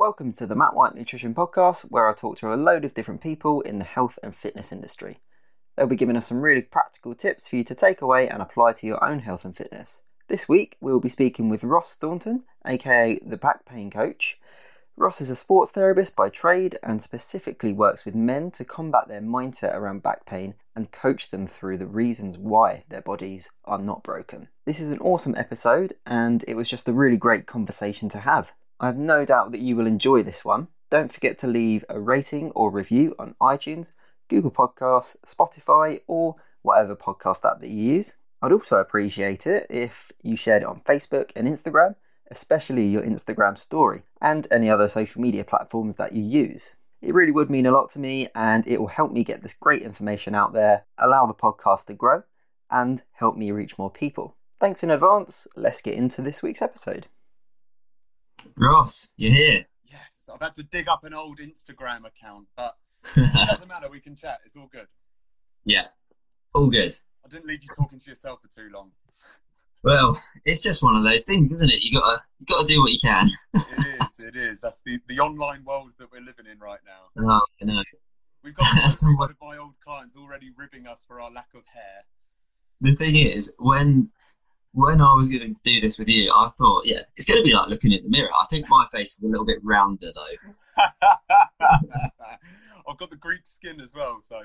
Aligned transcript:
Welcome 0.00 0.32
to 0.32 0.46
the 0.46 0.56
Matt 0.56 0.74
White 0.74 0.94
Nutrition 0.94 1.34
Podcast, 1.34 1.90
where 1.90 2.08
I 2.08 2.14
talk 2.14 2.38
to 2.38 2.54
a 2.54 2.56
load 2.56 2.86
of 2.86 2.94
different 2.94 3.20
people 3.20 3.60
in 3.60 3.78
the 3.78 3.84
health 3.84 4.18
and 4.22 4.34
fitness 4.34 4.72
industry. 4.72 5.18
They'll 5.76 5.86
be 5.86 5.94
giving 5.94 6.16
us 6.16 6.26
some 6.26 6.40
really 6.40 6.62
practical 6.62 7.14
tips 7.14 7.50
for 7.50 7.56
you 7.56 7.64
to 7.64 7.74
take 7.74 8.00
away 8.00 8.26
and 8.26 8.40
apply 8.40 8.72
to 8.72 8.86
your 8.86 9.04
own 9.04 9.18
health 9.18 9.44
and 9.44 9.54
fitness. 9.54 10.04
This 10.26 10.48
week, 10.48 10.78
we'll 10.80 11.00
be 11.00 11.10
speaking 11.10 11.50
with 11.50 11.64
Ross 11.64 11.94
Thornton, 11.94 12.44
aka 12.66 13.18
the 13.22 13.36
Back 13.36 13.66
Pain 13.66 13.90
Coach. 13.90 14.38
Ross 14.96 15.20
is 15.20 15.28
a 15.28 15.36
sports 15.36 15.70
therapist 15.70 16.16
by 16.16 16.30
trade 16.30 16.76
and 16.82 17.02
specifically 17.02 17.74
works 17.74 18.06
with 18.06 18.14
men 18.14 18.50
to 18.52 18.64
combat 18.64 19.06
their 19.06 19.20
mindset 19.20 19.74
around 19.74 20.02
back 20.02 20.24
pain 20.24 20.54
and 20.74 20.92
coach 20.92 21.30
them 21.30 21.46
through 21.46 21.76
the 21.76 21.86
reasons 21.86 22.38
why 22.38 22.84
their 22.88 23.02
bodies 23.02 23.50
are 23.66 23.78
not 23.78 24.02
broken. 24.02 24.48
This 24.64 24.80
is 24.80 24.90
an 24.90 25.00
awesome 25.00 25.34
episode, 25.36 25.92
and 26.06 26.42
it 26.48 26.54
was 26.54 26.70
just 26.70 26.88
a 26.88 26.94
really 26.94 27.18
great 27.18 27.44
conversation 27.44 28.08
to 28.08 28.20
have. 28.20 28.54
I 28.80 28.86
have 28.86 28.96
no 28.96 29.26
doubt 29.26 29.52
that 29.52 29.60
you 29.60 29.76
will 29.76 29.86
enjoy 29.86 30.22
this 30.22 30.42
one. 30.42 30.68
Don't 30.90 31.12
forget 31.12 31.36
to 31.38 31.46
leave 31.46 31.84
a 31.90 32.00
rating 32.00 32.50
or 32.52 32.70
review 32.70 33.14
on 33.18 33.34
iTunes, 33.38 33.92
Google 34.28 34.50
Podcasts, 34.50 35.18
Spotify, 35.20 36.00
or 36.06 36.36
whatever 36.62 36.96
podcast 36.96 37.44
app 37.44 37.60
that 37.60 37.68
you 37.68 37.92
use. 37.96 38.16
I'd 38.40 38.52
also 38.52 38.78
appreciate 38.78 39.46
it 39.46 39.66
if 39.68 40.12
you 40.22 40.34
shared 40.34 40.62
it 40.62 40.68
on 40.68 40.80
Facebook 40.80 41.30
and 41.36 41.46
Instagram, 41.46 41.96
especially 42.30 42.86
your 42.86 43.02
Instagram 43.02 43.58
story, 43.58 44.00
and 44.18 44.48
any 44.50 44.70
other 44.70 44.88
social 44.88 45.20
media 45.20 45.44
platforms 45.44 45.96
that 45.96 46.14
you 46.14 46.22
use. 46.22 46.76
It 47.02 47.12
really 47.12 47.32
would 47.32 47.50
mean 47.50 47.66
a 47.66 47.72
lot 47.72 47.90
to 47.90 47.98
me, 47.98 48.28
and 48.34 48.66
it 48.66 48.80
will 48.80 48.88
help 48.88 49.12
me 49.12 49.24
get 49.24 49.42
this 49.42 49.52
great 49.52 49.82
information 49.82 50.34
out 50.34 50.54
there, 50.54 50.86
allow 50.96 51.26
the 51.26 51.34
podcast 51.34 51.84
to 51.86 51.94
grow, 51.94 52.22
and 52.70 53.02
help 53.12 53.36
me 53.36 53.50
reach 53.50 53.78
more 53.78 53.90
people. 53.90 54.36
Thanks 54.58 54.82
in 54.82 54.90
advance. 54.90 55.46
Let's 55.54 55.82
get 55.82 55.98
into 55.98 56.22
this 56.22 56.42
week's 56.42 56.62
episode. 56.62 57.08
Ross, 58.56 59.14
you're 59.16 59.32
here. 59.32 59.66
Yes, 59.90 60.28
I've 60.32 60.40
had 60.40 60.54
to 60.56 60.62
dig 60.64 60.88
up 60.88 61.04
an 61.04 61.14
old 61.14 61.38
Instagram 61.38 62.06
account, 62.06 62.46
but 62.56 62.76
it 63.16 63.48
doesn't 63.48 63.68
matter. 63.68 63.88
We 63.90 64.00
can 64.00 64.16
chat. 64.16 64.40
It's 64.44 64.56
all 64.56 64.68
good. 64.72 64.86
yeah, 65.64 65.86
all 66.54 66.68
good. 66.68 66.94
I 67.24 67.28
didn't 67.28 67.46
leave 67.46 67.62
you 67.62 67.68
talking 67.76 67.98
to 67.98 68.08
yourself 68.08 68.40
for 68.42 68.48
too 68.48 68.70
long. 68.72 68.90
Well, 69.82 70.20
it's 70.44 70.62
just 70.62 70.82
one 70.82 70.94
of 70.94 71.04
those 71.04 71.24
things, 71.24 71.52
isn't 71.52 71.70
it? 71.70 71.82
You 71.82 71.98
gotta, 71.98 72.20
you 72.38 72.46
gotta 72.46 72.66
do 72.66 72.82
what 72.82 72.92
you 72.92 72.98
can. 72.98 73.26
It 73.54 74.02
is. 74.02 74.20
It 74.20 74.36
is. 74.36 74.60
That's 74.60 74.82
the, 74.84 74.98
the 75.08 75.18
online 75.20 75.64
world 75.64 75.92
that 75.98 76.12
we're 76.12 76.20
living 76.20 76.46
in 76.50 76.58
right 76.58 76.80
now. 76.84 77.08
Oh, 77.30 77.40
I 77.62 77.64
know. 77.64 77.82
We've 78.42 78.54
got 78.54 78.66
one 79.16 79.30
of 79.30 79.36
my 79.40 79.58
old 79.58 79.74
clients 79.84 80.16
already 80.16 80.50
ribbing 80.56 80.86
us 80.86 81.02
for 81.06 81.20
our 81.20 81.30
lack 81.30 81.48
of 81.54 81.62
hair. 81.66 82.04
The 82.80 82.94
thing 82.94 83.16
is, 83.16 83.54
when 83.58 84.10
when 84.72 85.00
I 85.00 85.12
was 85.14 85.28
gonna 85.28 85.54
do 85.64 85.80
this 85.80 85.98
with 85.98 86.08
you, 86.08 86.32
I 86.34 86.48
thought, 86.48 86.86
yeah, 86.86 87.00
it's 87.16 87.26
gonna 87.26 87.42
be 87.42 87.52
like 87.52 87.68
looking 87.68 87.92
in 87.92 88.04
the 88.04 88.08
mirror. 88.08 88.30
I 88.40 88.46
think 88.46 88.66
my 88.68 88.86
face 88.92 89.16
is 89.16 89.24
a 89.24 89.28
little 89.28 89.44
bit 89.44 89.58
rounder 89.62 90.10
though. 90.14 90.84
I've 92.88 92.96
got 92.96 93.10
the 93.10 93.16
Greek 93.16 93.42
skin 93.44 93.80
as 93.80 93.94
well, 93.94 94.20
so 94.22 94.42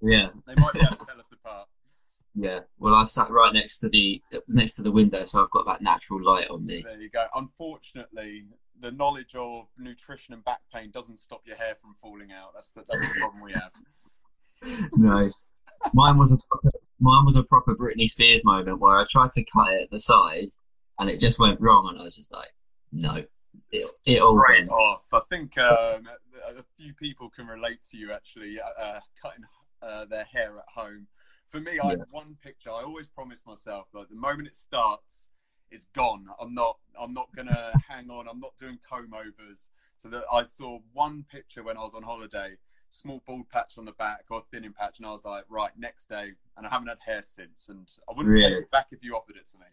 Yeah, 0.00 0.30
they 0.46 0.54
might 0.56 0.72
be 0.74 0.80
able 0.80 0.96
to 0.96 1.06
tell 1.06 1.20
us 1.20 1.30
apart. 1.32 1.68
yeah. 2.34 2.60
Well, 2.78 2.94
I've 2.94 3.10
sat 3.10 3.30
right 3.30 3.52
next 3.52 3.78
to 3.78 3.88
the 3.88 4.22
next 4.48 4.74
to 4.74 4.82
the 4.82 4.92
window, 4.92 5.24
so 5.24 5.40
I've 5.40 5.50
got 5.50 5.66
that 5.66 5.82
natural 5.82 6.22
light 6.22 6.48
on 6.48 6.66
me. 6.66 6.82
There 6.82 7.00
you 7.00 7.10
go. 7.10 7.26
Unfortunately, 7.34 8.46
the 8.80 8.92
knowledge 8.92 9.34
of 9.34 9.68
nutrition 9.78 10.34
and 10.34 10.44
back 10.44 10.60
pain 10.72 10.90
doesn't 10.90 11.18
stop 11.18 11.42
your 11.44 11.56
hair 11.56 11.74
from 11.80 11.94
falling 12.00 12.32
out. 12.32 12.52
That's 12.54 12.72
the, 12.72 12.84
that's 12.88 13.14
the 13.14 13.20
problem 13.20 13.42
we 13.44 13.52
have. 13.52 13.72
No, 14.92 15.30
mine 15.94 16.18
was 16.18 16.32
a 16.32 16.38
mine 17.00 17.24
was 17.24 17.36
a 17.36 17.42
proper 17.44 17.74
Britney 17.74 18.06
Spears 18.08 18.44
moment 18.44 18.78
where 18.80 18.96
I 18.96 19.04
tried 19.08 19.32
to 19.32 19.44
cut 19.44 19.72
it 19.72 19.82
at 19.82 19.90
the 19.90 20.00
sides, 20.00 20.58
and 20.98 21.08
it 21.10 21.20
just 21.20 21.38
went 21.38 21.60
wrong, 21.60 21.88
and 21.88 21.98
I 21.98 22.02
was 22.02 22.16
just 22.16 22.32
like, 22.32 22.48
no, 22.92 23.16
it, 23.72 23.84
it 24.06 24.20
all 24.20 24.34
Great 24.34 24.46
went. 24.46 24.70
off. 24.70 25.04
I 25.12 25.20
think 25.30 25.58
um, 25.58 26.08
a 26.48 26.62
few 26.78 26.92
people 26.94 27.28
can 27.28 27.46
relate 27.46 27.80
to 27.90 27.96
you 27.98 28.12
actually 28.12 28.60
uh, 28.60 28.68
uh, 28.78 29.00
cutting 29.20 29.44
uh, 29.82 30.04
their 30.06 30.24
hair 30.32 30.56
at 30.56 30.64
home. 30.72 31.06
For 31.48 31.60
me, 31.60 31.80
I 31.80 31.96
Yeah. 31.96 32.04
one 32.10 32.36
picture. 32.42 32.70
I 32.70 32.82
always 32.82 33.06
promise 33.08 33.44
myself 33.46 33.86
like 33.92 34.08
the 34.08 34.14
moment 34.16 34.48
it 34.48 34.54
starts, 34.54 35.28
it's 35.70 35.86
gone. 35.94 36.26
I'm 36.40 36.54
not. 36.54 36.76
I'm 36.98 37.12
not 37.12 37.28
gonna 37.34 37.76
hang 37.88 38.10
on. 38.10 38.28
I'm 38.28 38.40
not 38.40 38.56
doing 38.58 38.78
comb 38.88 39.12
overs. 39.14 39.70
So 39.96 40.08
that 40.08 40.24
I 40.32 40.44
saw 40.44 40.78
one 40.92 41.24
picture 41.30 41.62
when 41.62 41.76
I 41.76 41.80
was 41.82 41.94
on 41.94 42.02
holiday, 42.02 42.54
small 42.90 43.22
bald 43.26 43.48
patch 43.48 43.78
on 43.78 43.84
the 43.84 43.92
back 43.92 44.24
or 44.30 44.42
thinning 44.50 44.72
patch, 44.72 44.98
and 44.98 45.06
I 45.06 45.10
was 45.10 45.24
like, 45.24 45.44
right, 45.48 45.70
next 45.78 46.08
day, 46.08 46.32
and 46.56 46.66
I 46.66 46.70
haven't 46.70 46.88
had 46.88 46.98
hair 47.04 47.22
since. 47.22 47.68
And 47.68 47.90
I 48.08 48.12
wouldn't 48.16 48.36
take 48.36 48.52
it 48.52 48.70
back 48.70 48.88
if 48.90 49.02
you 49.02 49.14
offered 49.14 49.36
it 49.36 49.46
to 49.48 49.58
me. 49.58 49.66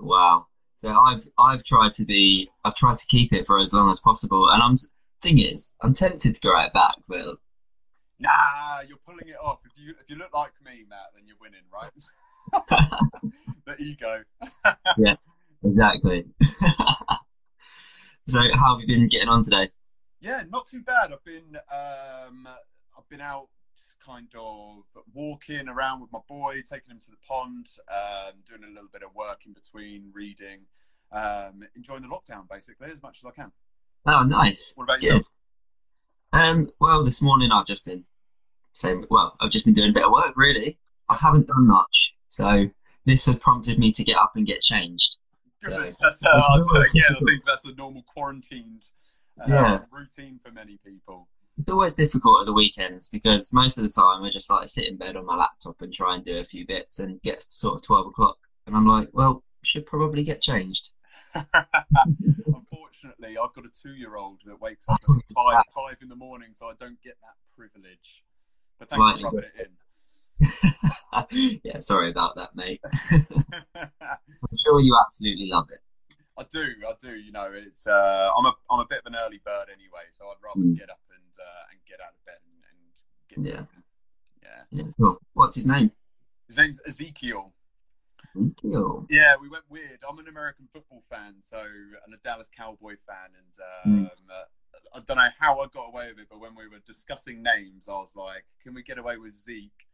Wow. 0.00 0.46
So 0.76 0.88
I've 0.88 1.26
I've 1.38 1.62
tried 1.64 1.94
to 1.94 2.04
be 2.04 2.48
I've 2.64 2.74
tried 2.74 2.98
to 2.98 3.06
keep 3.06 3.32
it 3.32 3.46
for 3.46 3.58
as 3.58 3.72
long 3.72 3.90
as 3.90 4.00
possible, 4.00 4.48
and 4.50 4.62
I'm 4.62 4.76
thing 5.20 5.38
is 5.38 5.74
I'm 5.82 5.92
tempted 5.92 6.34
to 6.34 6.40
grow 6.40 6.60
it 6.60 6.72
back, 6.72 6.94
but 7.08 7.36
Nah, 8.20 8.82
you're 8.86 8.98
pulling 8.98 9.28
it 9.28 9.36
off. 9.42 9.60
If 9.64 9.82
you 9.82 9.94
if 9.98 10.08
you 10.08 10.16
look 10.16 10.34
like 10.34 10.52
me, 10.62 10.84
Matt, 10.88 11.08
then 11.14 11.24
you're 11.26 11.38
winning, 11.40 11.60
right? 11.72 11.90
the 13.66 13.76
ego. 13.82 14.22
Yeah, 14.98 15.14
exactly. 15.64 16.24
so 18.26 18.40
how 18.54 18.74
have 18.76 18.80
you 18.80 18.86
been 18.86 19.06
getting 19.06 19.28
on 19.28 19.42
today? 19.42 19.70
Yeah, 20.20 20.42
not 20.50 20.66
too 20.66 20.82
bad. 20.82 21.12
I've 21.12 21.24
been 21.24 21.56
um, 21.72 22.46
I've 22.96 23.08
been 23.08 23.20
out 23.20 23.48
kind 24.04 24.28
of 24.38 24.82
walking 25.14 25.68
around 25.68 26.00
with 26.00 26.12
my 26.12 26.18
boy, 26.28 26.56
taking 26.70 26.90
him 26.90 26.98
to 26.98 27.10
the 27.10 27.16
pond, 27.26 27.66
um, 27.90 28.34
doing 28.46 28.64
a 28.64 28.68
little 28.68 28.88
bit 28.92 29.02
of 29.02 29.14
work 29.14 29.40
in 29.46 29.52
between, 29.52 30.10
reading, 30.12 30.60
um, 31.12 31.62
enjoying 31.74 32.02
the 32.02 32.08
lockdown 32.08 32.48
basically 32.50 32.90
as 32.90 33.02
much 33.02 33.18
as 33.22 33.26
I 33.26 33.30
can. 33.30 33.50
Oh, 34.06 34.22
nice. 34.22 34.74
What 34.76 34.84
about 34.84 35.02
you? 35.02 35.22
Um, 36.32 36.70
well, 36.80 37.02
this 37.02 37.22
morning 37.22 37.50
I've 37.52 37.66
just 37.66 37.84
been 37.86 38.04
same. 38.72 39.04
Well, 39.10 39.36
I've 39.40 39.50
just 39.50 39.64
been 39.64 39.74
doing 39.74 39.90
a 39.90 39.94
bit 39.94 40.04
of 40.04 40.12
work. 40.12 40.34
Really, 40.36 40.78
I 41.08 41.14
haven't 41.16 41.46
done 41.48 41.66
much, 41.66 42.16
so 42.26 42.68
this 43.06 43.26
has 43.26 43.38
prompted 43.38 43.78
me 43.78 43.90
to 43.92 44.04
get 44.04 44.16
up 44.16 44.32
and 44.36 44.46
get 44.46 44.60
changed. 44.60 45.16
So-. 45.62 45.90
That's, 46.00 46.24
uh, 46.24 46.28
I- 46.30 46.86
again, 46.88 47.04
I 47.10 47.18
think 47.26 47.42
that's 47.46 47.66
a 47.66 47.74
normal 47.74 48.02
quarantined 48.04 48.86
Yeah. 49.48 49.78
routine 49.90 50.38
for 50.44 50.50
many 50.52 50.78
people. 50.84 51.28
It's 51.58 51.70
always 51.70 51.94
difficult 51.94 52.40
at 52.40 52.46
the 52.46 52.52
weekends 52.52 53.08
because 53.08 53.52
most 53.52 53.76
of 53.76 53.84
the 53.84 53.90
time 53.90 54.22
I 54.22 54.30
just 54.30 54.50
like 54.50 54.68
sit 54.68 54.88
in 54.88 54.96
bed 54.96 55.16
on 55.16 55.26
my 55.26 55.36
laptop 55.36 55.82
and 55.82 55.92
try 55.92 56.14
and 56.14 56.24
do 56.24 56.38
a 56.38 56.44
few 56.44 56.66
bits 56.66 56.98
and 57.00 57.20
get 57.22 57.40
to 57.40 57.46
sort 57.46 57.74
of 57.74 57.82
twelve 57.82 58.06
o'clock, 58.06 58.38
and 58.66 58.74
I'm 58.76 58.86
like, 58.86 59.08
well, 59.12 59.44
should 59.62 59.86
probably 59.86 60.22
get 60.24 60.40
changed. 60.40 60.90
Unfortunately, 62.46 63.36
I've 63.38 63.52
got 63.54 63.64
a 63.66 63.70
two-year-old 63.82 64.40
that 64.46 64.60
wakes 64.60 64.88
up 64.88 65.00
at 65.02 65.16
five 65.34 65.64
five 65.74 65.96
in 66.02 66.08
the 66.08 66.16
morning, 66.16 66.50
so 66.52 66.66
I 66.66 66.72
don't 66.78 67.00
get 67.02 67.16
that 67.22 67.34
privilege. 67.56 68.22
But 68.78 68.88
thanks 68.88 69.00
Right. 69.00 69.20
for 69.20 69.24
rubbing 69.26 69.50
it 69.56 69.66
in. 69.66 71.60
yeah, 71.64 71.78
sorry 71.78 72.10
about 72.10 72.36
that, 72.36 72.54
mate. 72.54 72.80
I'm 73.80 74.56
sure 74.56 74.80
you 74.80 74.96
absolutely 75.00 75.48
love 75.50 75.68
it. 75.70 75.80
I 76.40 76.44
do, 76.50 76.64
I 76.88 76.92
do. 76.98 77.14
You 77.16 77.32
know, 77.32 77.50
it's 77.52 77.86
uh, 77.86 78.30
I'm 78.36 78.46
a 78.46 78.54
I'm 78.70 78.80
a 78.80 78.86
bit 78.86 79.00
of 79.04 79.12
an 79.12 79.18
early 79.26 79.40
bird 79.44 79.66
anyway, 79.68 80.08
so 80.10 80.24
I'd 80.26 80.42
rather 80.42 80.60
Mm. 80.66 80.76
get 80.76 80.88
up 80.90 81.00
and 81.14 81.34
uh, 81.38 81.70
and 81.70 81.78
get 81.86 82.00
out 82.00 82.14
of 82.14 82.24
bed 82.24 82.40
and, 82.48 83.44
and 83.44 83.44
get 83.44 83.70
Yeah. 84.42 84.62
Yeah. 84.72 84.84
Yeah. 84.98 85.12
What's 85.34 85.54
his 85.54 85.66
name? 85.66 85.90
His 86.48 86.56
name's 86.56 86.80
Ezekiel. 86.86 87.52
Cool. 88.62 89.06
Yeah, 89.10 89.34
we 89.40 89.48
went 89.48 89.64
weird. 89.68 89.98
I'm 90.08 90.18
an 90.18 90.28
American 90.28 90.68
football 90.72 91.02
fan, 91.10 91.34
so 91.40 91.60
and 91.60 92.14
a 92.14 92.16
Dallas 92.22 92.48
Cowboy 92.56 92.94
fan, 93.06 93.30
and 93.36 93.54
um, 94.08 94.10
uh, 94.30 94.96
I 94.96 95.00
don't 95.06 95.16
know 95.16 95.28
how 95.38 95.58
I 95.60 95.66
got 95.66 95.88
away 95.88 96.08
with 96.10 96.20
it, 96.20 96.28
but 96.30 96.40
when 96.40 96.54
we 96.54 96.68
were 96.68 96.78
discussing 96.86 97.42
names, 97.42 97.88
I 97.88 97.92
was 97.92 98.16
like, 98.16 98.44
"Can 98.62 98.72
we 98.72 98.82
get 98.82 98.98
away 98.98 99.18
with 99.18 99.34
Zeke?" 99.36 99.86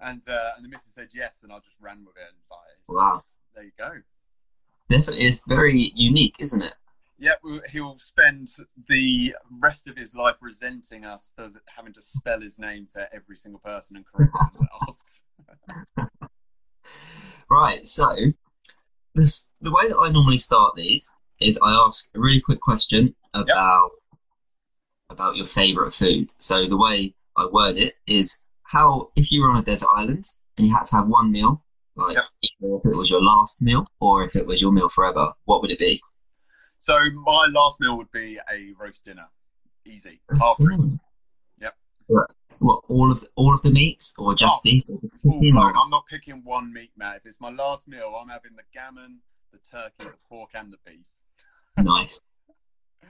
And 0.00 0.22
uh, 0.28 0.50
and 0.56 0.64
the 0.64 0.68
missus 0.68 0.94
said 0.94 1.10
yes, 1.12 1.42
and 1.44 1.52
I 1.52 1.58
just 1.60 1.80
ran 1.80 2.04
with 2.04 2.16
it. 2.16 2.28
And 2.28 2.38
like, 2.50 2.88
Wow. 2.88 3.22
there 3.54 3.64
you 3.64 3.72
go. 3.78 3.90
Definitely, 4.88 5.26
it's 5.26 5.46
very 5.46 5.92
unique, 5.94 6.36
isn't 6.38 6.62
it? 6.62 6.74
Yeah, 7.18 7.34
he'll 7.72 7.98
spend 7.98 8.48
the 8.88 9.34
rest 9.60 9.88
of 9.88 9.96
his 9.96 10.14
life 10.14 10.36
resenting 10.40 11.04
us 11.04 11.32
for 11.34 11.50
having 11.66 11.92
to 11.94 12.02
spell 12.02 12.40
his 12.40 12.58
name 12.58 12.86
to 12.92 13.08
every 13.12 13.36
single 13.36 13.60
person 13.60 13.96
and 13.96 14.04
correct 14.06 14.32
him 14.36 14.60
when 14.60 14.68
asks. 14.88 15.22
Right, 17.48 17.86
so 17.86 18.14
this, 19.14 19.52
the 19.60 19.70
way 19.70 19.88
that 19.88 19.98
I 19.98 20.10
normally 20.10 20.38
start 20.38 20.74
these 20.74 21.08
is 21.40 21.58
I 21.62 21.72
ask 21.86 22.10
a 22.14 22.20
really 22.20 22.40
quick 22.40 22.60
question 22.60 23.14
about 23.34 23.90
about 25.10 25.36
your 25.36 25.46
favorite 25.46 25.92
food. 25.92 26.30
So 26.40 26.66
the 26.66 26.76
way 26.76 27.14
I 27.36 27.46
word 27.46 27.76
it 27.76 27.94
is 28.06 28.48
how 28.64 29.10
if 29.16 29.30
you 29.30 29.42
were 29.42 29.50
on 29.50 29.58
a 29.58 29.62
desert 29.62 29.88
island 29.94 30.24
and 30.56 30.66
you 30.66 30.74
had 30.74 30.86
to 30.86 30.96
have 30.96 31.06
one 31.06 31.30
meal, 31.30 31.62
like 31.96 32.14
Yep. 32.16 32.24
if 32.42 32.84
it 32.84 32.96
was 32.96 33.10
your 33.10 33.22
last 33.22 33.62
meal 33.62 33.86
or 34.00 34.22
if 34.24 34.36
it 34.36 34.46
was 34.46 34.60
your 34.60 34.72
meal 34.72 34.88
forever, 34.88 35.32
what 35.44 35.62
would 35.62 35.70
it 35.70 35.78
be? 35.78 36.00
So 36.78 36.98
my 37.24 37.46
last 37.52 37.80
meal 37.80 37.96
would 37.96 38.10
be 38.12 38.38
a 38.52 38.72
roast 38.78 39.04
dinner, 39.04 39.26
easy, 39.84 40.20
half. 40.38 40.56
Yep. 41.58 41.74
What 42.58 42.80
all 42.88 43.10
of 43.12 43.24
all 43.34 43.52
of 43.54 43.60
the 43.62 43.70
meats 43.70 44.14
or 44.18 44.34
just 44.34 44.56
Oh, 44.58 44.60
beef? 44.64 44.84
Oh, 44.90 45.00
full 45.22 45.40
blown. 45.40 45.74
I'm 45.76 45.90
not 45.90 46.06
picking 46.06 46.42
one 46.44 46.72
meat, 46.72 46.90
Matt. 46.96 47.16
If 47.16 47.26
it's 47.26 47.40
my 47.40 47.50
last 47.50 47.86
meal, 47.88 48.16
I'm 48.18 48.28
having 48.28 48.54
the 48.56 48.62
gammon, 48.72 49.20
the 49.52 49.58
turkey, 49.58 50.04
the 50.04 50.14
pork, 50.28 50.50
and 50.54 50.72
the 50.72 50.78
beef. 50.86 51.04
Nice. 51.78 52.20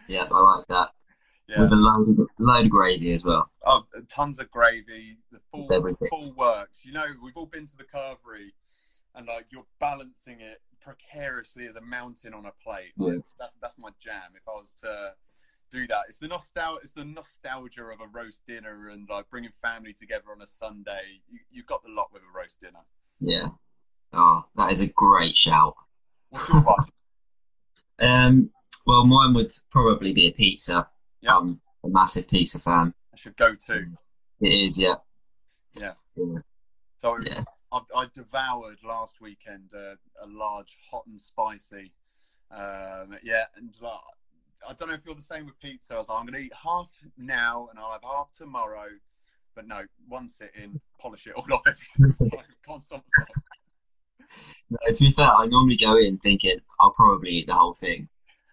Yeah, 0.08 0.26
I 0.32 0.40
like 0.40 0.66
that. 0.68 0.90
Yeah. 1.48 1.60
With 1.60 1.72
a 1.72 1.76
load 1.76 2.08
of, 2.08 2.28
load 2.40 2.64
of 2.64 2.70
gravy 2.70 3.12
as 3.12 3.24
well. 3.24 3.48
Oh, 3.64 3.84
tons 4.08 4.40
of 4.40 4.50
gravy, 4.50 5.18
the 5.30 5.40
full, 5.52 5.68
full 6.10 6.32
works. 6.32 6.84
You 6.84 6.92
know, 6.92 7.06
we've 7.22 7.36
all 7.36 7.46
been 7.46 7.66
to 7.66 7.76
the 7.76 7.84
carvery, 7.84 8.50
and 9.16 9.26
like 9.26 9.46
you're 9.50 9.66
balancing 9.80 10.40
it 10.40 10.60
precariously 10.80 11.66
as 11.66 11.76
a 11.76 11.80
mountain 11.80 12.34
on 12.34 12.46
a 12.46 12.52
plate. 12.62 12.92
Like, 12.96 13.14
Yeah. 13.14 13.18
That's 13.38 13.54
that's 13.60 13.78
my 13.78 13.90
jam. 13.98 14.32
If 14.34 14.46
I 14.48 14.52
was 14.52 14.74
to 14.82 15.12
do 15.70 15.86
that, 15.88 16.02
it's 16.08 16.18
the 16.18 16.28
nostalgia. 16.28 16.80
It's 16.82 16.92
the 16.92 17.04
nostalgia 17.04 17.84
of 17.86 18.00
a 18.00 18.06
roast 18.12 18.44
dinner 18.46 18.90
and 18.90 19.08
like 19.08 19.28
bringing 19.30 19.50
family 19.50 19.92
together 19.92 20.26
on 20.34 20.42
a 20.42 20.46
Sunday. 20.46 21.20
You 21.28 21.40
you 21.50 21.62
got 21.64 21.82
the 21.82 21.90
lot 21.90 22.12
with 22.12 22.22
a 22.22 22.38
roast 22.38 22.60
dinner. 22.60 22.84
Yeah. 23.20 23.48
Oh, 24.12 24.44
that 24.54 24.70
is 24.70 24.80
a 24.80 24.92
great 24.92 25.36
shout. 25.36 25.74
What's 26.30 26.48
your 26.48 26.62
one? 26.62 26.84
Um, 27.98 28.50
well, 28.86 29.06
mine 29.06 29.32
would 29.32 29.50
probably 29.70 30.12
be 30.12 30.26
a 30.26 30.30
pizza. 30.30 30.86
Yeah. 31.22 31.38
I'm 31.38 31.58
a 31.82 31.88
massive 31.88 32.28
pizza 32.28 32.58
fan. 32.58 32.92
I 33.10 33.16
should 33.16 33.36
go 33.36 33.54
to. 33.54 33.86
It 34.40 34.52
is, 34.52 34.78
yeah. 34.78 34.96
Yeah. 35.80 35.94
Yeah. 36.14 36.40
So 36.98 37.16
Yeah. 37.18 37.42
I, 37.72 37.80
I 37.96 38.06
devoured 38.14 38.82
last 38.84 39.20
weekend 39.20 39.70
uh, 39.76 39.96
a 40.22 40.26
large 40.28 40.78
hot 40.90 41.04
and 41.06 41.20
spicy. 41.20 41.92
Um, 42.50 43.16
yeah, 43.22 43.44
and 43.56 43.74
like, 43.80 43.92
I 44.68 44.72
don't 44.74 44.88
know 44.88 44.94
if 44.94 45.04
you're 45.04 45.14
the 45.14 45.20
same 45.20 45.46
with 45.46 45.58
pizza. 45.60 45.94
I 45.94 45.98
was 45.98 46.08
like, 46.08 46.18
I'm 46.18 46.26
going 46.26 46.40
to 46.40 46.46
eat 46.46 46.52
half 46.62 46.88
now 47.18 47.68
and 47.70 47.78
I'll 47.78 47.92
have 47.92 48.04
half 48.04 48.30
tomorrow. 48.32 48.88
But 49.54 49.66
no, 49.66 49.82
one 50.08 50.28
sitting, 50.28 50.78
polish 51.00 51.26
it 51.26 51.34
all 51.34 51.44
off 51.52 51.62
everything. 51.66 52.42
Can't 52.66 52.82
stop 52.82 53.04
myself. 53.04 53.28
No, 54.70 54.78
to 54.92 55.04
be 55.04 55.10
fair, 55.10 55.26
I 55.26 55.46
normally 55.46 55.76
go 55.76 55.96
in 55.96 56.18
thinking 56.18 56.58
I'll 56.80 56.90
probably 56.92 57.30
eat 57.30 57.46
the 57.46 57.54
whole 57.54 57.74
thing. 57.74 58.08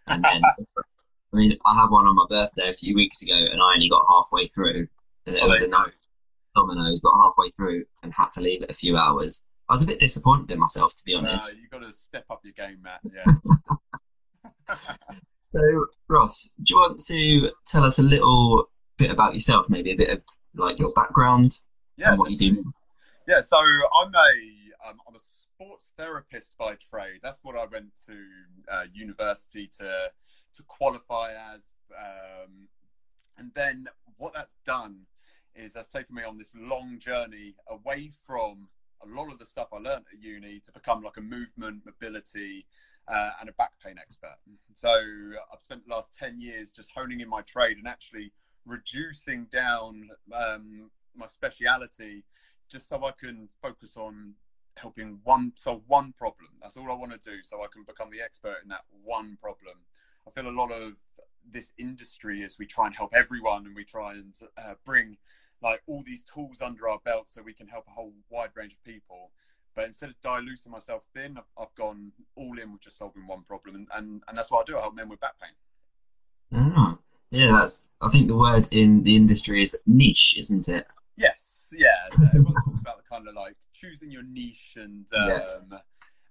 And 0.08 0.24
then, 0.24 0.42
I 0.78 1.36
mean, 1.36 1.58
I 1.66 1.82
had 1.82 1.90
one 1.90 2.06
on 2.06 2.16
my 2.16 2.26
birthday 2.30 2.70
a 2.70 2.74
few 2.74 2.96
weeks 2.96 3.22
ago 3.22 3.36
and 3.36 3.62
I 3.62 3.74
only 3.74 3.90
got 3.90 4.06
halfway 4.08 4.48
through. 4.48 4.88
And 5.26 5.36
it 5.36 5.44
Oh, 5.44 5.48
was 5.50 5.62
a 5.62 5.68
no. 5.68 5.86
Domino's 6.56 7.02
got 7.02 7.14
halfway 7.22 7.50
through 7.52 7.86
and 8.04 8.14
had 8.14 8.30
to 8.34 8.42
leave 8.42 8.62
it 8.62 8.70
a 8.70 8.74
few 8.74 8.98
hours. 8.98 9.50
I 9.70 9.74
was 9.74 9.84
a 9.84 9.88
bit 9.88 10.00
disappointed 10.00 10.52
in 10.52 10.60
myself, 10.60 10.96
to 10.96 11.04
be 11.06 11.16
Uh, 11.16 11.20
honest. 11.20 11.62
you've 11.62 11.70
got 11.72 11.82
to 11.84 11.92
step 11.92 12.26
up 12.30 12.42
your 12.44 12.54
game, 12.54 12.82
Matt. 12.82 13.02
Yeah. 13.14 13.26
So, 15.56 15.86
Ross, 16.08 16.56
do 16.64 16.74
you 16.74 16.78
want 16.78 17.00
to 17.00 17.52
tell 17.68 17.84
us 17.84 18.00
a 18.00 18.02
little 18.04 18.72
bit 18.98 19.12
about 19.12 19.36
yourself, 19.36 19.70
maybe 19.70 19.92
a 19.92 19.96
bit 19.96 20.10
of 20.10 20.24
like 20.56 20.80
your 20.80 20.92
background 20.94 21.52
Yeah, 21.96 22.10
and 22.10 22.20
what 22.20 22.32
you 22.32 22.38
do? 22.38 22.74
Yeah, 23.28 23.40
so 23.42 23.58
I'm 23.58 24.14
a 24.16 24.90
um, 24.90 25.00
I'm 25.08 25.16
a 25.16 25.20
sports 25.20 25.94
therapist 25.96 26.58
by 26.58 26.76
trade. 26.90 27.20
That's 27.22 27.44
what 27.44 27.56
I 27.56 27.68
went 27.68 27.94
to 28.08 28.18
uh, 28.68 28.86
university 28.94 29.68
to 29.80 30.10
to 30.56 30.64
qualify 30.64 31.34
as, 31.54 31.74
um, 31.96 32.68
and 33.38 33.52
then 33.54 33.88
what 34.18 34.34
that's 34.34 34.56
done 34.66 35.02
is 35.56 35.74
that's 35.74 35.90
taken 35.90 36.16
me 36.16 36.24
on 36.24 36.38
this 36.38 36.54
long 36.58 36.98
journey 37.00 37.56
away 37.68 38.12
from 38.26 38.68
a 39.04 39.08
lot 39.08 39.32
of 39.32 39.38
the 39.38 39.46
stuff 39.46 39.68
I 39.74 39.78
learned 39.78 40.06
at 40.12 40.20
uni 40.20 40.60
to 40.62 40.72
become 40.72 41.02
like 41.02 41.18
a 41.18 41.22
movement, 41.22 41.84
mobility, 41.86 42.66
uh, 43.08 43.32
and 43.40 43.50
a 43.50 43.54
back 43.54 43.72
pain 43.84 43.96
expert. 44.00 44.38
So 44.74 44.90
I've 45.52 45.62
spent 45.62 45.86
the 45.88 45.94
last 45.94 46.18
ten 46.18 46.40
years 46.40 46.72
just 46.72 46.92
honing 46.96 47.20
in 47.20 47.30
my 47.30 47.42
trade 47.42 47.78
and 47.78 47.88
actually 47.88 48.32
reducing 48.66 49.46
down 49.46 50.10
um, 50.34 50.90
my 51.16 51.26
speciality 51.26 52.24
just 52.72 52.88
so 52.88 53.04
I 53.06 53.12
can 53.20 53.50
focus 53.62 53.98
on 53.98 54.36
helping 54.78 55.20
one 55.24 55.52
solve 55.56 55.84
one 55.88 56.14
problem. 56.14 56.50
That's 56.62 56.78
all 56.78 56.90
I 56.90 56.96
want 56.96 57.12
to 57.12 57.20
do, 57.20 57.44
so 57.44 57.62
I 57.62 57.68
can 57.72 57.84
become 57.84 58.10
the 58.10 58.22
expert 58.22 58.58
in 58.64 58.70
that 58.70 58.86
one 59.04 59.38
problem. 59.42 59.76
I 60.28 60.32
feel 60.32 60.50
a 60.50 60.52
lot 60.52 60.72
of 60.72 60.94
this 61.52 61.74
industry 61.78 62.44
as 62.44 62.58
we 62.58 62.66
try 62.66 62.88
and 62.88 62.96
help 62.96 63.14
everyone, 63.14 63.66
and 63.66 63.76
we 63.76 63.84
try 63.84 64.14
and 64.14 64.38
uh, 64.58 64.74
bring 64.86 65.18
like 65.62 65.82
all 65.88 66.02
these 66.06 66.24
tools 66.24 66.62
under 66.62 66.90
our 66.90 67.00
belt, 67.06 67.30
so 67.30 67.42
we 67.42 67.54
can 67.54 67.68
help 67.68 67.86
a 67.88 67.92
whole 67.92 68.14
wide 68.30 68.50
range 68.56 68.74
of 68.74 68.84
people. 68.84 69.32
But 69.76 69.86
instead 69.86 70.10
of 70.10 70.22
diluting 70.22 70.72
myself 70.72 71.04
thin, 71.16 71.38
I've, 71.38 71.44
I've 71.58 71.74
gone 71.76 72.12
all 72.36 72.60
in 72.60 72.72
with 72.72 72.82
just 72.82 72.98
solving 72.98 73.26
one 73.28 73.44
problem, 73.44 73.76
and, 73.76 73.88
and 73.96 74.24
and 74.28 74.38
that's 74.38 74.52
what 74.52 74.62
I 74.62 74.72
do. 74.72 74.78
I 74.78 74.82
help 74.82 74.96
men 74.96 75.10
with 75.10 75.20
back 75.20 75.34
pain. 75.42 75.52
Ah, 76.54 76.98
yeah, 77.32 77.52
that's. 77.52 77.88
I 78.02 78.10
think 78.10 78.28
the 78.28 78.36
word 78.36 78.68
in 78.72 79.04
the 79.04 79.16
industry 79.16 79.62
is 79.62 79.80
niche, 79.86 80.36
isn't 80.38 80.68
it? 80.68 80.86
Yes, 81.16 81.74
yeah. 81.78 82.08
Everyone 82.28 82.54
talks 82.54 82.82
about 82.82 82.98
the 82.98 83.04
kind 83.10 83.28
of 83.28 83.34
like 83.34 83.56
choosing 83.74 84.12
your 84.12 84.24
niche, 84.24 84.78
and 84.78 85.08
um, 85.14 85.30
Yeah. 85.30 85.80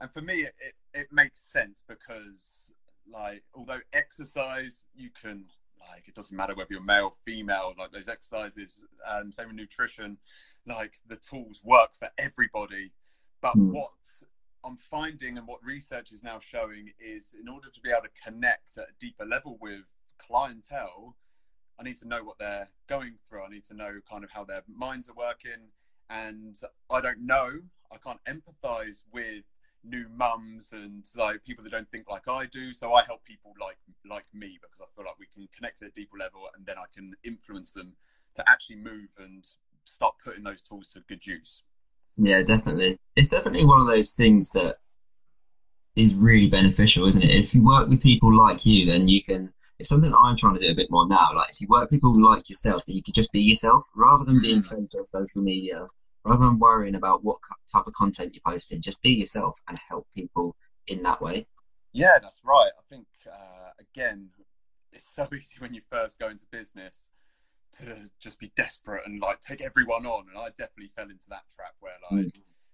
and 0.00 0.12
for 0.12 0.20
me, 0.20 0.34
it, 0.42 0.52
it 0.58 0.74
it 0.94 1.06
makes 1.10 1.40
sense 1.40 1.82
because 1.88 2.74
like 3.10 3.42
although 3.54 3.80
exercise, 3.92 4.86
you 4.94 5.10
can 5.20 5.44
like 5.90 6.06
it 6.08 6.14
doesn't 6.14 6.36
matter 6.36 6.54
whether 6.54 6.68
you're 6.72 6.80
male, 6.82 7.06
or 7.06 7.10
female. 7.24 7.74
Like 7.78 7.90
those 7.92 8.08
exercises, 8.08 8.84
um, 9.06 9.32
same 9.32 9.48
with 9.48 9.56
nutrition. 9.56 10.18
Like 10.66 10.94
the 11.06 11.16
tools 11.16 11.60
work 11.64 11.90
for 11.98 12.08
everybody, 12.18 12.92
but 13.40 13.54
Hmm. 13.54 13.70
what 13.70 13.90
I'm 14.64 14.76
finding 14.76 15.38
and 15.38 15.46
what 15.46 15.58
research 15.64 16.12
is 16.12 16.22
now 16.22 16.38
showing 16.38 16.90
is 17.00 17.34
in 17.40 17.48
order 17.48 17.68
to 17.68 17.80
be 17.80 17.90
able 17.90 18.02
to 18.02 18.22
connect 18.22 18.78
at 18.78 18.84
a 18.84 18.92
deeper 19.00 19.24
level 19.24 19.58
with 19.60 19.80
clientele, 20.18 21.16
I 21.80 21.82
need 21.82 21.96
to 21.96 22.08
know 22.08 22.22
what 22.22 22.38
they're 22.38 22.68
going 22.88 23.16
through. 23.28 23.42
I 23.44 23.48
need 23.48 23.64
to 23.64 23.74
know 23.74 24.00
kind 24.08 24.22
of 24.22 24.30
how 24.30 24.44
their 24.44 24.62
minds 24.68 25.08
are 25.08 25.14
working. 25.14 25.70
And 26.10 26.56
I 26.90 27.00
don't 27.00 27.26
know, 27.26 27.50
I 27.90 27.96
can't 27.98 28.20
empathize 28.28 29.04
with 29.12 29.44
new 29.84 30.06
mums 30.16 30.72
and 30.72 31.08
like 31.16 31.44
people 31.44 31.64
that 31.64 31.70
don't 31.70 31.90
think 31.90 32.08
like 32.08 32.28
I 32.28 32.46
do. 32.46 32.72
So 32.72 32.92
I 32.92 33.02
help 33.02 33.24
people 33.24 33.52
like 33.60 33.78
like 34.08 34.24
me 34.32 34.58
because 34.60 34.80
I 34.80 34.86
feel 34.94 35.04
like 35.04 35.18
we 35.18 35.26
can 35.32 35.48
connect 35.54 35.82
at 35.82 35.88
a 35.88 35.92
deeper 35.92 36.16
level 36.18 36.48
and 36.56 36.64
then 36.64 36.76
I 36.78 36.84
can 36.94 37.14
influence 37.24 37.72
them 37.72 37.92
to 38.34 38.44
actually 38.48 38.76
move 38.76 39.08
and 39.18 39.46
start 39.84 40.14
putting 40.24 40.44
those 40.44 40.62
tools 40.62 40.88
to 40.90 41.00
good 41.08 41.26
use. 41.26 41.64
Yeah, 42.16 42.42
definitely. 42.42 42.98
It's 43.16 43.28
definitely 43.28 43.64
one 43.64 43.80
of 43.80 43.86
those 43.86 44.12
things 44.12 44.50
that 44.50 44.76
is 45.96 46.14
really 46.14 46.48
beneficial, 46.48 47.06
isn't 47.06 47.22
it? 47.22 47.30
If 47.30 47.54
you 47.54 47.64
work 47.64 47.88
with 47.88 48.02
people 48.02 48.34
like 48.34 48.64
you, 48.64 48.86
then 48.86 49.08
you 49.08 49.22
can. 49.22 49.52
It's 49.78 49.88
something 49.88 50.10
that 50.10 50.18
I'm 50.18 50.36
trying 50.36 50.54
to 50.54 50.60
do 50.60 50.70
a 50.70 50.74
bit 50.74 50.90
more 50.90 51.08
now. 51.08 51.30
Like, 51.34 51.50
if 51.50 51.60
you 51.60 51.66
work 51.68 51.82
with 51.82 51.90
people 51.90 52.20
like 52.20 52.48
yourself, 52.48 52.84
that 52.86 52.92
you 52.92 53.02
could 53.02 53.14
just 53.14 53.32
be 53.32 53.40
yourself 53.40 53.84
rather 53.96 54.24
than 54.24 54.40
being 54.40 54.60
mm. 54.60 54.68
fed 54.68 54.78
on 54.78 55.06
social 55.26 55.42
media, 55.42 55.86
rather 56.24 56.46
than 56.46 56.58
worrying 56.58 56.94
about 56.94 57.24
what 57.24 57.38
type 57.70 57.86
of 57.86 57.92
content 57.94 58.34
you're 58.34 58.52
posting. 58.52 58.80
Just 58.80 59.02
be 59.02 59.10
yourself 59.10 59.58
and 59.68 59.78
help 59.88 60.06
people 60.14 60.56
in 60.86 61.02
that 61.02 61.20
way. 61.20 61.46
Yeah, 61.92 62.18
that's 62.20 62.40
right. 62.44 62.70
I 62.78 62.82
think 62.88 63.06
uh, 63.26 63.70
again, 63.80 64.30
it's 64.92 65.14
so 65.14 65.28
easy 65.34 65.58
when 65.58 65.74
you 65.74 65.80
first 65.90 66.18
go 66.18 66.28
into 66.28 66.46
business 66.50 67.10
to 67.72 67.96
just 68.20 68.38
be 68.38 68.52
desperate 68.54 69.02
and 69.06 69.20
like 69.20 69.40
take 69.40 69.62
everyone 69.62 70.06
on, 70.06 70.26
and 70.28 70.38
I 70.38 70.48
definitely 70.50 70.90
fell 70.94 71.08
into 71.08 71.28
that 71.30 71.44
trap 71.54 71.74
where 71.80 71.94
like 72.10 72.32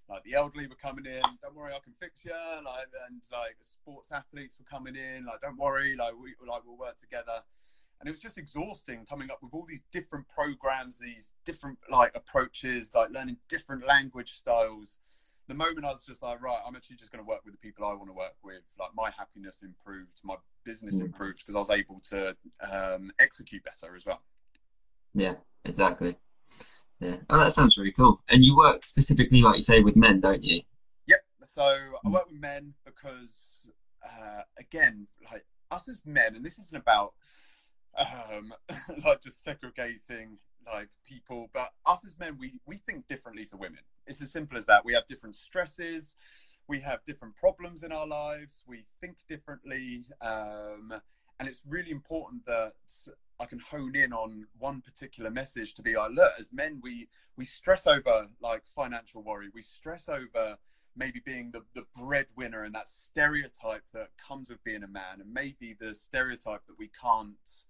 like 0.09 0.23
the 0.25 0.35
elderly 0.35 0.67
were 0.67 0.75
coming 0.75 1.07
in, 1.07 1.23
don't 1.43 1.55
worry, 1.55 1.73
I 1.73 1.79
can 1.85 1.93
fix 2.01 2.25
you, 2.25 2.33
like 2.33 2.89
and 3.09 3.23
like 3.31 3.59
the 3.59 3.65
sports 3.65 4.11
athletes 4.11 4.59
were 4.59 4.65
coming 4.65 4.97
in, 4.97 5.27
like 5.27 5.41
don't 5.41 5.59
worry, 5.59 5.97
like 5.97 6.15
we 6.21 6.35
like 6.49 6.63
we'll 6.65 6.79
work 6.79 6.97
together. 6.97 7.43
And 8.01 8.09
it 8.09 8.11
was 8.11 8.21
just 8.21 8.39
exhausting 8.39 9.05
coming 9.09 9.31
up 9.31 9.39
with 9.43 9.53
all 9.53 9.67
these 9.69 9.83
different 9.93 10.29
programs, 10.29 10.99
these 10.99 11.33
different 11.45 11.79
like 11.91 12.13
approaches, 12.15 12.93
like 12.95 13.11
learning 13.11 13.39
different 13.49 13.87
language 13.87 14.33
styles 14.33 14.99
the 15.49 15.55
moment 15.55 15.85
I 15.85 15.89
was 15.91 16.05
just 16.05 16.23
like, 16.23 16.41
right, 16.43 16.61
I'm 16.65 16.77
actually 16.77 16.97
just 16.97 17.11
going 17.11 17.25
to 17.25 17.29
work 17.29 17.41
with 17.45 17.55
the 17.55 17.59
people 17.59 17.85
I 17.87 17.95
want 17.95 18.09
to 18.09 18.13
work 18.13 18.35
with. 18.45 18.63
Like 18.79 18.91
my 18.95 19.11
happiness 19.11 19.63
improved, 19.63 20.21
my 20.23 20.37
business 20.65 20.97
Mm. 20.97 21.07
improved 21.07 21.39
because 21.39 21.57
I 21.57 21.59
was 21.59 21.71
able 21.71 22.01
to 22.11 22.37
um, 22.71 23.11
execute 23.19 23.63
better 23.65 23.95
as 23.97 24.05
well. 24.07 24.21
Yeah, 25.15 25.37
exactly. 25.65 26.17
Yeah. 27.01 27.17
Oh, 27.31 27.39
that 27.39 27.53
sounds 27.53 27.77
really 27.79 27.93
cool. 27.93 28.21
And 28.29 28.45
you 28.45 28.57
work 28.57 28.85
specifically, 28.85 29.41
like 29.41 29.57
you 29.57 29.63
say, 29.63 29.81
with 29.81 29.97
men, 29.97 30.21
don't 30.21 30.43
you? 30.43 30.61
Yep. 31.07 31.21
So 31.45 31.63
I 32.05 32.11
work 32.11 32.27
with 32.27 32.41
men 32.41 32.75
because, 32.85 33.71
uh, 34.05 34.43
again, 34.59 35.07
like 35.33 35.45
us 35.71 35.89
as 35.89 36.05
men, 36.05 36.37
and 36.37 36.45
this 36.45 36.59
isn't 36.59 36.77
about 36.77 37.13
um, 37.99 38.53
like 39.05 39.23
just 39.23 39.43
segregating 39.43 40.39
like 40.73 40.89
people, 41.07 41.49
but 41.53 41.71
us 41.87 42.05
as 42.05 42.19
men, 42.19 42.37
we 42.39 42.61
we 42.67 42.77
think 42.77 43.07
differently 43.07 43.45
to 43.47 43.57
women. 43.57 43.81
It's 44.07 44.23
as 44.23 44.31
simple 44.31 44.57
as 44.57 44.67
that. 44.67 44.85
We 44.85 44.95
have 44.95 45.07
different 45.07 45.35
stresses, 45.35 46.17
we 46.67 46.81
have 46.81 47.05
different 47.07 47.37
problems 47.37 47.83
in 47.83 47.93
our 47.93 48.07
lives, 48.07 48.63
we 48.67 48.85
think 49.01 49.17
differently, 49.29 50.07
um, 50.21 50.93
and 51.39 51.49
it's 51.49 51.63
really 51.67 51.91
important 51.91 52.45
that 52.47 52.73
I 53.41 53.47
can 53.47 53.61
hone 53.61 53.95
in 53.95 54.13
on 54.13 54.47
one 54.59 54.81
particular 54.81 55.31
message 55.31 55.75
to 55.75 55.83
be 55.83 55.95
look, 55.95 56.33
as 56.39 56.53
men, 56.53 56.81
we 56.83 57.09
we 57.37 57.45
stress 57.45 57.87
over 57.87 58.27
like 58.41 58.63
financial 58.67 59.23
worry, 59.23 59.49
we 59.55 59.63
stress 59.63 60.09
over 60.09 60.57
maybe 60.97 61.21
being 61.25 61.51
the, 61.51 61.63
the 61.75 61.85
breadwinner 61.95 62.65
and 62.65 62.75
that 62.75 62.89
stereotype 62.89 63.85
that 63.95 64.09
comes 64.17 64.49
with 64.49 64.63
being 64.65 64.83
a 64.83 64.89
man, 64.89 65.21
and 65.21 65.33
maybe 65.33 65.77
the 65.79 65.95
stereotype 65.95 66.63
that 66.67 66.79
we 66.79 66.91
can't 67.01 67.67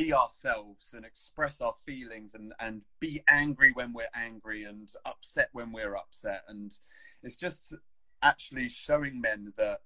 be 0.00 0.14
ourselves 0.14 0.94
and 0.94 1.04
express 1.04 1.60
our 1.60 1.74
feelings 1.84 2.34
and, 2.34 2.54
and 2.60 2.82
be 3.00 3.20
angry 3.28 3.70
when 3.72 3.92
we're 3.92 4.04
angry 4.14 4.64
and 4.64 4.90
upset 5.04 5.50
when 5.52 5.72
we're 5.72 5.94
upset. 5.96 6.42
And 6.48 6.72
it's 7.22 7.36
just 7.36 7.76
actually 8.22 8.68
showing 8.68 9.20
men 9.20 9.52
that 9.56 9.80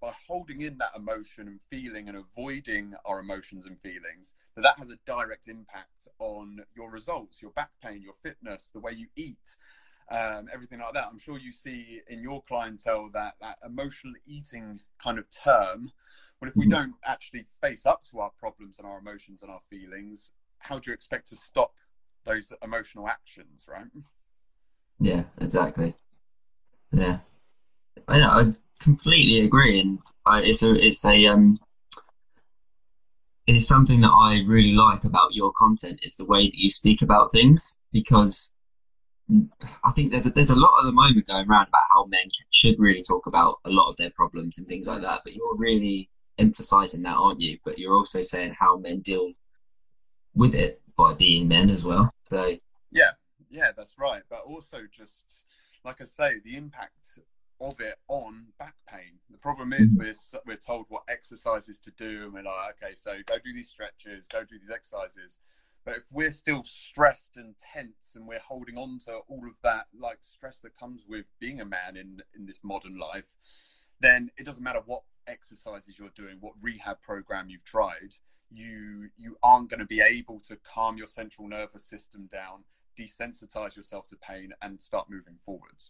by 0.00 0.12
holding 0.26 0.60
in 0.60 0.78
that 0.78 0.90
emotion 0.96 1.48
and 1.48 1.60
feeling 1.70 2.08
and 2.08 2.16
avoiding 2.16 2.94
our 3.04 3.20
emotions 3.20 3.66
and 3.66 3.80
feelings 3.80 4.34
that 4.54 4.62
that 4.62 4.78
has 4.78 4.90
a 4.90 4.98
direct 5.06 5.48
impact 5.48 6.08
on 6.18 6.58
your 6.76 6.90
results 6.90 7.40
your 7.40 7.52
back 7.52 7.70
pain 7.80 8.02
your 8.02 8.12
fitness 8.12 8.72
the 8.74 8.80
way 8.80 8.90
you 8.90 9.06
eat 9.14 9.56
um, 10.10 10.48
everything 10.52 10.80
like 10.80 10.94
that. 10.94 11.08
I'm 11.10 11.18
sure 11.18 11.38
you 11.38 11.52
see 11.52 12.00
in 12.08 12.22
your 12.22 12.42
clientele 12.42 13.10
that 13.12 13.34
that 13.40 13.58
emotional 13.64 14.14
eating 14.26 14.80
kind 15.02 15.18
of 15.18 15.26
term. 15.30 15.90
But 16.40 16.50
if 16.50 16.56
we 16.56 16.64
mm-hmm. 16.64 16.72
don't 16.72 16.94
actually 17.04 17.46
face 17.62 17.86
up 17.86 18.04
to 18.10 18.20
our 18.20 18.30
problems 18.38 18.78
and 18.78 18.86
our 18.86 18.98
emotions 18.98 19.42
and 19.42 19.50
our 19.50 19.60
feelings 19.70 20.32
how 20.58 20.76
do 20.78 20.90
you 20.90 20.94
expect 20.94 21.28
to 21.28 21.36
stop 21.36 21.74
those 22.24 22.52
emotional 22.62 23.08
actions 23.08 23.68
right? 23.70 23.86
Yeah 24.98 25.24
exactly. 25.40 25.94
Yeah. 26.92 27.18
I, 28.08 28.20
I 28.20 28.50
completely 28.80 29.44
agree, 29.44 29.80
and 29.80 29.98
I, 30.24 30.42
it's 30.42 30.62
a 30.62 30.74
it's 30.74 31.04
a 31.04 31.26
um 31.26 31.58
it's 33.46 33.66
something 33.66 34.00
that 34.00 34.10
I 34.10 34.42
really 34.46 34.74
like 34.74 35.04
about 35.04 35.34
your 35.34 35.52
content 35.52 36.00
is 36.02 36.16
the 36.16 36.24
way 36.24 36.46
that 36.46 36.58
you 36.58 36.68
speak 36.68 37.02
about 37.02 37.32
things 37.32 37.78
because 37.92 38.55
I 39.84 39.90
think 39.90 40.12
there's 40.12 40.26
a, 40.26 40.30
there's 40.30 40.50
a 40.50 40.56
lot 40.56 40.78
at 40.80 40.86
the 40.86 40.92
moment 40.92 41.26
going 41.26 41.48
around 41.48 41.68
about 41.68 41.82
how 41.92 42.04
men 42.06 42.28
should 42.50 42.78
really 42.78 43.02
talk 43.02 43.26
about 43.26 43.58
a 43.64 43.70
lot 43.70 43.88
of 43.88 43.96
their 43.96 44.10
problems 44.10 44.58
and 44.58 44.66
things 44.66 44.86
like 44.86 45.02
that, 45.02 45.22
but 45.24 45.34
you're 45.34 45.56
really 45.56 46.08
emphasizing 46.38 47.02
that, 47.02 47.16
aren't 47.16 47.40
you? 47.40 47.58
But 47.64 47.78
you're 47.78 47.94
also 47.94 48.22
saying 48.22 48.54
how 48.58 48.76
men 48.76 49.00
deal 49.00 49.32
with 50.34 50.54
it 50.54 50.80
by 50.96 51.14
being 51.14 51.48
men 51.48 51.70
as 51.70 51.84
well. 51.84 52.12
So 52.24 52.56
yeah, 52.90 53.10
yeah, 53.50 53.70
that's 53.76 53.98
right. 53.98 54.22
But 54.30 54.40
also 54.46 54.82
just 54.90 55.46
like 55.84 56.00
I 56.00 56.04
say, 56.04 56.40
the 56.44 56.56
impact 56.56 57.20
of 57.60 57.80
it 57.80 57.94
on 58.08 58.46
back 58.58 58.74
pain. 58.88 59.18
The 59.30 59.38
problem 59.38 59.72
is 59.72 59.94
mm-hmm. 59.94 60.04
we're 60.04 60.40
we're 60.54 60.56
told 60.56 60.86
what 60.88 61.04
exercises 61.08 61.80
to 61.80 61.90
do, 61.92 62.24
and 62.24 62.32
we're 62.32 62.42
like, 62.42 62.76
okay, 62.82 62.94
so 62.94 63.16
go 63.26 63.36
do 63.42 63.52
these 63.54 63.68
stretches, 63.68 64.28
go 64.28 64.44
do 64.44 64.58
these 64.58 64.70
exercises. 64.70 65.38
But 65.86 65.98
if 65.98 66.02
we're 66.10 66.32
still 66.32 66.64
stressed 66.64 67.36
and 67.36 67.54
tense, 67.72 68.14
and 68.16 68.26
we're 68.26 68.40
holding 68.40 68.76
on 68.76 68.98
to 69.06 69.20
all 69.28 69.46
of 69.46 69.54
that 69.62 69.86
like 69.98 70.18
stress 70.20 70.60
that 70.62 70.76
comes 70.76 71.06
with 71.08 71.26
being 71.38 71.60
a 71.60 71.64
man 71.64 71.96
in 71.96 72.20
in 72.34 72.44
this 72.44 72.64
modern 72.64 72.98
life, 72.98 73.28
then 74.00 74.30
it 74.36 74.44
doesn't 74.44 74.64
matter 74.64 74.82
what 74.84 75.02
exercises 75.28 75.96
you're 75.96 76.08
doing, 76.16 76.38
what 76.40 76.54
rehab 76.60 77.00
program 77.00 77.48
you've 77.48 77.64
tried, 77.64 78.14
you 78.50 79.08
you 79.16 79.36
aren't 79.44 79.70
going 79.70 79.80
to 79.80 79.86
be 79.86 80.00
able 80.00 80.40
to 80.40 80.56
calm 80.56 80.98
your 80.98 81.06
central 81.06 81.46
nervous 81.46 81.84
system 81.84 82.28
down, 82.32 82.64
desensitize 82.98 83.76
yourself 83.76 84.08
to 84.08 84.16
pain, 84.16 84.52
and 84.62 84.80
start 84.80 85.08
moving 85.08 85.36
forwards. 85.36 85.88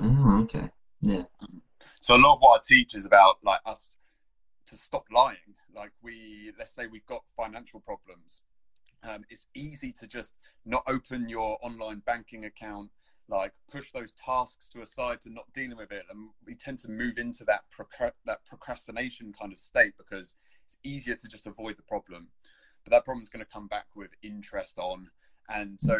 Oh, 0.00 0.40
okay. 0.42 0.70
Yeah. 1.02 1.24
So 2.00 2.16
a 2.16 2.18
lot 2.18 2.34
of 2.34 2.40
what 2.40 2.60
I 2.60 2.62
teach 2.66 2.94
is 2.94 3.04
about 3.04 3.36
like 3.42 3.60
us 3.66 3.98
to 4.66 4.74
stop 4.74 5.04
lying. 5.12 5.54
Like 5.74 5.92
we, 6.02 6.52
let's 6.58 6.74
say 6.74 6.86
we've 6.86 7.06
got 7.06 7.22
financial 7.36 7.80
problems. 7.80 8.42
Um, 9.02 9.24
it's 9.28 9.46
easy 9.54 9.92
to 10.00 10.06
just 10.06 10.34
not 10.64 10.82
open 10.86 11.28
your 11.28 11.58
online 11.62 12.02
banking 12.06 12.44
account, 12.44 12.90
like 13.28 13.52
push 13.70 13.92
those 13.92 14.12
tasks 14.12 14.68
to 14.70 14.82
a 14.82 14.86
side 14.86 15.20
to 15.22 15.30
not 15.30 15.44
dealing 15.52 15.76
with 15.76 15.92
it, 15.92 16.04
and 16.10 16.30
we 16.44 16.54
tend 16.54 16.78
to 16.80 16.90
move 16.90 17.18
into 17.18 17.44
that 17.44 17.62
that 18.24 18.44
procrastination 18.46 19.32
kind 19.38 19.52
of 19.52 19.58
state 19.58 19.92
because 19.96 20.36
it's 20.64 20.78
easier 20.82 21.14
to 21.14 21.28
just 21.28 21.46
avoid 21.46 21.76
the 21.76 21.82
problem. 21.82 22.28
But 22.84 22.92
that 22.92 23.04
problem 23.04 23.22
is 23.22 23.28
going 23.28 23.44
to 23.44 23.50
come 23.50 23.66
back 23.66 23.86
with 23.94 24.10
interest 24.22 24.78
on 24.78 25.08
and 25.48 25.78
so 25.80 25.96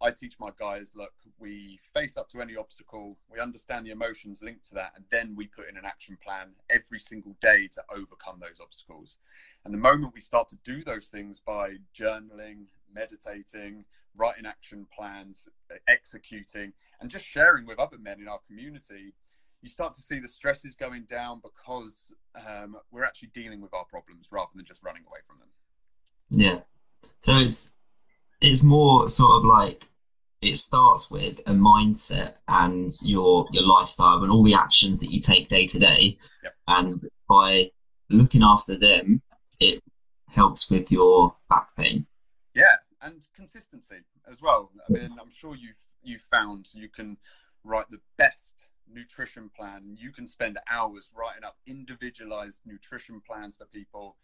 I 0.00 0.10
teach 0.10 0.38
my 0.38 0.50
guys 0.58 0.92
look, 0.94 1.12
we 1.38 1.78
face 1.92 2.16
up 2.16 2.28
to 2.30 2.40
any 2.40 2.56
obstacle, 2.56 3.16
we 3.30 3.40
understand 3.40 3.86
the 3.86 3.90
emotions 3.90 4.42
linked 4.42 4.64
to 4.68 4.74
that, 4.74 4.92
and 4.96 5.04
then 5.10 5.34
we 5.36 5.46
put 5.46 5.68
in 5.68 5.76
an 5.76 5.84
action 5.84 6.16
plan 6.22 6.50
every 6.70 6.98
single 6.98 7.36
day 7.40 7.68
to 7.72 7.82
overcome 7.94 8.38
those 8.40 8.60
obstacles. 8.60 9.18
And 9.64 9.74
the 9.74 9.78
moment 9.78 10.14
we 10.14 10.20
start 10.20 10.48
to 10.50 10.58
do 10.64 10.82
those 10.82 11.08
things 11.08 11.40
by 11.40 11.76
journaling, 11.94 12.66
meditating, 12.92 13.84
writing 14.16 14.46
action 14.46 14.86
plans, 14.94 15.48
executing, 15.88 16.72
and 17.00 17.10
just 17.10 17.24
sharing 17.24 17.66
with 17.66 17.78
other 17.78 17.98
men 17.98 18.20
in 18.20 18.28
our 18.28 18.40
community, 18.46 19.12
you 19.60 19.68
start 19.68 19.92
to 19.94 20.00
see 20.02 20.20
the 20.20 20.28
stresses 20.28 20.76
going 20.76 21.04
down 21.04 21.40
because 21.42 22.14
um, 22.48 22.76
we're 22.92 23.04
actually 23.04 23.30
dealing 23.34 23.60
with 23.60 23.72
our 23.74 23.84
problems 23.84 24.28
rather 24.30 24.50
than 24.54 24.64
just 24.64 24.84
running 24.84 25.02
away 25.08 25.18
from 25.26 25.38
them. 25.38 25.48
Yeah. 26.30 26.60
So 27.20 27.38
it's 27.38 27.76
it's 28.44 28.62
more 28.62 29.08
sort 29.08 29.38
of 29.38 29.44
like 29.44 29.86
it 30.42 30.56
starts 30.56 31.10
with 31.10 31.40
a 31.46 31.52
mindset 31.52 32.34
and 32.48 32.90
your 33.02 33.46
your 33.52 33.64
lifestyle 33.64 34.22
and 34.22 34.30
all 34.30 34.42
the 34.42 34.54
actions 34.54 35.00
that 35.00 35.10
you 35.10 35.18
take 35.18 35.48
day 35.48 35.66
to 35.66 35.78
day. 35.78 36.16
And 36.68 37.00
by 37.28 37.70
looking 38.10 38.42
after 38.42 38.76
them 38.76 39.22
it 39.60 39.80
helps 40.28 40.70
with 40.70 40.92
your 40.92 41.34
back 41.48 41.74
pain. 41.76 42.06
Yeah 42.54 42.76
and 43.00 43.26
consistency 43.34 44.00
as 44.30 44.42
well. 44.42 44.70
I 44.88 44.92
mean 44.92 45.16
i'm 45.20 45.30
sure 45.30 45.54
you've 45.56 45.82
you've 46.02 46.20
found 46.20 46.68
you 46.74 46.88
can 46.88 47.16
write 47.64 47.88
the 47.90 48.00
best 48.18 48.70
nutrition 48.92 49.50
plan. 49.56 49.96
You 49.98 50.12
can 50.12 50.26
spend 50.26 50.58
hours 50.70 51.14
writing 51.16 51.44
up 51.44 51.56
individualized 51.66 52.60
nutrition 52.66 53.22
plans 53.26 53.56
for 53.56 53.64
people 53.66 54.16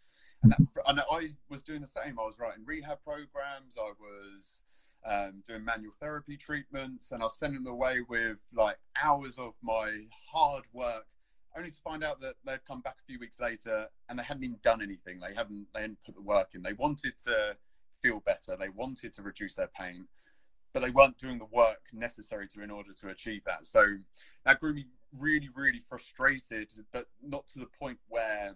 and, 0.43 0.51
that, 0.51 0.83
and 0.87 0.99
I 1.11 1.29
was 1.49 1.61
doing 1.63 1.81
the 1.81 1.87
same. 1.87 2.19
I 2.19 2.23
was 2.23 2.39
writing 2.39 2.63
rehab 2.65 2.99
programs. 3.03 3.77
I 3.79 3.91
was 3.99 4.63
um, 5.05 5.43
doing 5.47 5.63
manual 5.63 5.93
therapy 6.01 6.37
treatments, 6.37 7.11
and 7.11 7.21
I 7.21 7.25
was 7.25 7.37
sending 7.37 7.63
them 7.63 7.73
away 7.73 8.01
with 8.07 8.37
like 8.53 8.77
hours 9.01 9.37
of 9.37 9.53
my 9.61 10.05
hard 10.31 10.63
work, 10.73 11.07
only 11.55 11.69
to 11.69 11.79
find 11.79 12.03
out 12.03 12.21
that 12.21 12.35
they'd 12.45 12.65
come 12.65 12.81
back 12.81 12.95
a 13.01 13.05
few 13.05 13.19
weeks 13.19 13.39
later 13.39 13.87
and 14.09 14.17
they 14.17 14.23
hadn't 14.23 14.43
even 14.43 14.57
done 14.63 14.81
anything. 14.81 15.19
They 15.19 15.33
hadn't 15.33 15.67
they 15.73 15.81
hadn't 15.81 15.99
put 16.05 16.15
the 16.15 16.21
work 16.21 16.49
in. 16.55 16.63
They 16.63 16.73
wanted 16.73 17.17
to 17.25 17.57
feel 18.01 18.21
better. 18.21 18.55
They 18.57 18.69
wanted 18.69 19.13
to 19.13 19.21
reduce 19.21 19.55
their 19.55 19.69
pain, 19.79 20.07
but 20.73 20.81
they 20.81 20.89
weren't 20.89 21.17
doing 21.17 21.37
the 21.37 21.47
work 21.51 21.81
necessary 21.93 22.47
to 22.49 22.63
in 22.63 22.71
order 22.71 22.93
to 22.93 23.09
achieve 23.09 23.43
that. 23.45 23.65
So 23.65 23.85
that 24.45 24.59
grew 24.59 24.73
me 24.73 24.85
really, 25.19 25.49
really 25.55 25.81
frustrated, 25.87 26.71
but 26.91 27.05
not 27.21 27.47
to 27.49 27.59
the 27.59 27.67
point 27.79 27.99
where 28.07 28.55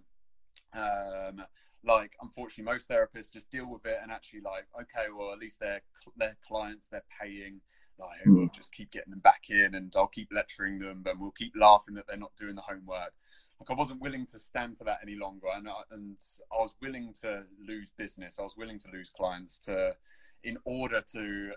um, 0.74 1.44
like 1.86 2.15
unfortunately 2.22 2.72
most 2.72 2.89
therapists 2.89 3.32
just 3.32 3.51
deal 3.51 3.70
with 3.70 3.86
it 3.86 4.00
and 4.01 4.12
actually 4.12 4.42
like 4.42 4.65
okay 4.80 5.08
well 5.15 5.32
at 5.32 5.39
least 5.39 5.60
their 5.60 5.82
their 6.18 6.36
clients 6.48 6.88
they're 6.88 7.04
paying 7.22 7.62
like 7.98 8.20
mm. 8.25 8.38
we'll 8.38 8.50
just 8.54 8.74
keep 8.74 8.92
getting 8.92 9.12
them 9.12 9.20
back 9.20 9.50
in 9.50 9.75
and 9.75 9.94
I'll 9.96 10.08
keep 10.08 10.30
lecturing 10.32 10.80
them 10.80 11.04
and 11.06 11.20
we'll 11.20 11.32
keep 11.32 11.54
laughing 11.56 11.96
that 11.96 12.08
they're 12.08 12.18
not 12.18 12.36
doing 12.38 12.56
the 12.56 12.62
homework. 12.62 13.13
Like 13.60 13.72
I 13.72 13.74
wasn't 13.74 14.01
willing 14.01 14.25
to 14.27 14.39
stand 14.39 14.77
for 14.77 14.84
that 14.84 15.00
any 15.01 15.15
longer 15.15 15.48
and 15.56 15.70
I, 15.70 15.74
and 15.92 16.18
I 16.51 16.58
was 16.58 16.74
willing 16.82 17.13
to 17.22 17.44
lose 17.65 17.92
business. 17.92 18.39
I 18.39 18.44
was 18.44 18.58
willing 18.58 18.80
to 18.80 18.92
lose 18.92 19.12
clients 19.12 19.60
to 19.60 19.96
in 20.44 20.58
order 20.65 21.01
to 21.13 21.51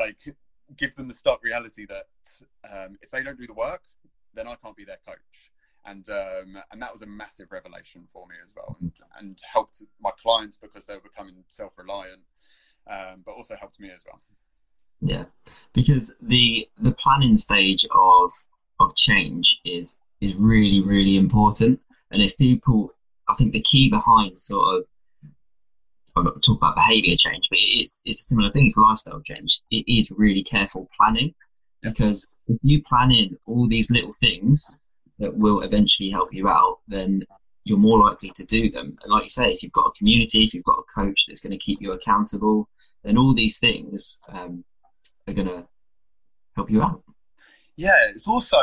like 0.00 0.20
give 0.76 0.94
them 0.96 1.08
the 1.08 1.14
stark 1.14 1.42
reality 1.44 1.86
that 1.86 2.06
um, 2.70 2.98
if 3.00 3.10
they 3.10 3.22
don't 3.22 3.38
do 3.38 3.46
the 3.46 3.54
work 3.54 3.82
then 4.34 4.46
I 4.46 4.54
can't 4.62 4.76
be 4.76 4.84
their 4.84 4.98
coach 5.06 5.52
and 5.88 6.08
um, 6.10 6.62
and 6.70 6.82
that 6.82 6.92
was 6.92 7.02
a 7.02 7.06
massive 7.06 7.50
revelation 7.50 8.04
for 8.06 8.26
me 8.26 8.34
as 8.42 8.50
well, 8.54 8.76
and, 8.80 8.92
and 9.18 9.38
helped 9.50 9.82
my 10.00 10.10
clients 10.20 10.56
because 10.56 10.86
they 10.86 10.94
were 10.94 11.00
becoming 11.00 11.44
self 11.48 11.78
reliant, 11.78 12.22
um, 12.88 13.22
but 13.24 13.32
also 13.32 13.56
helped 13.56 13.80
me 13.80 13.90
as 13.90 14.04
well. 14.06 14.20
Yeah, 15.00 15.24
because 15.72 16.16
the 16.20 16.68
the 16.78 16.92
planning 16.92 17.36
stage 17.36 17.84
of 17.94 18.32
of 18.80 18.94
change 18.96 19.60
is 19.64 20.00
is 20.20 20.34
really 20.34 20.80
really 20.80 21.16
important, 21.16 21.80
and 22.10 22.22
if 22.22 22.36
people, 22.36 22.90
I 23.28 23.34
think 23.34 23.52
the 23.52 23.62
key 23.62 23.88
behind 23.88 24.38
sort 24.38 24.76
of 24.76 24.84
I'm 26.16 26.24
not 26.24 26.42
talk 26.42 26.58
about 26.58 26.74
behaviour 26.74 27.16
change, 27.16 27.48
but 27.48 27.58
it's 27.60 28.02
it's 28.04 28.20
a 28.20 28.24
similar 28.24 28.50
thing. 28.50 28.66
It's 28.66 28.76
lifestyle 28.76 29.20
change. 29.20 29.62
It 29.70 29.84
is 29.86 30.10
really 30.10 30.42
careful 30.42 30.88
planning 30.96 31.34
because 31.82 32.26
if 32.48 32.58
you 32.62 32.82
plan 32.82 33.12
in 33.12 33.36
all 33.46 33.68
these 33.68 33.90
little 33.90 34.12
things 34.14 34.82
that 35.18 35.36
will 35.36 35.62
eventually 35.62 36.10
help 36.10 36.32
you 36.32 36.48
out, 36.48 36.78
then 36.88 37.22
you're 37.64 37.78
more 37.78 37.98
likely 37.98 38.30
to 38.30 38.44
do 38.44 38.70
them. 38.70 38.96
And 39.02 39.12
like 39.12 39.24
you 39.24 39.30
say, 39.30 39.52
if 39.52 39.62
you've 39.62 39.72
got 39.72 39.86
a 39.88 39.98
community, 39.98 40.44
if 40.44 40.54
you've 40.54 40.64
got 40.64 40.78
a 40.78 41.00
coach 41.00 41.26
that's 41.26 41.40
going 41.40 41.52
to 41.52 41.58
keep 41.58 41.80
you 41.80 41.92
accountable, 41.92 42.68
then 43.04 43.18
all 43.18 43.34
these 43.34 43.58
things 43.58 44.22
um, 44.28 44.64
are 45.26 45.34
going 45.34 45.48
to 45.48 45.68
help 46.56 46.70
you 46.70 46.82
out. 46.82 47.02
Yeah, 47.76 48.08
it's 48.08 48.26
also 48.26 48.58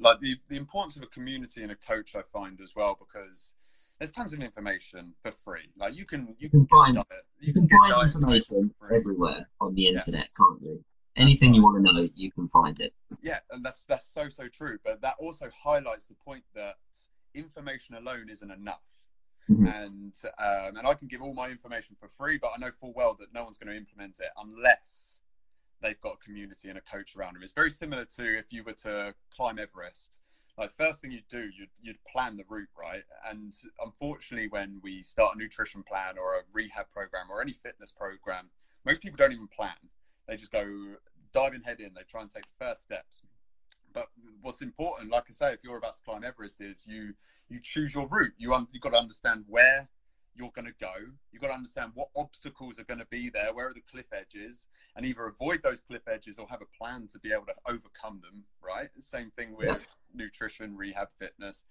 like 0.00 0.20
the, 0.20 0.36
the 0.48 0.56
importance 0.56 0.96
of 0.96 1.02
a 1.02 1.06
community 1.06 1.62
and 1.62 1.72
a 1.72 1.76
coach. 1.76 2.14
I 2.14 2.22
find 2.32 2.60
as 2.60 2.74
well 2.76 2.98
because 2.98 3.54
there's 3.98 4.12
tons 4.12 4.32
of 4.32 4.40
information 4.40 5.14
for 5.24 5.30
free. 5.30 5.70
Like 5.76 5.96
you 5.96 6.04
can 6.04 6.26
you, 6.26 6.34
you 6.40 6.50
can, 6.50 6.66
find 6.66 6.98
you, 7.40 7.52
can, 7.54 7.66
can 7.66 7.78
find 7.78 8.14
information 8.14 8.74
everywhere 8.94 9.48
on 9.60 9.74
the 9.74 9.86
internet, 9.86 10.26
yeah. 10.26 10.36
can't 10.36 10.62
you? 10.62 10.84
Anything 11.16 11.54
you 11.54 11.62
want 11.62 11.84
to 11.84 11.92
know, 11.92 12.08
you 12.14 12.30
can 12.30 12.48
find 12.48 12.80
it. 12.80 12.92
Yeah, 13.22 13.38
and 13.50 13.64
that's 13.64 13.84
that's 13.84 14.06
so 14.06 14.28
so 14.28 14.48
true. 14.48 14.78
But 14.84 15.00
that 15.02 15.14
also 15.18 15.50
highlights 15.54 16.06
the 16.06 16.14
point 16.14 16.44
that 16.54 16.76
information 17.34 17.96
alone 17.96 18.28
isn't 18.30 18.50
enough. 18.50 19.04
Mm-hmm. 19.50 19.66
And 19.66 20.14
um, 20.38 20.76
and 20.76 20.86
I 20.86 20.94
can 20.94 21.08
give 21.08 21.22
all 21.22 21.34
my 21.34 21.48
information 21.48 21.96
for 21.98 22.08
free, 22.08 22.38
but 22.38 22.52
I 22.54 22.58
know 22.58 22.70
full 22.70 22.92
well 22.94 23.14
that 23.20 23.34
no 23.34 23.44
one's 23.44 23.58
going 23.58 23.72
to 23.72 23.76
implement 23.76 24.20
it 24.20 24.30
unless 24.36 25.20
they've 25.82 26.00
got 26.00 26.14
a 26.14 26.24
community 26.24 26.68
and 26.68 26.78
a 26.78 26.80
coach 26.80 27.16
around 27.16 27.34
them. 27.34 27.42
It's 27.42 27.52
very 27.52 27.70
similar 27.70 28.04
to 28.04 28.38
if 28.38 28.52
you 28.52 28.62
were 28.62 28.72
to 28.84 29.14
climb 29.30 29.58
Everest. 29.58 30.20
Like 30.56 30.70
first 30.70 31.00
thing 31.00 31.10
you'd 31.10 31.26
do, 31.28 31.50
you'd, 31.58 31.70
you'd 31.82 31.96
plan 32.04 32.36
the 32.36 32.44
route, 32.48 32.68
right? 32.78 33.02
And 33.28 33.52
unfortunately, 33.84 34.48
when 34.48 34.80
we 34.82 35.02
start 35.02 35.34
a 35.34 35.38
nutrition 35.38 35.82
plan 35.82 36.18
or 36.18 36.36
a 36.36 36.42
rehab 36.52 36.86
program 36.90 37.26
or 37.30 37.40
any 37.40 37.52
fitness 37.52 37.90
program, 37.90 38.48
most 38.84 39.02
people 39.02 39.16
don't 39.16 39.32
even 39.32 39.48
plan. 39.48 39.72
They 40.26 40.36
just 40.36 40.52
go 40.52 40.64
diving 41.32 41.62
head 41.62 41.80
in. 41.80 41.94
They 41.94 42.02
try 42.02 42.22
and 42.22 42.30
take 42.30 42.46
the 42.46 42.64
first 42.64 42.82
steps. 42.82 43.24
But 43.92 44.06
what's 44.40 44.62
important, 44.62 45.10
like 45.10 45.24
I 45.28 45.32
say, 45.32 45.52
if 45.52 45.60
you're 45.62 45.76
about 45.76 45.94
to 45.94 46.02
climb 46.02 46.24
Everest, 46.24 46.60
is 46.60 46.86
you 46.86 47.14
you 47.50 47.60
choose 47.60 47.94
your 47.94 48.08
route. 48.08 48.32
You 48.38 48.54
un- 48.54 48.68
you've 48.72 48.82
got 48.82 48.92
to 48.92 48.98
understand 48.98 49.44
where 49.48 49.88
you're 50.34 50.50
going 50.54 50.66
to 50.66 50.74
go. 50.80 50.92
You've 51.30 51.42
got 51.42 51.48
to 51.48 51.54
understand 51.54 51.92
what 51.94 52.08
obstacles 52.16 52.78
are 52.78 52.84
going 52.84 53.00
to 53.00 53.06
be 53.06 53.28
there, 53.28 53.52
where 53.52 53.68
are 53.68 53.74
the 53.74 53.82
cliff 53.82 54.06
edges, 54.12 54.68
and 54.96 55.04
either 55.04 55.26
avoid 55.26 55.62
those 55.62 55.80
cliff 55.80 56.08
edges 56.08 56.38
or 56.38 56.46
have 56.48 56.62
a 56.62 56.78
plan 56.78 57.06
to 57.08 57.18
be 57.18 57.32
able 57.32 57.46
to 57.46 57.54
overcome 57.66 58.20
them, 58.22 58.44
right? 58.62 58.88
Same 58.98 59.30
thing 59.36 59.54
with 59.56 59.68
yeah. 59.68 60.24
nutrition, 60.24 60.76
rehab, 60.76 61.08
fitness. 61.18 61.66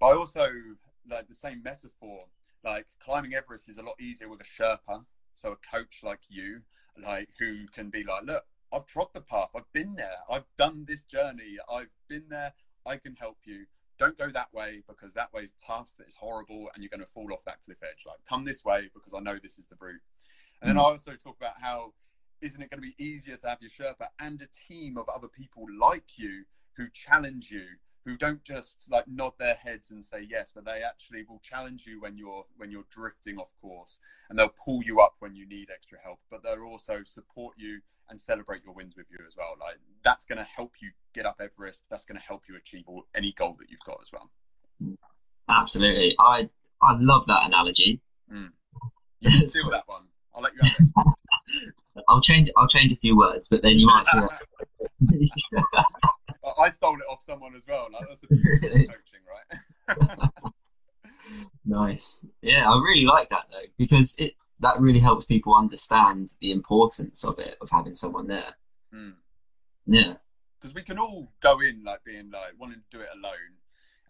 But 0.00 0.06
I 0.06 0.12
also 0.14 0.48
like 1.08 1.28
the 1.28 1.34
same 1.34 1.62
metaphor. 1.62 2.18
Like 2.64 2.86
climbing 3.00 3.34
Everest 3.34 3.68
is 3.68 3.78
a 3.78 3.82
lot 3.82 3.94
easier 4.00 4.28
with 4.28 4.40
a 4.40 4.44
Sherpa, 4.44 5.04
so 5.34 5.52
a 5.52 5.56
coach 5.56 6.00
like 6.02 6.20
you, 6.28 6.62
like 7.00 7.28
who 7.38 7.66
can 7.68 7.90
be 7.90 8.04
like, 8.04 8.24
look, 8.24 8.44
I've 8.72 8.86
trod 8.86 9.08
the 9.12 9.20
path, 9.20 9.50
I've 9.54 9.70
been 9.72 9.94
there, 9.94 10.16
I've 10.30 10.46
done 10.56 10.84
this 10.86 11.04
journey, 11.04 11.58
I've 11.70 11.90
been 12.08 12.24
there, 12.28 12.52
I 12.86 12.96
can 12.96 13.14
help 13.16 13.38
you. 13.44 13.66
Don't 13.98 14.16
go 14.18 14.28
that 14.30 14.52
way 14.52 14.82
because 14.88 15.12
that 15.14 15.32
way 15.32 15.42
is 15.42 15.54
tough, 15.64 15.90
it's 16.00 16.16
horrible, 16.16 16.70
and 16.74 16.82
you're 16.82 16.90
going 16.90 17.04
to 17.04 17.12
fall 17.12 17.32
off 17.32 17.44
that 17.44 17.58
cliff 17.64 17.78
edge. 17.82 18.04
Like, 18.06 18.16
come 18.28 18.44
this 18.44 18.64
way 18.64 18.90
because 18.94 19.14
I 19.14 19.20
know 19.20 19.36
this 19.36 19.58
is 19.58 19.68
the 19.68 19.76
route. 19.78 20.00
And 20.60 20.68
then 20.68 20.76
hmm. 20.76 20.80
I 20.80 20.84
also 20.84 21.14
talk 21.14 21.36
about 21.36 21.60
how 21.60 21.92
isn't 22.40 22.60
it 22.60 22.70
going 22.70 22.82
to 22.82 22.88
be 22.96 23.02
easier 23.02 23.36
to 23.36 23.48
have 23.48 23.58
your 23.60 23.70
Sherpa 23.70 24.08
and 24.18 24.40
a 24.42 24.48
team 24.68 24.96
of 24.96 25.08
other 25.08 25.28
people 25.28 25.64
like 25.78 26.18
you 26.18 26.44
who 26.76 26.88
challenge 26.92 27.50
you, 27.50 27.64
who 28.04 28.16
don't 28.16 28.42
just 28.42 28.90
like 28.90 29.06
nod 29.06 29.32
their 29.38 29.54
heads 29.54 29.90
and 29.90 30.04
say 30.04 30.26
yes, 30.28 30.52
but 30.54 30.64
they 30.64 30.82
actually 30.82 31.24
will 31.28 31.40
challenge 31.40 31.86
you 31.86 32.00
when 32.00 32.16
you're 32.16 32.44
when 32.56 32.70
you're 32.70 32.84
drifting 32.90 33.38
off 33.38 33.52
course, 33.60 34.00
and 34.28 34.38
they'll 34.38 34.52
pull 34.64 34.82
you 34.82 35.00
up 35.00 35.14
when 35.20 35.34
you 35.34 35.46
need 35.46 35.70
extra 35.70 35.98
help. 36.02 36.18
But 36.30 36.42
they'll 36.42 36.64
also 36.64 37.02
support 37.04 37.54
you 37.56 37.80
and 38.08 38.20
celebrate 38.20 38.64
your 38.64 38.74
wins 38.74 38.96
with 38.96 39.06
you 39.10 39.18
as 39.26 39.36
well. 39.36 39.54
Like 39.60 39.76
that's 40.02 40.24
going 40.24 40.38
to 40.38 40.44
help 40.44 40.74
you 40.80 40.90
get 41.14 41.26
up 41.26 41.40
Everest. 41.40 41.88
That's 41.90 42.04
going 42.04 42.18
to 42.18 42.24
help 42.24 42.42
you 42.48 42.56
achieve 42.56 42.84
all, 42.86 43.06
any 43.14 43.32
goal 43.32 43.56
that 43.60 43.70
you've 43.70 43.84
got 43.84 43.98
as 44.02 44.10
well. 44.12 44.30
Absolutely, 45.48 46.14
I 46.18 46.48
I 46.82 46.96
love 46.98 47.26
that 47.26 47.46
analogy. 47.46 48.00
Mm. 48.32 48.50
You 49.20 49.30
can 49.30 49.48
steal 49.48 49.70
that 49.70 49.86
one. 49.86 50.02
I'll 50.34 50.42
let 50.42 50.52
you 50.52 50.58
have 50.64 50.74
it. 50.80 51.74
I'll 52.08 52.20
change. 52.20 52.50
I'll 52.56 52.66
change 52.66 52.90
a 52.90 52.96
few 52.96 53.16
words, 53.16 53.46
but 53.46 53.62
then 53.62 53.78
you 53.78 53.86
might. 53.86 54.04
I 56.58 56.70
stole 56.70 56.96
it 56.96 57.04
off 57.10 57.22
someone 57.22 57.54
as 57.54 57.66
well. 57.66 57.88
Like 57.92 58.08
that's 58.08 58.24
a 58.24 58.26
really? 58.30 58.86
coaching, 58.86 59.20
right? 59.28 60.28
nice. 61.64 62.24
Yeah, 62.40 62.70
I 62.70 62.74
really 62.82 63.04
like 63.04 63.28
that 63.30 63.46
though 63.50 63.68
because 63.78 64.14
it 64.18 64.34
that 64.60 64.80
really 64.80 65.00
helps 65.00 65.24
people 65.24 65.54
understand 65.54 66.32
the 66.40 66.52
importance 66.52 67.24
of 67.24 67.38
it 67.38 67.56
of 67.60 67.68
having 67.70 67.94
someone 67.94 68.26
there. 68.26 68.54
Mm. 68.94 69.14
Yeah. 69.86 70.14
Because 70.60 70.74
we 70.74 70.82
can 70.82 70.98
all 70.98 71.32
go 71.40 71.60
in 71.60 71.82
like 71.84 72.04
being 72.04 72.30
like 72.30 72.52
wanting 72.58 72.82
to 72.90 72.96
do 72.98 73.02
it 73.02 73.08
alone, 73.14 73.58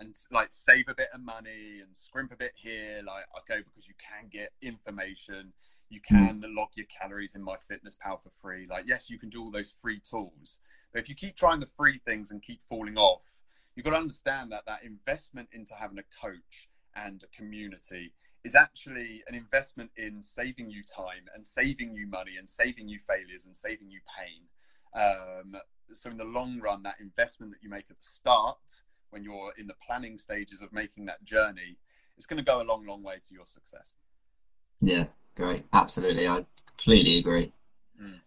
and 0.02 0.16
like 0.30 0.48
save 0.50 0.88
a 0.88 0.94
bit 0.94 1.08
of 1.14 1.22
money 1.22 1.80
and 1.80 1.96
scrimp 1.96 2.32
a 2.32 2.36
bit 2.36 2.52
here 2.54 3.00
like 3.06 3.24
okay 3.38 3.62
because 3.62 3.88
you 3.88 3.94
can 3.98 4.28
get 4.30 4.50
information. 4.60 5.52
You 5.88 6.00
hmm. 6.08 6.26
can 6.26 6.42
log 6.54 6.68
your 6.74 6.86
calories 6.86 7.34
in 7.34 7.44
MyFitnessPal 7.44 8.22
for 8.22 8.30
free. 8.40 8.66
Like 8.68 8.84
yes 8.86 9.08
you 9.08 9.18
can 9.18 9.28
do 9.28 9.42
all 9.42 9.50
those 9.50 9.76
free 9.80 10.00
tools 10.00 10.60
but 10.92 11.00
if 11.00 11.08
you 11.08 11.14
keep 11.14 11.36
trying 11.36 11.60
the 11.60 11.66
free 11.66 11.98
things 12.04 12.30
and 12.30 12.42
keep 12.42 12.60
falling 12.68 12.96
off 12.96 13.40
you've 13.74 13.84
got 13.84 13.92
to 13.92 13.96
understand 13.96 14.52
that 14.52 14.66
that 14.66 14.84
investment 14.84 15.48
into 15.52 15.74
having 15.74 15.98
a 15.98 16.26
coach 16.26 16.68
and 16.94 17.22
a 17.22 17.36
community 17.36 18.12
is 18.44 18.54
actually 18.54 19.22
an 19.28 19.34
investment 19.34 19.90
in 19.96 20.20
saving 20.20 20.68
you 20.68 20.82
time 20.82 21.24
and 21.34 21.46
saving 21.46 21.94
you 21.94 22.06
money 22.06 22.32
and 22.38 22.48
saving 22.48 22.88
you 22.88 22.98
failures 22.98 23.46
and 23.46 23.56
saving 23.56 23.90
you 23.90 24.00
pain. 24.18 24.42
Um, 24.94 25.56
so 25.88 26.10
in 26.10 26.18
the 26.18 26.24
long 26.24 26.60
run 26.60 26.82
that 26.82 26.96
investment 27.00 27.52
that 27.52 27.62
you 27.62 27.70
make 27.70 27.90
at 27.90 27.98
the 27.98 28.04
start 28.04 28.58
when 29.12 29.22
you're 29.22 29.52
in 29.58 29.66
the 29.66 29.74
planning 29.86 30.18
stages 30.18 30.62
of 30.62 30.72
making 30.72 31.04
that 31.06 31.22
journey, 31.22 31.76
it's 32.16 32.26
going 32.26 32.38
to 32.38 32.44
go 32.44 32.62
a 32.62 32.64
long, 32.64 32.84
long 32.86 33.02
way 33.02 33.16
to 33.28 33.34
your 33.34 33.46
success. 33.46 33.94
Yeah, 34.80 35.04
great. 35.36 35.64
Absolutely. 35.72 36.26
I 36.28 36.44
completely 36.66 37.18
agree. 37.18 37.52
Mm. 38.02 38.20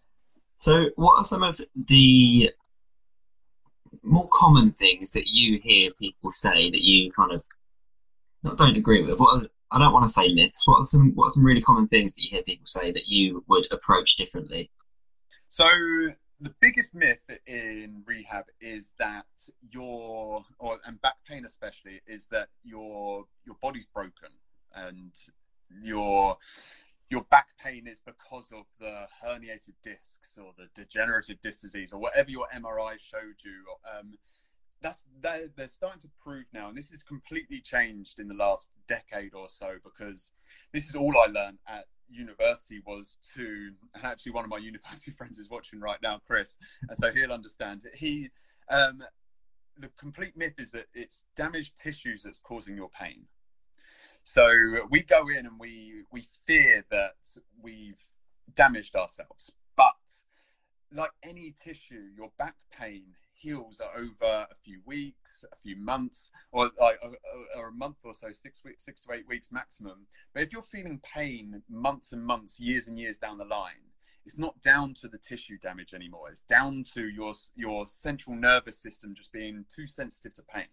So, 0.55 0.89
what 0.95 1.17
are 1.17 1.23
some 1.23 1.43
of 1.43 1.59
the 1.87 2.51
more 4.03 4.27
common 4.29 4.71
things 4.71 5.11
that 5.11 5.27
you 5.27 5.59
hear 5.59 5.89
people 5.99 6.31
say 6.31 6.69
that 6.69 6.81
you 6.81 7.09
kind 7.11 7.31
of 7.31 7.43
not 8.43 8.57
don't 8.57 8.77
agree 8.77 9.01
with? 9.01 9.19
What 9.19 9.43
are, 9.43 9.47
I 9.71 9.79
don't 9.79 9.93
want 9.93 10.05
to 10.05 10.13
say 10.13 10.33
myths. 10.33 10.67
What 10.67 10.81
are 10.81 10.85
some 10.85 11.11
what 11.15 11.27
are 11.27 11.31
some 11.31 11.43
really 11.43 11.61
common 11.61 11.87
things 11.87 12.15
that 12.15 12.23
you 12.23 12.29
hear 12.29 12.43
people 12.43 12.65
say 12.65 12.91
that 12.91 13.07
you 13.07 13.43
would 13.47 13.67
approach 13.71 14.15
differently? 14.15 14.69
So 15.49 15.65
the 16.45 16.53
biggest 16.61 16.93
myth 16.93 17.17
in 17.47 18.03
rehab 18.05 18.45
is 18.61 18.93
that 18.99 19.25
your 19.71 20.45
or 20.59 20.77
and 20.85 21.01
back 21.01 21.15
pain 21.27 21.43
especially 21.43 22.01
is 22.05 22.27
that 22.27 22.49
your 22.63 23.25
your 23.47 23.55
body's 23.63 23.87
broken 23.87 24.29
and 24.75 25.11
your 25.81 26.37
your 27.09 27.23
back 27.31 27.47
pain 27.57 27.87
is 27.87 27.99
because 27.99 28.51
of 28.51 28.65
the 28.79 29.07
herniated 29.23 29.73
discs 29.83 30.37
or 30.37 30.51
the 30.55 30.67
degenerative 30.75 31.41
disc 31.41 31.61
disease 31.61 31.91
or 31.91 31.99
whatever 31.99 32.29
your 32.29 32.45
MRI 32.55 32.99
showed 32.99 33.41
you. 33.43 33.63
Um, 33.97 34.13
that's 34.81 35.05
they're, 35.21 35.47
they're 35.55 35.67
starting 35.67 36.01
to 36.01 36.09
prove 36.23 36.45
now, 36.53 36.67
and 36.67 36.77
this 36.77 36.91
has 36.91 37.01
completely 37.01 37.59
changed 37.59 38.19
in 38.19 38.27
the 38.27 38.35
last 38.35 38.69
decade 38.87 39.33
or 39.33 39.49
so 39.49 39.77
because 39.83 40.31
this 40.73 40.87
is 40.87 40.95
all 40.95 41.13
I 41.17 41.25
learned 41.25 41.57
at 41.67 41.85
university 42.09 42.81
was 42.85 43.17
to, 43.35 43.71
and 43.95 44.03
actually 44.03 44.31
one 44.31 44.43
of 44.43 44.49
my 44.49 44.57
university 44.61 45.11
friends 45.11 45.37
is 45.37 45.49
watching 45.49 45.79
right 45.79 46.01
now, 46.01 46.19
Chris, 46.25 46.57
and 46.87 46.97
so 46.97 47.11
he'll 47.11 47.31
understand. 47.31 47.83
He, 47.93 48.29
um, 48.69 49.03
the 49.77 49.89
complete 49.97 50.37
myth 50.37 50.55
is 50.57 50.71
that 50.71 50.85
it's 50.93 51.25
damaged 51.35 51.75
tissues 51.77 52.23
that's 52.23 52.39
causing 52.39 52.75
your 52.75 52.89
pain. 52.89 53.25
So 54.23 54.49
we 54.89 55.03
go 55.03 55.27
in 55.27 55.45
and 55.45 55.59
we 55.59 56.03
we 56.11 56.25
fear 56.47 56.83
that 56.89 57.13
we've 57.61 58.01
damaged 58.55 58.95
ourselves, 58.95 59.55
but 59.75 59.93
like 60.91 61.11
any 61.23 61.53
tissue, 61.63 62.05
your 62.17 62.31
back 62.37 62.55
pain 62.75 63.03
heals 63.35 63.79
are 63.79 63.97
over 63.97 64.47
a 64.49 64.55
few 64.63 64.81
weeks, 64.85 65.45
a 65.51 65.55
few 65.57 65.75
months, 65.75 66.31
or 66.51 66.71
like 66.79 66.97
a, 67.03 67.59
or 67.59 67.67
a 67.67 67.71
month 67.71 67.97
or 68.03 68.13
so, 68.13 68.31
six 68.31 68.63
weeks, 68.63 68.85
six 68.85 69.03
to 69.03 69.13
eight 69.13 69.27
weeks 69.27 69.51
maximum. 69.51 70.05
But 70.33 70.43
if 70.43 70.53
you're 70.53 70.63
feeling 70.63 70.99
pain 71.13 71.61
months 71.69 72.11
and 72.13 72.23
months, 72.23 72.59
years 72.59 72.87
and 72.87 72.99
years 72.99 73.17
down 73.17 73.37
the 73.37 73.45
line, 73.45 73.91
it's 74.25 74.39
not 74.39 74.59
down 74.61 74.93
to 74.95 75.07
the 75.07 75.19
tissue 75.19 75.57
damage 75.59 75.93
anymore. 75.93 76.29
It's 76.29 76.41
down 76.41 76.83
to 76.93 77.09
your 77.09 77.33
your 77.55 77.85
central 77.87 78.35
nervous 78.35 78.79
system 78.79 79.13
just 79.13 79.31
being 79.31 79.65
too 79.73 79.85
sensitive 79.85 80.33
to 80.33 80.43
pain. 80.43 80.67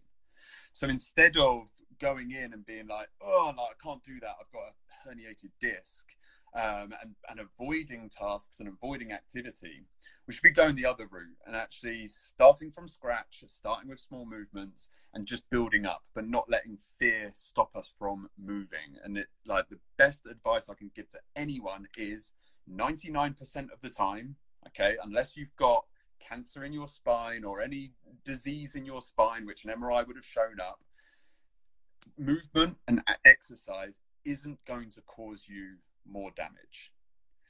So 0.73 0.89
instead 0.89 1.37
of 1.37 1.69
going 2.01 2.31
in 2.31 2.53
and 2.53 2.65
being 2.65 2.87
like, 2.87 3.09
oh, 3.21 3.53
no, 3.57 3.63
I 3.63 3.73
can't 3.83 4.03
do 4.03 4.19
that. 4.21 4.35
I've 4.41 4.51
got 4.53 4.63
a 4.63 5.09
herniated 5.09 5.51
disc 5.61 6.09
um, 6.55 6.93
and, 7.01 7.15
and 7.31 7.41
avoiding 7.41 8.11
tasks 8.11 8.61
and 8.61 8.69
avoiding 8.69 9.13
activity, 9.13 9.85
we 10.27 10.35
should 10.35 10.43
be 10.43 10.51
going 10.51 10.75
the 10.75 10.87
other 10.87 11.07
route 11.07 11.37
and 11.47 11.57
actually 11.57 12.07
starting 12.07 12.71
from 12.71 12.89
scratch, 12.89 13.43
starting 13.47 13.89
with 13.89 13.99
small 13.99 14.27
movements 14.27 14.91
and 15.15 15.27
just 15.27 15.49
building 15.51 15.87
up, 15.87 16.03
but 16.15 16.29
not 16.29 16.49
letting 16.51 16.79
fear 16.99 17.31
stop 17.33 17.75
us 17.75 17.95
from 17.99 18.29
moving. 18.39 18.99
And 19.03 19.17
it, 19.17 19.29
like 19.47 19.69
the 19.69 19.79
best 19.97 20.27
advice 20.27 20.69
I 20.69 20.75
can 20.75 20.91
give 20.95 21.09
to 21.11 21.21
anyone 21.37 21.87
is 21.97 22.33
99% 22.71 23.73
of 23.73 23.81
the 23.81 23.91
time, 23.91 24.37
okay, 24.69 24.97
unless 25.03 25.37
you've 25.37 25.57
got 25.57 25.87
cancer 26.21 26.65
in 26.65 26.73
your 26.73 26.87
spine 26.87 27.45
or 27.45 27.63
any 27.63 27.91
disease 28.25 28.75
in 28.75 28.85
your 28.85 29.01
spine, 29.01 29.47
which 29.47 29.65
an 29.65 29.73
MRI 29.73 30.07
would 30.07 30.17
have 30.17 30.25
shown 30.25 30.61
up, 30.61 30.83
movement 32.19 32.77
and 32.89 33.03
exercise 33.25 34.01
isn't 34.25 34.59
going 34.67 34.91
to 34.91 35.01
cause 35.03 35.47
you 35.49 35.77
more 36.07 36.31
damage. 36.33 36.93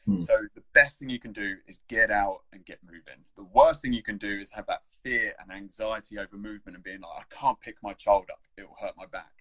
Hmm. 0.06 0.20
So 0.20 0.34
the 0.54 0.62
best 0.74 0.98
thing 0.98 1.10
you 1.10 1.20
can 1.20 1.32
do 1.32 1.56
is 1.68 1.80
get 1.88 2.10
out 2.10 2.40
and 2.52 2.64
get 2.64 2.80
moving. 2.84 3.24
The 3.36 3.44
worst 3.44 3.82
thing 3.82 3.92
you 3.92 4.02
can 4.02 4.18
do 4.18 4.38
is 4.40 4.52
have 4.52 4.66
that 4.66 4.84
fear 5.02 5.34
and 5.40 5.52
anxiety 5.52 6.18
over 6.18 6.36
movement 6.36 6.76
and 6.76 6.82
being 6.82 7.00
like, 7.00 7.20
I 7.20 7.34
can't 7.34 7.60
pick 7.60 7.76
my 7.82 7.92
child 7.92 8.26
up; 8.30 8.40
it 8.56 8.62
will 8.62 8.76
hurt 8.80 8.94
my 8.96 9.06
back. 9.06 9.32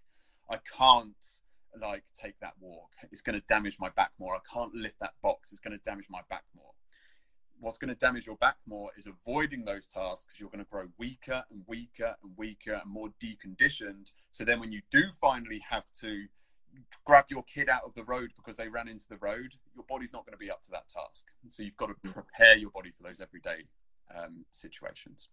I 0.49 0.57
can't 0.77 1.15
like 1.79 2.03
take 2.13 2.39
that 2.41 2.53
walk; 2.59 2.91
it's 3.11 3.21
going 3.21 3.39
to 3.39 3.45
damage 3.47 3.77
my 3.79 3.89
back 3.89 4.11
more. 4.19 4.35
I 4.35 4.39
can't 4.53 4.73
lift 4.75 4.99
that 4.99 5.13
box; 5.23 5.51
it's 5.51 5.61
going 5.61 5.77
to 5.77 5.83
damage 5.83 6.07
my 6.11 6.21
back 6.29 6.43
more. 6.55 6.71
What's 7.59 7.77
going 7.77 7.89
to 7.89 7.95
damage 7.95 8.25
your 8.25 8.37
back 8.37 8.57
more 8.67 8.89
is 8.97 9.07
avoiding 9.07 9.65
those 9.65 9.87
tasks 9.87 10.25
because 10.25 10.39
you're 10.39 10.49
going 10.49 10.63
to 10.63 10.69
grow 10.69 10.87
weaker 10.97 11.43
and 11.51 11.63
weaker 11.67 12.15
and 12.23 12.33
weaker 12.35 12.73
and 12.73 12.91
more 12.91 13.09
deconditioned. 13.19 14.11
So 14.31 14.43
then, 14.43 14.59
when 14.59 14.71
you 14.71 14.81
do 14.91 15.03
finally 15.19 15.61
have 15.69 15.85
to 16.01 16.27
grab 17.05 17.25
your 17.29 17.43
kid 17.43 17.69
out 17.69 17.83
of 17.85 17.93
the 17.93 18.03
road 18.03 18.31
because 18.35 18.55
they 18.55 18.67
ran 18.67 18.87
into 18.87 19.07
the 19.09 19.17
road, 19.17 19.53
your 19.75 19.85
body's 19.87 20.13
not 20.13 20.25
going 20.25 20.33
to 20.33 20.37
be 20.37 20.51
up 20.51 20.61
to 20.61 20.71
that 20.71 20.87
task. 20.87 21.27
So 21.47 21.63
you've 21.63 21.77
got 21.77 21.87
to 21.87 22.11
prepare 22.11 22.55
your 22.57 22.71
body 22.71 22.91
for 22.91 23.03
those 23.03 23.21
everyday 23.21 23.65
um, 24.15 24.45
situations. 24.51 25.29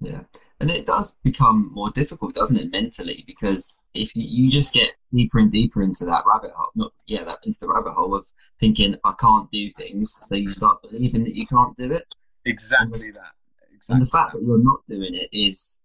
Yeah, 0.00 0.20
and 0.60 0.70
it 0.70 0.86
does 0.86 1.16
become 1.24 1.72
more 1.74 1.90
difficult, 1.90 2.34
doesn't 2.34 2.56
it, 2.58 2.70
mentally? 2.70 3.24
Because 3.26 3.82
if 3.94 4.14
you, 4.14 4.22
you 4.24 4.48
just 4.48 4.72
get 4.72 4.94
deeper 5.12 5.40
and 5.40 5.50
deeper 5.50 5.82
into 5.82 6.04
that 6.04 6.22
rabbit 6.24 6.52
hole, 6.52 6.70
not 6.76 6.92
yeah, 7.08 7.24
that 7.24 7.38
into 7.42 7.58
the 7.60 7.68
rabbit 7.68 7.92
hole 7.92 8.14
of 8.14 8.24
thinking 8.60 8.94
I 9.04 9.14
can't 9.18 9.50
do 9.50 9.70
things, 9.70 10.14
so 10.28 10.36
you 10.36 10.50
start 10.50 10.82
believing 10.82 11.24
that 11.24 11.34
you 11.34 11.46
can't 11.46 11.76
do 11.76 11.90
it. 11.92 12.04
Exactly 12.44 13.08
and, 13.08 13.16
that. 13.16 13.32
Exactly. 13.74 13.94
And 13.94 14.02
the 14.02 14.06
fact 14.06 14.32
that. 14.32 14.38
that 14.38 14.46
you're 14.46 14.62
not 14.62 14.86
doing 14.86 15.14
it 15.14 15.28
is 15.32 15.82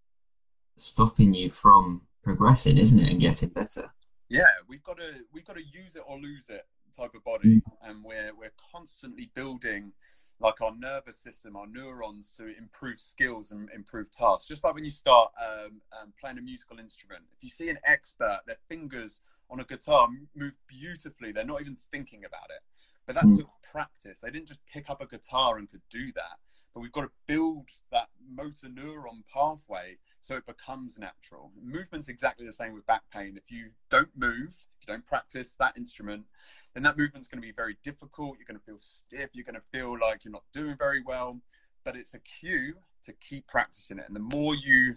stopping 0.75 1.33
you 1.33 1.49
from 1.49 2.01
progressing, 2.23 2.77
isn't 2.77 2.99
it, 2.99 3.09
and 3.09 3.19
getting 3.19 3.49
better? 3.49 3.91
Yeah, 4.33 4.49
we've 4.67 4.83
got 4.83 4.97
to 4.97 5.13
we've 5.31 5.45
got 5.45 5.55
to 5.57 5.63
use 5.63 5.95
it 5.95 6.03
or 6.07 6.17
lose 6.17 6.49
it 6.49 6.65
type 6.95 7.13
of 7.15 7.23
body, 7.23 7.57
mm. 7.57 7.61
and 7.83 8.03
we're 8.03 8.31
we're 8.37 8.51
constantly 8.71 9.29
building 9.33 9.91
like 10.39 10.61
our 10.61 10.73
nervous 10.75 11.17
system, 11.17 11.55
our 11.55 11.67
neurons 11.67 12.33
to 12.37 12.55
improve 12.57 12.99
skills 12.99 13.51
and 13.51 13.69
improve 13.75 14.09
tasks. 14.11 14.47
Just 14.47 14.63
like 14.63 14.73
when 14.73 14.83
you 14.83 14.91
start 14.91 15.31
um, 15.41 15.81
um, 16.01 16.13
playing 16.19 16.37
a 16.37 16.41
musical 16.41 16.79
instrument, 16.79 17.23
if 17.35 17.43
you 17.43 17.49
see 17.49 17.69
an 17.69 17.77
expert, 17.85 18.39
their 18.47 18.57
fingers 18.69 19.21
on 19.49 19.59
a 19.59 19.63
guitar 19.63 20.07
move 20.35 20.57
beautifully, 20.67 21.31
they're 21.31 21.45
not 21.45 21.61
even 21.61 21.77
thinking 21.91 22.25
about 22.25 22.49
it. 22.49 22.61
But 23.05 23.15
that 23.15 23.25
mm. 23.25 23.37
took 23.37 23.49
practice. 23.71 24.19
They 24.19 24.31
didn't 24.31 24.47
just 24.47 24.65
pick 24.65 24.89
up 24.89 25.01
a 25.01 25.05
guitar 25.05 25.57
and 25.57 25.69
could 25.69 25.81
do 25.89 26.11
that. 26.13 26.39
But 26.73 26.81
we've 26.81 26.91
got 26.91 27.01
to 27.01 27.11
build 27.27 27.69
that 27.91 28.07
motor 28.35 28.67
neuron 28.67 29.23
pathway 29.31 29.97
so 30.19 30.35
it 30.35 30.45
becomes 30.45 30.97
natural. 30.97 31.51
Movement's 31.61 32.09
exactly 32.09 32.45
the 32.45 32.53
same 32.53 32.73
with 32.73 32.85
back 32.87 33.03
pain. 33.13 33.37
If 33.37 33.51
you 33.51 33.71
don't 33.89 34.09
move, 34.17 34.55
if 34.79 34.87
you 34.87 34.93
don't 34.93 35.05
practice 35.05 35.55
that 35.55 35.77
instrument, 35.77 36.25
then 36.73 36.83
that 36.83 36.97
movement's 36.97 37.27
going 37.27 37.41
to 37.41 37.47
be 37.47 37.53
very 37.53 37.77
difficult. 37.83 38.37
You're 38.37 38.47
going 38.47 38.59
to 38.59 38.65
feel 38.65 38.79
stiff. 38.79 39.29
You're 39.33 39.45
going 39.45 39.55
to 39.55 39.77
feel 39.77 39.97
like 39.99 40.25
you're 40.25 40.31
not 40.31 40.45
doing 40.51 40.75
very 40.75 41.03
well. 41.03 41.39
But 41.83 41.95
it's 41.95 42.13
a 42.13 42.19
cue 42.19 42.75
to 43.03 43.13
keep 43.13 43.47
practicing 43.47 43.99
it. 43.99 44.05
And 44.07 44.15
the 44.15 44.35
more 44.35 44.55
you 44.55 44.95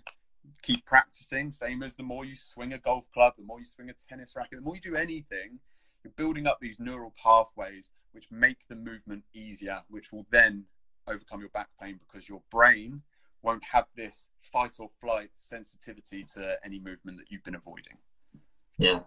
keep 0.63 0.85
practicing, 0.87 1.51
same 1.51 1.83
as 1.83 1.97
the 1.97 2.05
more 2.05 2.25
you 2.25 2.35
swing 2.35 2.73
a 2.73 2.79
golf 2.79 3.11
club, 3.13 3.35
the 3.37 3.45
more 3.45 3.59
you 3.59 3.67
swing 3.67 3.91
a 3.91 3.93
tennis 3.93 4.35
racket, 4.37 4.59
the 4.59 4.65
more 4.65 4.77
you 4.77 4.81
do 4.81 4.97
anything, 4.97 5.59
you're 6.05 6.13
building 6.17 6.47
up 6.47 6.59
these 6.61 6.79
neural 6.79 7.13
pathways 7.21 7.91
which 8.13 8.31
make 8.31 8.69
the 8.69 8.77
movement 8.77 9.25
easier, 9.35 9.83
which 9.89 10.13
will 10.13 10.25
then 10.31 10.65
overcome 11.09 11.41
your 11.41 11.51
back 11.51 11.69
pain 11.81 11.99
because 11.99 12.29
your 12.29 12.43
brain 12.51 13.03
won't 13.43 13.63
have 13.65 13.87
this 13.97 14.31
fight 14.43 14.73
or 14.79 14.89
flight 15.01 15.31
sensitivity 15.33 16.25
to 16.35 16.57
any 16.65 16.79
movement 16.79 17.19
that 17.19 17.27
you've 17.31 17.45
been 17.45 17.55
avoiding. 17.55 17.97
Yeah. 18.79 19.01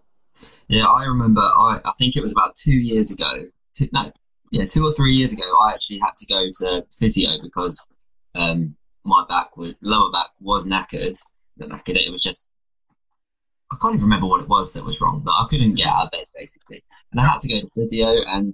Yeah, 0.67 0.85
I 0.85 1.05
remember 1.05 1.41
I, 1.41 1.81
I 1.83 1.91
think 1.97 2.15
it 2.15 2.21
was 2.21 2.31
about 2.31 2.55
two 2.55 2.75
years 2.75 3.11
ago. 3.11 3.45
Two, 3.73 3.87
no, 3.93 4.11
yeah, 4.51 4.65
two 4.65 4.85
or 4.85 4.93
three 4.93 5.13
years 5.13 5.33
ago, 5.33 5.43
I 5.63 5.73
actually 5.73 5.99
had 5.99 6.15
to 6.17 6.25
go 6.27 6.45
to 6.59 6.85
physio 6.97 7.37
because 7.41 7.87
um, 8.35 8.75
my 9.05 9.25
back 9.27 9.57
was 9.57 9.75
lower 9.81 10.11
back 10.11 10.27
was 10.39 10.65
knackered. 10.65 11.19
The 11.57 11.65
knackered 11.65 11.97
it 11.97 12.11
was 12.11 12.23
just 12.23 12.53
I 13.71 13.77
can't 13.81 13.93
even 13.93 14.05
remember 14.05 14.27
what 14.27 14.41
it 14.41 14.49
was 14.49 14.73
that 14.73 14.85
was 14.85 14.99
wrong, 14.99 15.21
but 15.23 15.31
I 15.31 15.45
couldn't 15.49 15.75
get 15.75 15.87
out 15.87 16.05
of 16.05 16.11
bed 16.11 16.25
basically, 16.35 16.83
and 17.11 17.21
I 17.21 17.27
had 17.27 17.41
to 17.41 17.49
go 17.49 17.61
to 17.61 17.69
physio. 17.75 18.23
And 18.27 18.53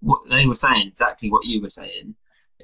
what 0.00 0.28
they 0.28 0.46
were 0.46 0.54
saying 0.54 0.86
exactly 0.86 1.30
what 1.30 1.46
you 1.46 1.60
were 1.60 1.68
saying, 1.68 2.14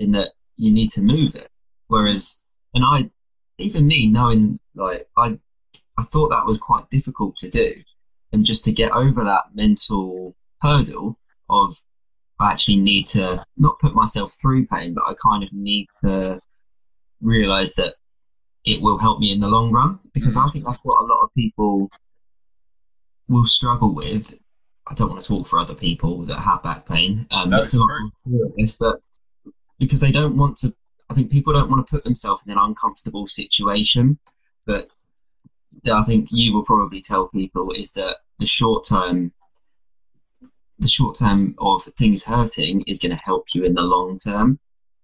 in 0.00 0.10
that 0.12 0.30
you 0.56 0.72
need 0.72 0.90
to 0.92 1.02
move 1.02 1.36
it. 1.36 1.48
Whereas, 1.86 2.44
and 2.74 2.84
I, 2.84 3.10
even 3.58 3.86
me 3.86 4.08
knowing 4.08 4.58
like 4.74 5.06
I, 5.16 5.38
I 5.96 6.02
thought 6.02 6.30
that 6.30 6.46
was 6.46 6.58
quite 6.58 6.90
difficult 6.90 7.36
to 7.38 7.50
do, 7.50 7.74
and 8.32 8.44
just 8.44 8.64
to 8.64 8.72
get 8.72 8.92
over 8.92 9.22
that 9.22 9.54
mental 9.54 10.34
hurdle 10.60 11.18
of 11.48 11.76
I 12.40 12.50
actually 12.50 12.78
need 12.78 13.06
to 13.08 13.44
not 13.58 13.78
put 13.78 13.94
myself 13.94 14.34
through 14.40 14.66
pain, 14.66 14.94
but 14.94 15.04
I 15.04 15.14
kind 15.22 15.44
of 15.44 15.52
need 15.52 15.88
to 16.02 16.40
realize 17.20 17.74
that 17.74 17.94
it 18.64 18.80
will 18.80 18.98
help 18.98 19.20
me 19.20 19.32
in 19.32 19.40
the 19.40 19.48
long 19.48 19.70
run 19.70 19.98
because 20.14 20.36
I 20.36 20.48
think 20.48 20.64
that's 20.64 20.80
what 20.82 21.02
a 21.02 21.06
lot 21.06 21.22
of 21.22 21.34
people 21.34 21.90
will 23.28 23.44
struggle 23.44 23.94
with. 23.94 24.38
I 24.86 24.94
don't 24.94 25.10
want 25.10 25.20
to 25.20 25.28
talk 25.28 25.46
for 25.46 25.58
other 25.58 25.74
people 25.74 26.22
that 26.24 26.40
have 26.40 26.62
back 26.62 26.86
pain. 26.86 27.26
Um, 27.30 27.50
no, 27.50 27.58
this, 27.60 28.76
but 28.78 29.00
because 29.80 30.00
they 30.00 30.12
don't 30.12 30.36
want 30.36 30.58
to, 30.58 30.72
I 31.08 31.14
think 31.14 31.32
people 31.32 31.52
don't 31.52 31.70
want 31.70 31.84
to 31.84 31.90
put 31.90 32.04
themselves 32.04 32.44
in 32.46 32.52
an 32.52 32.58
uncomfortable 32.60 33.26
situation. 33.26 34.18
But 34.66 34.86
I 35.90 36.04
think 36.04 36.28
you 36.30 36.52
will 36.52 36.64
probably 36.64 37.00
tell 37.00 37.28
people 37.28 37.72
is 37.72 37.92
that 37.92 38.18
the 38.38 38.46
short 38.46 38.86
term, 38.86 39.32
the 40.78 40.88
short 40.88 41.18
term 41.18 41.56
of 41.58 41.82
things 41.82 42.24
hurting 42.24 42.84
is 42.86 43.00
going 43.00 43.16
to 43.16 43.24
help 43.24 43.46
you 43.54 43.64
in 43.64 43.74
the 43.74 43.82
long 43.82 44.16
term 44.16 44.60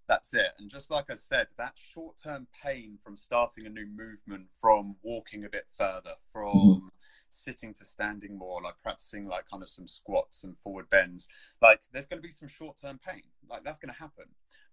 that's 0.08 0.34
it. 0.34 0.52
And 0.58 0.70
just 0.70 0.90
like 0.90 1.10
I 1.10 1.16
said, 1.16 1.48
that 1.58 1.76
short 1.76 2.16
term 2.22 2.46
pain 2.62 2.98
from 3.02 3.16
starting 3.16 3.66
a 3.66 3.70
new 3.70 3.86
movement, 3.86 4.46
from 4.60 4.96
walking 5.02 5.44
a 5.44 5.48
bit 5.48 5.66
further, 5.76 6.12
from 6.30 6.54
mm-hmm. 6.54 6.86
sitting 7.30 7.74
to 7.74 7.84
standing 7.84 8.38
more, 8.38 8.62
like 8.62 8.78
practicing 8.82 9.26
like 9.26 9.48
kind 9.50 9.62
of 9.62 9.68
some 9.68 9.88
squats 9.88 10.44
and 10.44 10.58
forward 10.58 10.88
bends, 10.90 11.28
like 11.60 11.80
there's 11.92 12.06
going 12.06 12.18
to 12.20 12.26
be 12.26 12.32
some 12.32 12.48
short 12.48 12.78
term 12.78 13.00
pain. 13.04 13.22
Like 13.48 13.64
that's 13.64 13.78
going 13.78 13.92
to 13.92 13.98
happen. 13.98 14.24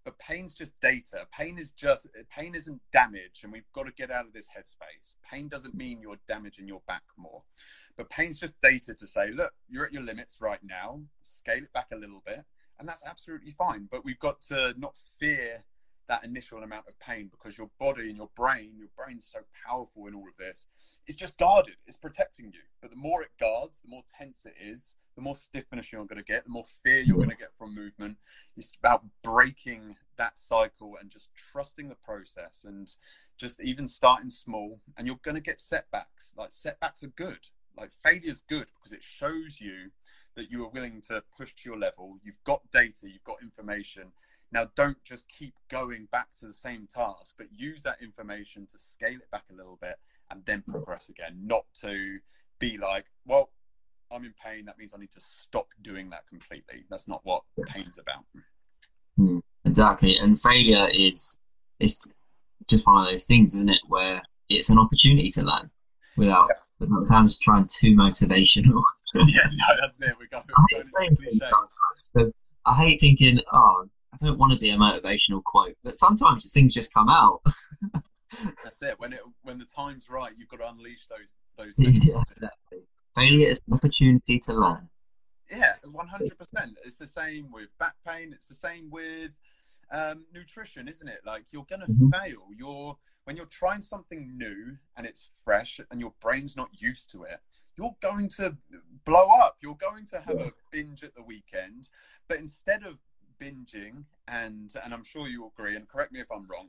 But 0.04 0.18
pain's 0.18 0.54
just 0.54 0.78
data. 0.80 1.26
Pain 1.32 1.58
is 1.58 1.72
just, 1.72 2.08
pain 2.30 2.54
isn't 2.54 2.80
damage. 2.92 3.40
And 3.42 3.52
we've 3.52 3.70
got 3.72 3.86
to 3.86 3.92
get 3.92 4.10
out 4.10 4.26
of 4.26 4.32
this 4.32 4.48
headspace. 4.48 5.16
Pain 5.28 5.48
doesn't 5.48 5.74
mean 5.74 6.00
you're 6.00 6.18
damaging 6.26 6.68
your 6.68 6.82
back 6.86 7.04
more. 7.16 7.42
But 7.96 8.10
pain's 8.10 8.38
just 8.38 8.60
data 8.60 8.94
to 8.94 9.06
say, 9.06 9.30
look, 9.30 9.52
you're 9.68 9.86
at 9.86 9.92
your 9.92 10.02
limits 10.02 10.40
right 10.40 10.60
now. 10.62 11.00
Scale 11.22 11.62
it 11.62 11.72
back 11.72 11.86
a 11.92 11.96
little 11.96 12.22
bit 12.24 12.44
and 12.78 12.88
that's 12.88 13.04
absolutely 13.06 13.50
fine. 13.50 13.88
But 13.90 14.04
we've 14.04 14.18
got 14.18 14.40
to 14.42 14.74
not 14.78 14.96
fear 15.18 15.64
that 16.08 16.24
initial 16.24 16.62
amount 16.62 16.86
of 16.86 16.98
pain 16.98 17.28
because 17.30 17.56
your 17.56 17.70
body 17.78 18.08
and 18.08 18.16
your 18.16 18.28
brain, 18.36 18.72
your 18.76 18.88
brain's 18.96 19.24
so 19.26 19.40
powerful 19.66 20.06
in 20.06 20.14
all 20.14 20.28
of 20.28 20.36
this, 20.38 20.66
it's 21.06 21.16
just 21.16 21.38
guarded, 21.38 21.76
it's 21.86 21.96
protecting 21.96 22.52
you. 22.52 22.60
But 22.82 22.90
the 22.90 22.96
more 22.96 23.22
it 23.22 23.30
guards, 23.40 23.80
the 23.80 23.88
more 23.88 24.02
tense 24.18 24.44
it 24.44 24.54
is, 24.60 24.96
the 25.16 25.22
more 25.22 25.34
stiffness 25.34 25.92
you're 25.92 26.04
going 26.04 26.18
to 26.18 26.24
get, 26.24 26.44
the 26.44 26.50
more 26.50 26.64
fear 26.82 27.00
you're 27.00 27.16
going 27.16 27.30
to 27.30 27.36
get 27.36 27.54
from 27.56 27.74
movement. 27.74 28.16
It's 28.56 28.72
about 28.78 29.04
breaking 29.22 29.96
that 30.16 30.38
cycle 30.38 30.96
and 31.00 31.10
just 31.10 31.30
trusting 31.34 31.88
the 31.88 31.96
process 31.96 32.64
and 32.66 32.90
just 33.36 33.60
even 33.60 33.86
starting 33.86 34.30
small. 34.30 34.80
And 34.96 35.06
you're 35.06 35.20
going 35.22 35.36
to 35.36 35.40
get 35.40 35.60
setbacks. 35.60 36.34
Like 36.36 36.52
setbacks 36.52 37.02
are 37.02 37.08
good. 37.08 37.38
Like 37.76 37.90
failure 37.90 38.20
is 38.24 38.40
good 38.48 38.66
because 38.76 38.92
it 38.92 39.02
shows 39.02 39.60
you 39.60 39.90
that 40.34 40.50
you 40.50 40.64
are 40.64 40.70
willing 40.70 41.00
to 41.08 41.22
push 41.36 41.54
to 41.54 41.70
your 41.70 41.78
level. 41.78 42.18
You've 42.22 42.42
got 42.44 42.62
data, 42.72 43.08
you've 43.08 43.24
got 43.24 43.42
information. 43.42 44.12
Now, 44.52 44.68
don't 44.76 45.02
just 45.04 45.28
keep 45.28 45.54
going 45.68 46.06
back 46.12 46.28
to 46.38 46.46
the 46.46 46.52
same 46.52 46.86
task, 46.86 47.34
but 47.36 47.48
use 47.52 47.82
that 47.82 48.00
information 48.00 48.66
to 48.66 48.78
scale 48.78 49.16
it 49.16 49.30
back 49.30 49.44
a 49.50 49.54
little 49.54 49.78
bit 49.80 49.96
and 50.30 50.44
then 50.44 50.62
progress 50.68 51.08
again, 51.08 51.38
not 51.42 51.64
to 51.82 52.18
be 52.58 52.78
like, 52.78 53.06
well, 53.26 53.50
I'm 54.14 54.24
in 54.24 54.34
pain. 54.42 54.64
That 54.66 54.78
means 54.78 54.92
I 54.94 54.98
need 54.98 55.10
to 55.12 55.20
stop 55.20 55.68
doing 55.82 56.10
that 56.10 56.26
completely. 56.28 56.84
That's 56.90 57.08
not 57.08 57.20
what 57.24 57.42
pain's 57.66 57.98
about. 57.98 58.24
Mm, 59.18 59.42
exactly. 59.64 60.16
And 60.16 60.40
failure 60.40 60.88
is, 60.92 61.38
is 61.80 62.06
just 62.68 62.86
one 62.86 63.00
of 63.00 63.10
those 63.10 63.24
things, 63.24 63.54
isn't 63.54 63.70
it? 63.70 63.80
Where 63.88 64.22
it's 64.48 64.70
an 64.70 64.78
opportunity 64.78 65.30
to 65.32 65.42
learn 65.42 65.70
without, 66.16 66.48
yeah. 66.48 66.54
without 66.80 67.06
sounds 67.06 67.38
trying 67.38 67.66
too 67.66 67.94
motivational. 67.94 68.82
yeah, 69.14 69.48
no, 69.52 69.76
that's 69.80 70.00
it. 70.02 70.14
We 70.18 70.26
got. 70.28 70.48
I 70.56 70.62
hate 71.00 71.18
because 71.18 72.34
I 72.66 72.74
hate 72.74 73.00
thinking, 73.00 73.40
oh, 73.52 73.86
I 74.12 74.26
don't 74.26 74.38
want 74.38 74.52
to 74.52 74.58
be 74.58 74.70
a 74.70 74.76
motivational 74.76 75.42
quote, 75.42 75.76
but 75.82 75.96
sometimes 75.96 76.50
things 76.52 76.74
just 76.74 76.92
come 76.92 77.08
out. 77.08 77.40
that's 77.92 78.82
it. 78.82 78.98
When 78.98 79.12
it 79.12 79.20
when 79.42 79.58
the 79.58 79.64
time's 79.64 80.08
right, 80.08 80.32
you've 80.36 80.48
got 80.48 80.60
to 80.60 80.68
unleash 80.68 81.06
those 81.06 81.32
those. 81.56 81.76
Things. 81.84 82.06
Yeah, 82.06 82.22
exactly. 82.30 82.80
Failure 83.14 83.48
is 83.48 83.60
an 83.66 83.74
opportunity 83.74 84.38
to 84.40 84.52
learn. 84.52 84.88
Yeah, 85.50 85.74
one 85.90 86.08
hundred 86.08 86.36
percent. 86.38 86.76
It's 86.84 86.98
the 86.98 87.06
same 87.06 87.50
with 87.52 87.68
back 87.78 87.94
pain. 88.06 88.32
It's 88.32 88.46
the 88.46 88.54
same 88.54 88.90
with 88.90 89.38
um, 89.92 90.24
nutrition, 90.32 90.88
isn't 90.88 91.06
it? 91.06 91.20
Like 91.24 91.44
you're 91.52 91.66
gonna 91.68 91.86
mm-hmm. 91.86 92.08
fail. 92.10 92.42
You're 92.56 92.96
when 93.24 93.36
you're 93.36 93.46
trying 93.46 93.80
something 93.80 94.36
new 94.36 94.76
and 94.96 95.06
it's 95.06 95.30
fresh 95.44 95.80
and 95.90 96.00
your 96.00 96.12
brain's 96.20 96.56
not 96.56 96.68
used 96.74 97.10
to 97.10 97.22
it, 97.22 97.40
you're 97.76 97.96
going 98.00 98.28
to 98.28 98.56
blow 99.04 99.28
up. 99.40 99.56
You're 99.62 99.76
going 99.76 100.04
to 100.06 100.20
have 100.20 100.40
a 100.40 100.52
binge 100.70 101.02
at 101.02 101.14
the 101.14 101.22
weekend. 101.22 101.88
But 102.28 102.38
instead 102.38 102.82
of 102.84 102.98
binging 103.40 104.04
and 104.28 104.72
and 104.84 104.94
I'm 104.94 105.04
sure 105.04 105.26
you 105.26 105.50
agree 105.56 105.76
and 105.76 105.88
correct 105.88 106.12
me 106.12 106.20
if 106.20 106.30
I'm 106.30 106.46
wrong, 106.48 106.68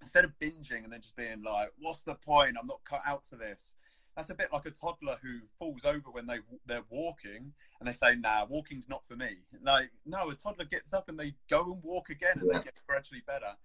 instead 0.00 0.24
of 0.24 0.32
binging 0.40 0.84
and 0.84 0.92
then 0.92 1.00
just 1.00 1.16
being 1.16 1.42
like, 1.42 1.70
what's 1.78 2.02
the 2.02 2.14
point? 2.14 2.56
I'm 2.60 2.66
not 2.66 2.80
cut 2.84 3.00
out 3.06 3.26
for 3.26 3.36
this. 3.36 3.74
That's 4.16 4.30
a 4.30 4.34
bit 4.34 4.52
like 4.52 4.66
a 4.66 4.70
toddler 4.70 5.16
who 5.22 5.40
falls 5.58 5.84
over 5.84 6.10
when 6.10 6.26
they 6.26 6.38
they're 6.66 6.84
walking 6.90 7.52
and 7.80 7.88
they 7.88 7.92
say, 7.92 8.14
"Nah, 8.14 8.46
walking's 8.48 8.88
not 8.88 9.06
for 9.06 9.16
me." 9.16 9.38
Like, 9.62 9.90
no, 10.04 10.28
a 10.28 10.34
toddler 10.34 10.66
gets 10.66 10.92
up 10.92 11.08
and 11.08 11.18
they 11.18 11.32
go 11.48 11.64
and 11.64 11.82
walk 11.82 12.10
again 12.10 12.34
and 12.34 12.50
yeah. 12.50 12.58
they 12.58 12.64
get 12.64 12.82
gradually 12.86 13.22
better 13.26 13.56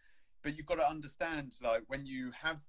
but 0.43 0.55
you've 0.55 0.65
got 0.65 0.75
to 0.75 0.89
understand 0.89 1.53
like 1.61 1.83
when 1.87 2.05
you 2.05 2.31
have 2.31 2.61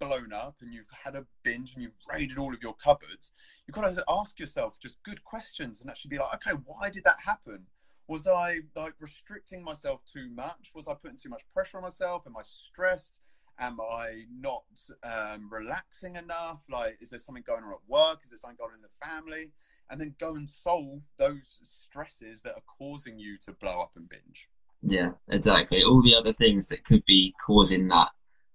blown 0.00 0.32
up 0.32 0.56
and 0.60 0.72
you've 0.72 0.90
had 0.90 1.14
a 1.14 1.24
binge 1.42 1.74
and 1.74 1.82
you've 1.82 1.92
raided 2.10 2.38
all 2.38 2.52
of 2.52 2.62
your 2.62 2.74
cupboards, 2.74 3.32
you've 3.66 3.74
got 3.74 3.88
to 3.88 4.04
ask 4.08 4.38
yourself 4.38 4.78
just 4.80 5.02
good 5.02 5.22
questions 5.24 5.80
and 5.80 5.90
actually 5.90 6.08
be 6.08 6.18
like, 6.18 6.34
okay, 6.34 6.58
why 6.64 6.90
did 6.90 7.04
that 7.04 7.16
happen? 7.24 7.64
Was 8.08 8.26
I 8.26 8.58
like 8.76 8.94
restricting 9.00 9.62
myself 9.62 10.04
too 10.04 10.28
much? 10.30 10.72
Was 10.74 10.88
I 10.88 10.94
putting 10.94 11.16
too 11.16 11.30
much 11.30 11.42
pressure 11.54 11.78
on 11.78 11.84
myself? 11.84 12.24
Am 12.26 12.36
I 12.36 12.42
stressed? 12.42 13.22
Am 13.58 13.78
I 13.80 14.24
not 14.40 14.64
um, 15.02 15.48
relaxing 15.50 16.16
enough? 16.16 16.64
Like, 16.68 16.98
is 17.00 17.10
there 17.10 17.20
something 17.20 17.44
going 17.46 17.62
on 17.62 17.72
at 17.72 17.78
work? 17.88 18.20
Is 18.24 18.30
there 18.30 18.38
something 18.38 18.56
going 18.58 18.72
on 18.72 18.78
in 18.78 18.82
the 18.82 19.06
family? 19.06 19.52
And 19.90 20.00
then 20.00 20.14
go 20.18 20.34
and 20.34 20.48
solve 20.48 21.02
those 21.18 21.60
stresses 21.62 22.42
that 22.42 22.54
are 22.54 22.62
causing 22.78 23.18
you 23.18 23.36
to 23.44 23.52
blow 23.52 23.80
up 23.80 23.92
and 23.96 24.08
binge. 24.08 24.48
Yeah, 24.82 25.12
exactly. 25.28 25.82
All 25.82 26.02
the 26.02 26.14
other 26.14 26.32
things 26.32 26.68
that 26.68 26.84
could 26.84 27.04
be 27.06 27.34
causing 27.46 27.88
that 27.88 28.08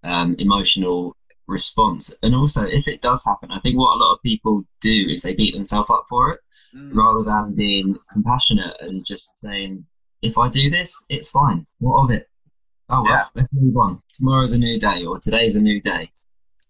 um, 0.04 0.36
emotional 0.40 1.16
response. 1.48 2.14
And 2.24 2.36
also, 2.36 2.66
if 2.66 2.88
it 2.88 3.02
does 3.02 3.26
happen, 3.26 3.52
I 3.52 3.60
think 3.60 3.78
what 3.78 3.96
a 3.96 4.00
lot 4.00 4.14
of 4.14 4.22
people 4.22 4.64
do 4.82 5.08
is 5.10 5.22
they 5.22 5.36
beat 5.36 5.54
themselves 5.54 5.90
up 5.90 6.06
for 6.08 6.32
it 6.32 6.40
mm. 6.76 6.94
rather 6.94 7.24
than 7.24 7.56
being 7.56 7.96
compassionate 8.12 8.76
and 8.82 9.06
just 9.06 9.34
saying, 9.44 9.86
if 10.22 10.38
I 10.38 10.50
do 10.50 10.70
this, 10.70 11.06
it's 11.10 11.32
fine. 11.32 11.66
What 11.80 12.04
of 12.04 12.12
it? 12.12 12.28
Oh, 12.90 13.04
well, 13.04 13.12
yeah. 13.12 13.26
let's 13.36 13.50
move 13.54 13.78
on. 13.78 14.02
Tomorrow's 14.12 14.54
a 14.54 14.58
new 14.58 14.80
day 14.80 15.06
or 15.06 15.20
today's 15.20 15.56
a 15.56 15.62
new 15.62 15.80
day. 15.80 16.12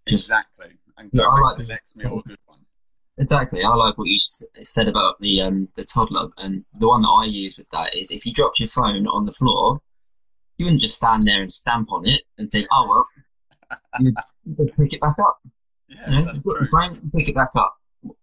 Just, 0.07 0.29
exactly. 0.29 0.77
And 0.97 1.11
go 1.11 1.23
yeah, 1.23 1.27
like 1.27 1.57
the 1.57 1.65
next 1.65 1.95
meal 1.95 2.21
good 2.25 2.37
one. 2.45 2.59
Exactly. 3.17 3.63
I 3.63 3.73
like 3.75 3.97
what 3.97 4.07
you 4.07 4.17
said 4.17 4.87
about 4.87 5.19
the 5.19 5.41
um, 5.41 5.67
the 5.75 5.83
toddler, 5.83 6.29
and 6.37 6.63
the 6.79 6.87
one 6.87 7.01
that 7.01 7.09
I 7.09 7.25
use 7.25 7.57
with 7.57 7.69
that 7.69 7.95
is 7.95 8.11
if 8.11 8.25
you 8.25 8.33
dropped 8.33 8.59
your 8.59 8.67
phone 8.67 9.07
on 9.07 9.25
the 9.25 9.31
floor, 9.31 9.79
you 10.57 10.65
wouldn't 10.65 10.81
just 10.81 10.95
stand 10.95 11.23
there 11.23 11.41
and 11.41 11.51
stamp 11.51 11.91
on 11.91 12.05
it 12.05 12.21
and 12.37 12.49
think, 12.49 12.67
"Oh 12.71 12.87
well," 12.89 13.79
you 13.99 14.13
would 14.57 14.75
pick 14.77 14.93
it 14.93 15.01
back 15.01 15.15
up. 15.19 15.39
Yeah, 15.87 16.09
you 16.09 16.25
know. 16.25 16.67
Phone, 16.71 17.11
pick 17.15 17.29
it 17.29 17.35
back 17.35 17.51
up. 17.55 17.77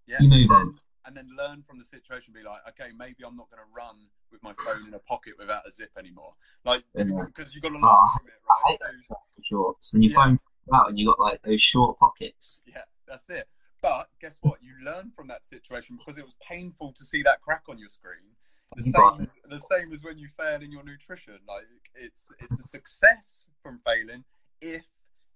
Yeah, 0.06 0.16
you 0.20 0.28
move 0.28 0.50
on. 0.50 0.78
And 1.06 1.16
then 1.16 1.28
learn 1.36 1.62
from 1.62 1.78
the 1.78 1.84
situation. 1.84 2.34
Be 2.34 2.42
like, 2.42 2.60
okay, 2.70 2.90
maybe 2.96 3.24
I'm 3.24 3.36
not 3.36 3.48
going 3.50 3.62
to 3.62 3.70
run 3.74 3.96
with 4.32 4.42
my 4.42 4.52
phone 4.52 4.88
in 4.88 4.94
a 4.94 4.98
pocket 4.98 5.34
without 5.38 5.66
a 5.66 5.70
zip 5.70 5.90
anymore. 5.98 6.32
Like, 6.64 6.82
because 6.94 7.54
you've 7.54 7.62
got 7.62 7.68
to 7.68 7.74
learn 7.74 7.84
oh, 7.84 8.08
from 8.18 8.28
it, 8.28 8.34
right? 8.48 8.78
I 8.82 8.94
hate 8.96 9.44
shorts. 9.44 9.92
When 9.92 10.02
you 10.02 10.10
yeah. 10.10 10.16
phone 10.16 10.38
out 10.74 10.88
and 10.88 10.98
you 10.98 11.06
got 11.06 11.20
like 11.20 11.42
those 11.42 11.60
short 11.60 11.98
pockets. 11.98 12.64
Yeah, 12.66 12.82
that's 13.06 13.30
it. 13.30 13.46
But 13.82 14.08
guess 14.20 14.38
what? 14.40 14.58
You 14.62 14.72
learn 14.84 15.10
from 15.10 15.28
that 15.28 15.44
situation 15.44 15.96
because 15.96 16.18
it 16.18 16.24
was 16.24 16.34
painful 16.42 16.92
to 16.92 17.04
see 17.04 17.22
that 17.22 17.40
crack 17.42 17.64
on 17.68 17.78
your 17.78 17.88
screen. 17.88 18.34
The 18.74 18.82
same, 18.82 19.20
as, 19.20 19.34
the 19.48 19.60
same 19.60 19.92
as 19.92 20.02
when 20.02 20.18
you 20.18 20.28
fail 20.28 20.60
in 20.60 20.72
your 20.72 20.82
nutrition. 20.82 21.38
Like 21.46 21.66
it's 21.94 22.32
it's 22.40 22.58
a 22.58 22.62
success 22.62 23.46
from 23.62 23.80
failing 23.86 24.24
if 24.60 24.82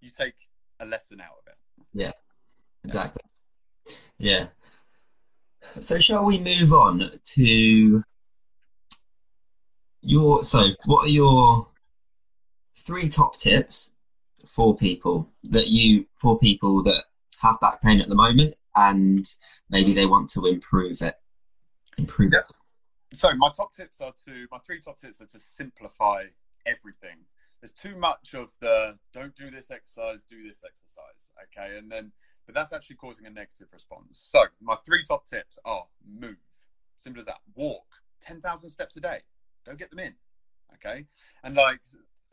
you 0.00 0.10
take 0.10 0.34
a 0.80 0.86
lesson 0.86 1.20
out 1.20 1.36
of 1.40 1.52
it. 1.52 1.58
Yeah, 1.92 2.12
exactly. 2.84 3.22
Yeah. 4.18 4.46
So 5.78 5.98
shall 5.98 6.24
we 6.24 6.38
move 6.38 6.72
on 6.72 7.10
to 7.22 8.02
your? 10.02 10.42
So 10.42 10.68
what 10.84 11.06
are 11.06 11.10
your 11.10 11.68
three 12.76 13.08
top 13.08 13.36
tips 13.36 13.94
for 14.46 14.76
people 14.76 15.30
that 15.44 15.68
you 15.68 16.06
for 16.18 16.38
people 16.38 16.82
that 16.82 17.04
have 17.40 17.58
back 17.60 17.80
pain 17.82 18.00
at 18.00 18.08
the 18.08 18.14
moment 18.14 18.54
and 18.76 19.24
maybe 19.70 19.92
they 19.92 20.06
want 20.06 20.28
to 20.30 20.46
improve 20.46 21.00
it. 21.02 21.14
Improve 21.98 22.34
it. 22.34 22.44
So 23.12 23.34
my 23.36 23.50
top 23.54 23.72
tips 23.72 24.00
are 24.00 24.12
to 24.26 24.46
my 24.50 24.58
three 24.58 24.80
top 24.80 24.98
tips 24.98 25.20
are 25.20 25.26
to 25.26 25.40
simplify 25.40 26.24
everything. 26.66 27.16
There's 27.60 27.72
too 27.72 27.96
much 27.96 28.34
of 28.34 28.50
the 28.60 28.96
don't 29.12 29.34
do 29.34 29.50
this 29.50 29.70
exercise, 29.70 30.22
do 30.22 30.46
this 30.46 30.64
exercise. 30.64 31.32
Okay. 31.44 31.76
And 31.76 31.90
then 31.90 32.12
but 32.46 32.54
that's 32.54 32.72
actually 32.72 32.96
causing 32.96 33.26
a 33.26 33.30
negative 33.30 33.68
response. 33.72 34.18
So 34.18 34.44
my 34.60 34.76
three 34.76 35.02
top 35.06 35.26
tips 35.26 35.58
are 35.64 35.84
move. 36.06 36.36
Simple 36.96 37.20
as 37.20 37.26
that. 37.26 37.38
Walk 37.54 37.86
10,000 38.20 38.68
steps 38.70 38.96
a 38.96 39.00
day. 39.00 39.20
Go 39.64 39.74
get 39.74 39.90
them 39.90 39.98
in. 39.98 40.14
Okay. 40.74 41.04
And 41.42 41.54
like, 41.54 41.80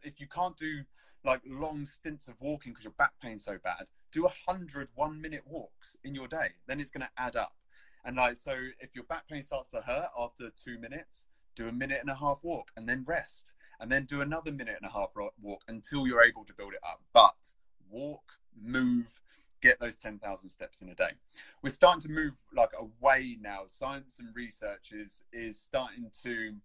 if 0.03 0.19
you 0.19 0.27
can't 0.27 0.55
do 0.57 0.81
like 1.23 1.41
long 1.45 1.83
stints 1.85 2.27
of 2.27 2.35
walking 2.39 2.71
because 2.71 2.85
your 2.85 2.93
back 2.97 3.13
pain's 3.21 3.43
so 3.43 3.57
bad, 3.63 3.85
do 4.11 4.25
a 4.25 4.51
hundred 4.51 4.89
one 4.95 5.19
minute 5.21 5.43
walks 5.45 5.97
in 6.03 6.15
your 6.15 6.27
day. 6.27 6.49
Then 6.67 6.79
it's 6.79 6.91
going 6.91 7.01
to 7.01 7.21
add 7.21 7.35
up. 7.35 7.55
And 8.05 8.15
like, 8.15 8.37
so 8.37 8.53
if 8.79 8.95
your 8.95 9.03
back 9.05 9.27
pain 9.27 9.41
starts 9.41 9.71
to 9.71 9.81
hurt 9.81 10.09
after 10.17 10.49
two 10.51 10.79
minutes, 10.79 11.27
do 11.55 11.67
a 11.67 11.71
minute 11.71 11.99
and 11.99 12.09
a 12.09 12.15
half 12.15 12.39
walk 12.43 12.71
and 12.77 12.87
then 12.87 13.03
rest. 13.07 13.55
And 13.79 13.91
then 13.91 14.05
do 14.05 14.21
another 14.21 14.51
minute 14.51 14.77
and 14.81 14.89
a 14.89 14.93
half 14.93 15.09
walk 15.41 15.61
until 15.67 16.07
you're 16.07 16.23
able 16.23 16.43
to 16.45 16.53
build 16.53 16.73
it 16.73 16.79
up. 16.87 17.01
But 17.13 17.53
walk, 17.89 18.23
move, 18.59 19.21
get 19.67 19.79
those 19.79 19.95
10,000 19.97 20.49
steps 20.49 20.81
in 20.81 20.89
a 20.89 20.95
day. 20.95 21.11
We're 21.61 21.69
starting 21.69 22.01
to 22.01 22.11
move 22.11 22.33
like 22.55 22.71
away 22.79 23.37
now. 23.41 23.61
Science 23.67 24.19
and 24.19 24.33
research 24.35 24.91
is, 24.91 25.25
is 25.33 25.59
starting 25.59 26.09
to 26.23 26.55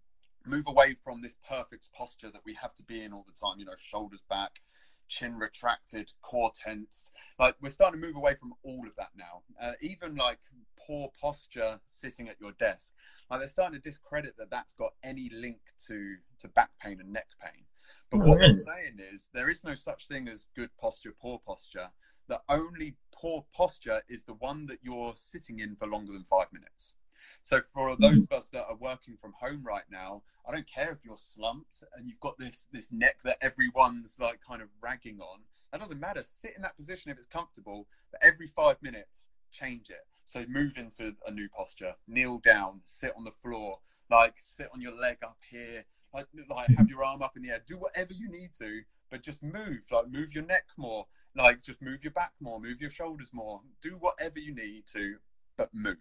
move 0.46 0.66
away 0.66 0.94
from 0.94 1.20
this 1.22 1.36
perfect 1.48 1.88
posture 1.92 2.30
that 2.30 2.42
we 2.44 2.54
have 2.54 2.74
to 2.74 2.84
be 2.84 3.02
in 3.02 3.12
all 3.12 3.24
the 3.26 3.32
time, 3.32 3.58
you 3.58 3.64
know, 3.64 3.76
shoulders 3.76 4.22
back, 4.28 4.60
chin 5.08 5.36
retracted, 5.36 6.10
core 6.22 6.50
tense. 6.54 7.12
Like 7.38 7.54
we're 7.60 7.70
starting 7.70 8.00
to 8.00 8.06
move 8.06 8.16
away 8.16 8.34
from 8.34 8.54
all 8.62 8.86
of 8.86 8.94
that 8.96 9.10
now. 9.16 9.42
Uh, 9.60 9.72
even 9.80 10.16
like 10.16 10.38
poor 10.78 11.10
posture 11.20 11.78
sitting 11.84 12.28
at 12.28 12.40
your 12.40 12.52
desk, 12.52 12.94
like 13.30 13.40
they're 13.40 13.48
starting 13.48 13.80
to 13.80 13.88
discredit 13.88 14.36
that 14.38 14.50
that's 14.50 14.72
got 14.72 14.92
any 15.04 15.30
link 15.34 15.60
to 15.86 16.16
to 16.38 16.48
back 16.48 16.70
pain 16.80 16.98
and 17.00 17.12
neck 17.12 17.28
pain. 17.40 17.64
But 18.10 18.20
oh, 18.20 18.28
what 18.28 18.38
really? 18.38 18.54
they're 18.54 18.74
saying 18.74 18.98
is 19.12 19.28
there 19.32 19.50
is 19.50 19.64
no 19.64 19.74
such 19.74 20.08
thing 20.08 20.28
as 20.28 20.46
good 20.56 20.70
posture, 20.80 21.14
poor 21.20 21.40
posture. 21.46 21.88
The 22.28 22.40
only 22.48 22.96
poor 23.12 23.44
posture 23.54 24.02
is 24.08 24.24
the 24.24 24.34
one 24.34 24.66
that 24.66 24.78
you're 24.82 25.12
sitting 25.14 25.60
in 25.60 25.76
for 25.76 25.86
longer 25.86 26.12
than 26.12 26.24
five 26.24 26.52
minutes. 26.52 26.96
So 27.42 27.60
for 27.60 27.90
mm-hmm. 27.90 28.02
those 28.02 28.24
of 28.24 28.32
us 28.32 28.48
that 28.50 28.66
are 28.68 28.76
working 28.76 29.16
from 29.16 29.32
home 29.38 29.62
right 29.62 29.84
now, 29.90 30.22
I 30.46 30.52
don't 30.52 30.66
care 30.66 30.92
if 30.92 31.04
you're 31.04 31.16
slumped 31.16 31.84
and 31.96 32.08
you've 32.08 32.20
got 32.20 32.38
this 32.38 32.68
this 32.72 32.92
neck 32.92 33.18
that 33.24 33.38
everyone's 33.40 34.18
like 34.20 34.40
kind 34.46 34.62
of 34.62 34.68
ragging 34.80 35.20
on. 35.20 35.40
That 35.72 35.80
doesn't 35.80 36.00
matter. 36.00 36.22
Sit 36.22 36.52
in 36.56 36.62
that 36.62 36.76
position 36.76 37.10
if 37.10 37.18
it's 37.18 37.26
comfortable, 37.26 37.86
but 38.10 38.22
every 38.24 38.46
five 38.46 38.76
minutes 38.82 39.28
change 39.50 39.90
it. 39.90 40.06
So 40.24 40.44
move 40.48 40.78
into 40.78 41.14
a 41.26 41.30
new 41.30 41.48
posture, 41.48 41.94
kneel 42.08 42.38
down, 42.38 42.80
sit 42.84 43.12
on 43.16 43.24
the 43.24 43.30
floor, 43.30 43.78
like 44.10 44.34
sit 44.36 44.68
on 44.72 44.80
your 44.80 44.96
leg 44.96 45.18
up 45.22 45.38
here, 45.50 45.84
like 46.14 46.26
like 46.48 46.68
have 46.68 46.78
mm-hmm. 46.78 46.86
your 46.86 47.04
arm 47.04 47.22
up 47.22 47.36
in 47.36 47.42
the 47.42 47.50
air. 47.50 47.62
Do 47.66 47.76
whatever 47.76 48.12
you 48.14 48.28
need 48.30 48.50
to, 48.58 48.82
but 49.12 49.22
just 49.22 49.42
move. 49.44 49.82
Like 49.92 50.10
move 50.10 50.34
your 50.34 50.44
neck 50.44 50.64
more, 50.76 51.06
like 51.36 51.62
just 51.62 51.80
move 51.80 52.02
your 52.02 52.14
back 52.14 52.32
more, 52.40 52.58
move 52.58 52.80
your 52.80 52.90
shoulders 52.90 53.30
more. 53.32 53.60
Do 53.80 53.90
whatever 54.00 54.40
you 54.40 54.54
need 54.54 54.86
to, 54.94 55.16
but 55.56 55.68
move. 55.72 55.98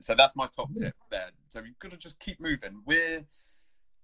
So 0.00 0.14
that's 0.14 0.36
my 0.36 0.46
top 0.46 0.70
tip 0.74 0.94
there. 1.10 1.32
So 1.48 1.58
you've 1.58 1.78
got 1.80 1.90
to 1.90 1.98
just 1.98 2.20
keep 2.20 2.40
moving. 2.40 2.80
We're 2.86 3.26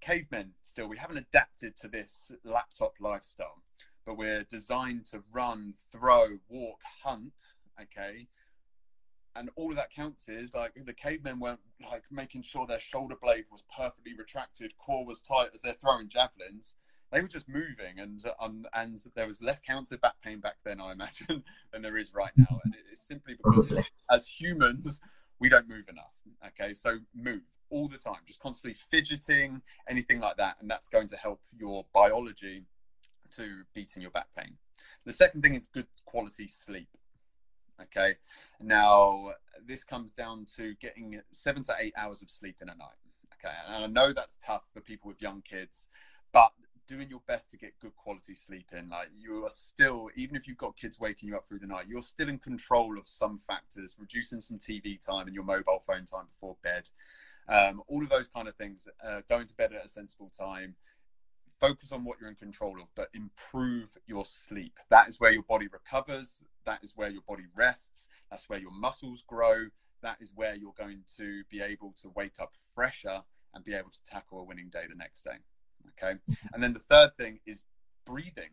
cavemen 0.00 0.50
still. 0.60 0.88
We 0.88 0.98
haven't 0.98 1.18
adapted 1.18 1.76
to 1.76 1.88
this 1.88 2.32
laptop 2.44 2.94
lifestyle, 3.00 3.62
but 4.04 4.18
we're 4.18 4.42
designed 4.42 5.06
to 5.06 5.22
run, 5.32 5.72
throw, 5.92 6.38
walk, 6.48 6.80
hunt. 7.04 7.40
Okay. 7.80 8.26
And 9.36 9.50
all 9.54 9.70
of 9.70 9.76
that 9.76 9.92
counts 9.92 10.28
is 10.28 10.52
like 10.52 10.72
the 10.74 10.92
cavemen 10.92 11.38
weren't 11.38 11.60
like 11.88 12.02
making 12.10 12.42
sure 12.42 12.66
their 12.66 12.80
shoulder 12.80 13.14
blade 13.22 13.44
was 13.52 13.62
perfectly 13.76 14.14
retracted, 14.18 14.76
core 14.78 15.06
was 15.06 15.22
tight 15.22 15.50
as 15.54 15.62
they're 15.62 15.74
throwing 15.74 16.08
javelins 16.08 16.76
they 17.12 17.20
were 17.20 17.28
just 17.28 17.48
moving, 17.48 17.98
and 17.98 18.22
um, 18.40 18.66
and 18.74 18.98
there 19.14 19.26
was 19.26 19.40
less 19.40 19.60
counts 19.60 19.92
of 19.92 20.00
back 20.00 20.20
pain 20.22 20.40
back 20.40 20.56
then, 20.64 20.80
I 20.80 20.92
imagine, 20.92 21.42
than 21.72 21.82
there 21.82 21.96
is 21.96 22.12
right 22.14 22.32
now. 22.36 22.60
And 22.64 22.74
it's 22.90 23.06
simply 23.06 23.34
because 23.34 23.90
as 24.10 24.26
humans, 24.26 25.00
we 25.38 25.48
don't 25.48 25.68
move 25.68 25.88
enough. 25.88 26.12
Okay, 26.48 26.72
so 26.72 26.98
move 27.14 27.42
all 27.70 27.88
the 27.88 27.98
time, 27.98 28.18
just 28.26 28.40
constantly 28.40 28.78
fidgeting, 28.90 29.62
anything 29.88 30.20
like 30.20 30.36
that, 30.36 30.56
and 30.60 30.70
that's 30.70 30.88
going 30.88 31.08
to 31.08 31.16
help 31.16 31.40
your 31.58 31.84
biology 31.94 32.64
to 33.36 33.62
beating 33.74 34.02
your 34.02 34.10
back 34.10 34.26
pain. 34.36 34.56
The 35.04 35.12
second 35.12 35.42
thing 35.42 35.54
is 35.54 35.66
good 35.66 35.86
quality 36.04 36.46
sleep. 36.46 36.88
Okay, 37.80 38.16
now 38.60 39.32
this 39.64 39.84
comes 39.84 40.12
down 40.12 40.46
to 40.56 40.74
getting 40.80 41.20
seven 41.30 41.62
to 41.64 41.74
eight 41.78 41.94
hours 41.96 42.22
of 42.22 42.30
sleep 42.30 42.56
in 42.60 42.68
a 42.68 42.74
night. 42.74 42.96
Okay, 43.34 43.54
and 43.68 43.84
I 43.84 43.86
know 43.86 44.12
that's 44.12 44.36
tough 44.36 44.64
for 44.74 44.80
people 44.80 45.08
with 45.08 45.22
young 45.22 45.42
kids, 45.42 45.88
but 46.32 46.50
doing 46.88 47.08
your 47.08 47.20
best 47.28 47.50
to 47.50 47.58
get 47.58 47.78
good 47.80 47.94
quality 47.94 48.34
sleep 48.34 48.70
in. 48.76 48.88
Like 48.88 49.10
you 49.16 49.44
are 49.44 49.50
still, 49.50 50.08
even 50.16 50.34
if 50.34 50.48
you've 50.48 50.56
got 50.56 50.76
kids 50.76 50.98
waking 50.98 51.28
you 51.28 51.36
up 51.36 51.46
through 51.46 51.60
the 51.60 51.66
night, 51.66 51.86
you're 51.88 52.02
still 52.02 52.28
in 52.28 52.38
control 52.38 52.98
of 52.98 53.06
some 53.06 53.38
factors, 53.38 53.96
reducing 54.00 54.40
some 54.40 54.58
TV 54.58 54.98
time 54.98 55.26
and 55.26 55.34
your 55.34 55.44
mobile 55.44 55.82
phone 55.86 56.04
time 56.04 56.26
before 56.26 56.56
bed. 56.62 56.88
Um, 57.48 57.82
all 57.86 58.02
of 58.02 58.08
those 58.08 58.28
kind 58.28 58.48
of 58.48 58.54
things, 58.54 58.88
uh, 59.06 59.20
going 59.28 59.46
to 59.46 59.54
bed 59.54 59.72
at 59.72 59.84
a 59.84 59.88
sensible 59.88 60.30
time. 60.36 60.74
Focus 61.60 61.92
on 61.92 62.04
what 62.04 62.18
you're 62.20 62.30
in 62.30 62.36
control 62.36 62.80
of, 62.80 62.86
but 62.94 63.08
improve 63.14 63.96
your 64.06 64.24
sleep. 64.24 64.78
That 64.90 65.08
is 65.08 65.20
where 65.20 65.32
your 65.32 65.42
body 65.42 65.68
recovers. 65.70 66.46
That 66.64 66.82
is 66.82 66.96
where 66.96 67.10
your 67.10 67.22
body 67.26 67.44
rests. 67.54 68.08
That's 68.30 68.48
where 68.48 68.58
your 68.58 68.70
muscles 68.70 69.24
grow. 69.26 69.66
That 70.02 70.18
is 70.20 70.32
where 70.34 70.54
you're 70.54 70.74
going 70.78 71.02
to 71.16 71.42
be 71.50 71.60
able 71.60 71.94
to 72.02 72.10
wake 72.14 72.40
up 72.40 72.52
fresher 72.74 73.22
and 73.54 73.64
be 73.64 73.74
able 73.74 73.90
to 73.90 74.02
tackle 74.04 74.40
a 74.40 74.44
winning 74.44 74.68
day 74.68 74.84
the 74.88 74.94
next 74.94 75.22
day. 75.22 75.38
Okay. 75.90 76.18
And 76.52 76.62
then 76.62 76.72
the 76.72 76.78
third 76.78 77.16
thing 77.16 77.40
is 77.46 77.64
breathing. 78.06 78.50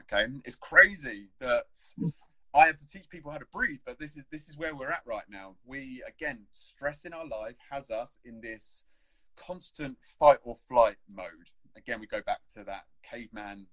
Okay. 0.00 0.26
It's 0.44 0.56
crazy 0.56 1.28
that 1.40 1.64
I 2.54 2.66
have 2.66 2.76
to 2.76 2.86
teach 2.86 3.08
people 3.10 3.30
how 3.30 3.38
to 3.38 3.46
breathe, 3.52 3.80
but 3.84 3.98
this 3.98 4.16
is 4.16 4.24
this 4.30 4.48
is 4.48 4.56
where 4.56 4.74
we're 4.74 4.90
at 4.90 5.02
right 5.06 5.28
now. 5.28 5.56
We 5.64 6.02
again, 6.06 6.46
stress 6.50 7.04
in 7.04 7.12
our 7.12 7.26
life 7.26 7.56
has 7.70 7.90
us 7.90 8.18
in 8.24 8.40
this 8.40 8.84
constant 9.36 9.98
fight 10.18 10.38
or 10.42 10.54
flight 10.54 10.96
mode. 11.14 11.50
Again, 11.76 12.00
we 12.00 12.06
go 12.06 12.22
back 12.22 12.40
to 12.54 12.64
that 12.64 12.84
caveman 13.02 13.66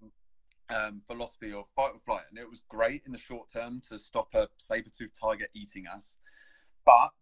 um, 0.69 1.01
philosophy 1.07 1.53
of 1.53 1.67
fight 1.67 1.91
or 1.93 1.99
flight, 1.99 2.23
and 2.29 2.37
it 2.37 2.49
was 2.49 2.63
great 2.67 3.03
in 3.05 3.11
the 3.11 3.17
short 3.17 3.49
term 3.49 3.81
to 3.89 3.97
stop 3.97 4.27
a 4.33 4.47
saber-toothed 4.57 5.15
tiger 5.19 5.45
eating 5.53 5.87
us. 5.87 6.17
But 6.85 7.13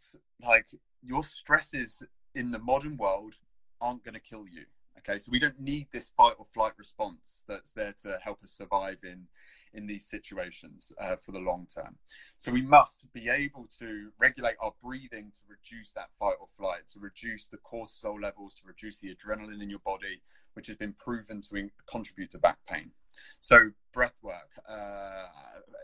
like 0.43 0.67
your 1.03 1.23
stresses 1.23 2.03
in 2.35 2.51
the 2.51 2.59
modern 2.59 2.97
world 2.97 3.35
aren't 3.79 4.03
going 4.03 4.13
to 4.13 4.19
kill 4.19 4.45
you. 4.47 4.65
Okay, 5.07 5.17
so 5.17 5.31
we 5.31 5.39
don't 5.39 5.59
need 5.59 5.87
this 5.91 6.11
fight 6.15 6.35
or 6.37 6.45
flight 6.45 6.73
response 6.77 7.43
that's 7.47 7.73
there 7.73 7.93
to 8.03 8.19
help 8.23 8.43
us 8.43 8.51
survive 8.51 8.97
in 9.03 9.25
in 9.73 9.87
these 9.87 10.05
situations 10.05 10.93
uh, 11.01 11.15
for 11.15 11.31
the 11.31 11.39
long 11.39 11.65
term. 11.73 11.95
So 12.37 12.51
we 12.51 12.61
must 12.61 13.07
be 13.13 13.29
able 13.29 13.67
to 13.79 14.11
regulate 14.19 14.55
our 14.61 14.73
breathing 14.83 15.31
to 15.31 15.39
reduce 15.47 15.93
that 15.93 16.09
fight 16.19 16.35
or 16.39 16.47
flight, 16.47 16.87
to 16.93 16.99
reduce 16.99 17.47
the 17.47 17.57
cortisol 17.57 18.21
levels, 18.21 18.53
to 18.55 18.67
reduce 18.67 18.99
the 18.99 19.15
adrenaline 19.15 19.63
in 19.63 19.69
your 19.69 19.79
body, 19.79 20.21
which 20.53 20.67
has 20.67 20.75
been 20.75 20.93
proven 20.93 21.41
to 21.41 21.55
in- 21.55 21.71
contribute 21.89 22.29
to 22.31 22.37
back 22.37 22.57
pain. 22.67 22.91
So 23.39 23.71
breath 23.93 24.17
work. 24.21 24.51
Uh, 24.69 25.25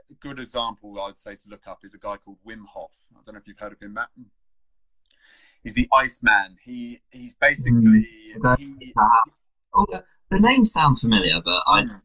a 0.09 0.13
good 0.19 0.39
example 0.39 0.99
I'd 1.01 1.17
say 1.17 1.35
to 1.35 1.49
look 1.49 1.67
up 1.67 1.79
is 1.83 1.93
a 1.93 1.99
guy 1.99 2.17
called 2.17 2.37
Wim 2.45 2.65
Hof. 2.65 2.91
I 3.13 3.21
don't 3.23 3.33
know 3.33 3.39
if 3.39 3.47
you've 3.47 3.59
heard 3.59 3.73
of 3.73 3.81
him, 3.81 3.93
Matt 3.93 4.09
he's 5.67 5.75
the 5.75 5.89
Iceman. 5.93 6.57
He 6.63 7.01
he's 7.11 7.35
basically 7.35 8.07
mm, 8.39 8.57
he, 8.57 8.93
oh, 9.73 9.85
the, 9.89 10.03
the, 10.31 10.39
name 10.39 10.65
sounds 10.65 11.01
familiar, 11.01 11.41
but 11.43 11.61
I. 11.67 11.83
Hmm. 11.83 11.97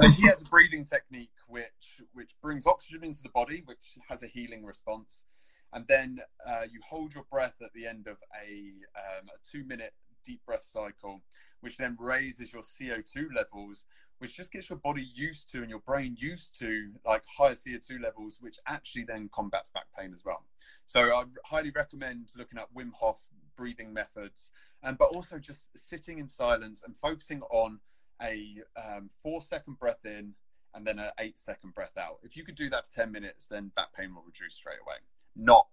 So 0.00 0.08
he 0.08 0.26
has 0.28 0.40
a 0.40 0.44
breathing 0.46 0.84
technique 0.84 1.30
which 1.46 2.02
which 2.12 2.32
brings 2.42 2.66
oxygen 2.66 3.04
into 3.04 3.22
the 3.22 3.28
body, 3.30 3.62
which 3.66 3.98
has 4.08 4.22
a 4.22 4.26
healing 4.26 4.64
response, 4.64 5.24
and 5.72 5.84
then 5.88 6.20
uh, 6.46 6.64
you 6.70 6.80
hold 6.88 7.14
your 7.14 7.24
breath 7.30 7.56
at 7.62 7.72
the 7.74 7.86
end 7.86 8.06
of 8.06 8.16
a, 8.42 8.72
um, 8.96 9.26
a 9.28 9.38
two 9.50 9.64
minute 9.64 9.92
deep 10.24 10.40
breath 10.46 10.62
cycle, 10.62 11.22
which 11.60 11.76
then 11.76 11.96
raises 11.98 12.52
your 12.52 12.62
CO 12.62 13.02
two 13.02 13.28
levels, 13.34 13.86
which 14.18 14.36
just 14.36 14.52
gets 14.52 14.68
your 14.68 14.78
body 14.78 15.06
used 15.14 15.50
to 15.52 15.58
and 15.58 15.70
your 15.70 15.80
brain 15.80 16.16
used 16.18 16.58
to 16.58 16.90
like 17.06 17.22
higher 17.36 17.52
CO2 17.52 18.00
levels, 18.00 18.38
which 18.40 18.58
actually 18.66 19.04
then 19.04 19.28
combats 19.32 19.70
back 19.70 19.86
pain 19.98 20.12
as 20.12 20.24
well. 20.24 20.44
So 20.84 21.14
I 21.14 21.24
highly 21.44 21.70
recommend 21.70 22.32
looking 22.36 22.58
at 22.58 22.72
Wim 22.74 22.92
Hof 22.92 23.20
breathing 23.56 23.92
methods, 23.92 24.52
and 24.82 24.90
um, 24.90 24.96
but 24.98 25.14
also 25.14 25.38
just 25.38 25.76
sitting 25.76 26.18
in 26.18 26.28
silence 26.28 26.84
and 26.84 26.96
focusing 26.96 27.42
on 27.50 27.80
a 28.22 28.56
um, 28.76 29.08
four 29.22 29.40
second 29.40 29.78
breath 29.78 30.04
in 30.04 30.34
and 30.74 30.86
then 30.86 30.98
an 30.98 31.10
eight 31.18 31.38
second 31.38 31.74
breath 31.74 31.96
out. 31.96 32.18
If 32.22 32.36
you 32.36 32.44
could 32.44 32.54
do 32.54 32.70
that 32.70 32.86
for 32.86 32.92
10 32.92 33.12
minutes, 33.12 33.46
then 33.46 33.72
back 33.74 33.94
pain 33.94 34.14
will 34.14 34.22
reduce 34.22 34.54
straight 34.54 34.78
away. 34.84 34.96
Not 35.34 35.68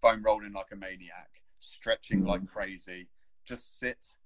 foam 0.00 0.22
rolling 0.22 0.52
like 0.52 0.72
a 0.72 0.76
maniac, 0.76 1.42
stretching 1.58 2.20
mm-hmm. 2.20 2.28
like 2.28 2.46
crazy. 2.46 3.08
Just 3.44 3.78
sit 3.78 4.16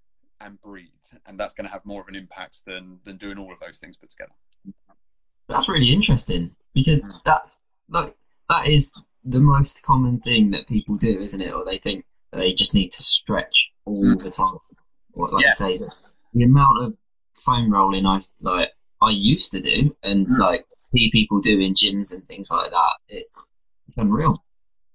and 0.40 0.60
breathe, 0.60 0.88
and 1.26 1.38
that's 1.38 1.54
going 1.54 1.66
to 1.66 1.72
have 1.72 1.84
more 1.84 2.00
of 2.02 2.08
an 2.08 2.16
impact 2.16 2.64
than 2.64 2.98
than 3.04 3.16
doing 3.16 3.38
all 3.38 3.52
of 3.52 3.60
those 3.60 3.78
things 3.78 3.96
put 3.96 4.10
together. 4.10 4.32
That's 5.48 5.68
really 5.68 5.92
interesting 5.92 6.50
because 6.72 7.02
mm. 7.02 7.22
that's 7.24 7.60
like 7.88 8.14
that 8.48 8.68
is 8.68 8.92
the 9.24 9.40
most 9.40 9.82
common 9.82 10.20
thing 10.20 10.50
that 10.50 10.66
people 10.66 10.96
do, 10.96 11.20
isn't 11.20 11.40
it? 11.40 11.52
Or 11.52 11.64
they 11.64 11.78
think 11.78 12.04
they 12.32 12.52
just 12.52 12.74
need 12.74 12.92
to 12.92 13.02
stretch 13.02 13.72
all 13.84 14.04
mm. 14.04 14.22
the 14.22 14.30
time. 14.30 14.58
Or 15.14 15.28
like 15.28 15.44
yes. 15.44 15.60
you 15.60 15.66
say, 15.66 15.78
the, 15.78 16.38
the 16.38 16.44
amount 16.44 16.84
of 16.84 16.96
foam 17.34 17.72
rolling 17.72 18.06
I 18.06 18.20
like 18.40 18.72
I 19.00 19.10
used 19.10 19.52
to 19.52 19.60
do, 19.60 19.90
and 20.02 20.26
mm. 20.26 20.38
like 20.38 20.66
see 20.94 21.10
people 21.10 21.40
do 21.40 21.60
in 21.60 21.74
gyms 21.74 22.14
and 22.14 22.22
things 22.24 22.50
like 22.50 22.70
that. 22.70 22.94
It's, 23.08 23.50
it's 23.88 23.96
unreal. 23.96 24.42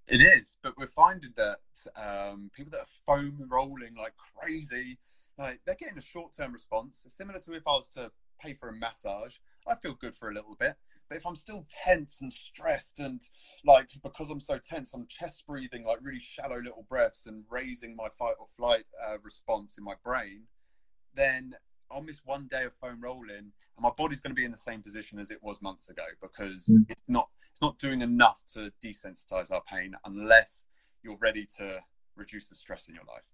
It 0.08 0.22
is, 0.22 0.58
but 0.64 0.76
we're 0.78 0.88
finding 0.88 1.34
that 1.38 1.60
um, 1.96 2.50
people 2.54 2.72
that 2.72 2.82
are 2.82 3.18
foam 3.18 3.48
rolling 3.48 3.96
like 3.96 4.14
crazy 4.18 4.98
like 5.40 5.62
they're 5.66 5.76
getting 5.76 5.98
a 5.98 6.02
short 6.02 6.34
term 6.38 6.52
response, 6.52 7.06
similar 7.08 7.40
to 7.40 7.56
if 7.56 7.66
I 7.66 7.72
was 7.72 7.88
to 7.92 8.12
pay 8.40 8.54
for 8.54 8.70
a 8.70 8.74
massage. 8.74 9.38
I 9.68 9.76
feel 9.76 9.94
good 9.94 10.14
for 10.14 10.30
a 10.30 10.34
little 10.34 10.56
bit, 10.60 10.76
but 11.08 11.18
if 11.18 11.26
I'm 11.26 11.36
still 11.36 11.66
tense 11.86 12.22
and 12.22 12.32
stressed 12.32 13.00
and 13.00 13.22
like 13.66 13.90
because 14.04 14.30
I'm 14.30 14.40
so 14.40 14.58
tense, 14.58 14.94
I'm 14.94 15.08
chest 15.08 15.46
breathing 15.48 15.86
like 15.86 16.00
really 16.02 16.20
shallow 16.20 16.58
little 16.58 16.86
breaths 16.90 17.26
and 17.26 17.44
raising 17.50 17.96
my 17.96 18.10
fight 18.18 18.36
or 18.40 18.48
flight 18.58 18.84
uh, 19.08 19.18
response 19.24 19.78
in 19.78 19.84
my 19.84 19.94
brain, 20.04 20.44
then 21.16 21.56
I'll 21.90 22.04
miss 22.04 22.22
one 22.26 22.48
day 22.48 22.66
of 22.66 22.74
foam 22.76 23.00
rolling, 23.02 23.38
and 23.38 23.52
my 23.82 23.92
body's 23.98 24.20
going 24.20 24.32
to 24.32 24.40
be 24.40 24.46
in 24.46 24.52
the 24.52 24.58
same 24.58 24.82
position 24.82 25.20
as 25.20 25.32
it 25.32 25.42
was 25.42 25.62
months 25.62 25.90
ago 25.90 26.04
because 26.22 26.66
mm. 26.70 26.86
it's 26.90 27.04
not 27.08 27.30
it's 27.50 27.62
not 27.62 27.80
doing 27.80 28.02
enough 28.02 28.44
to 28.54 28.72
desensitize 28.84 29.52
our 29.52 29.62
pain 29.62 29.96
unless 30.06 30.66
you're 31.02 31.18
ready 31.22 31.46
to 31.58 31.80
reduce 32.18 32.50
the 32.50 32.56
stress 32.56 32.90
in 32.90 32.96
your 32.96 33.06
life. 33.06 33.32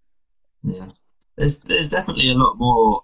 Yeah 0.64 0.92
there's 1.38 1.60
there's 1.62 1.90
definitely 1.90 2.30
a 2.30 2.36
lot 2.36 2.58
more 2.58 3.02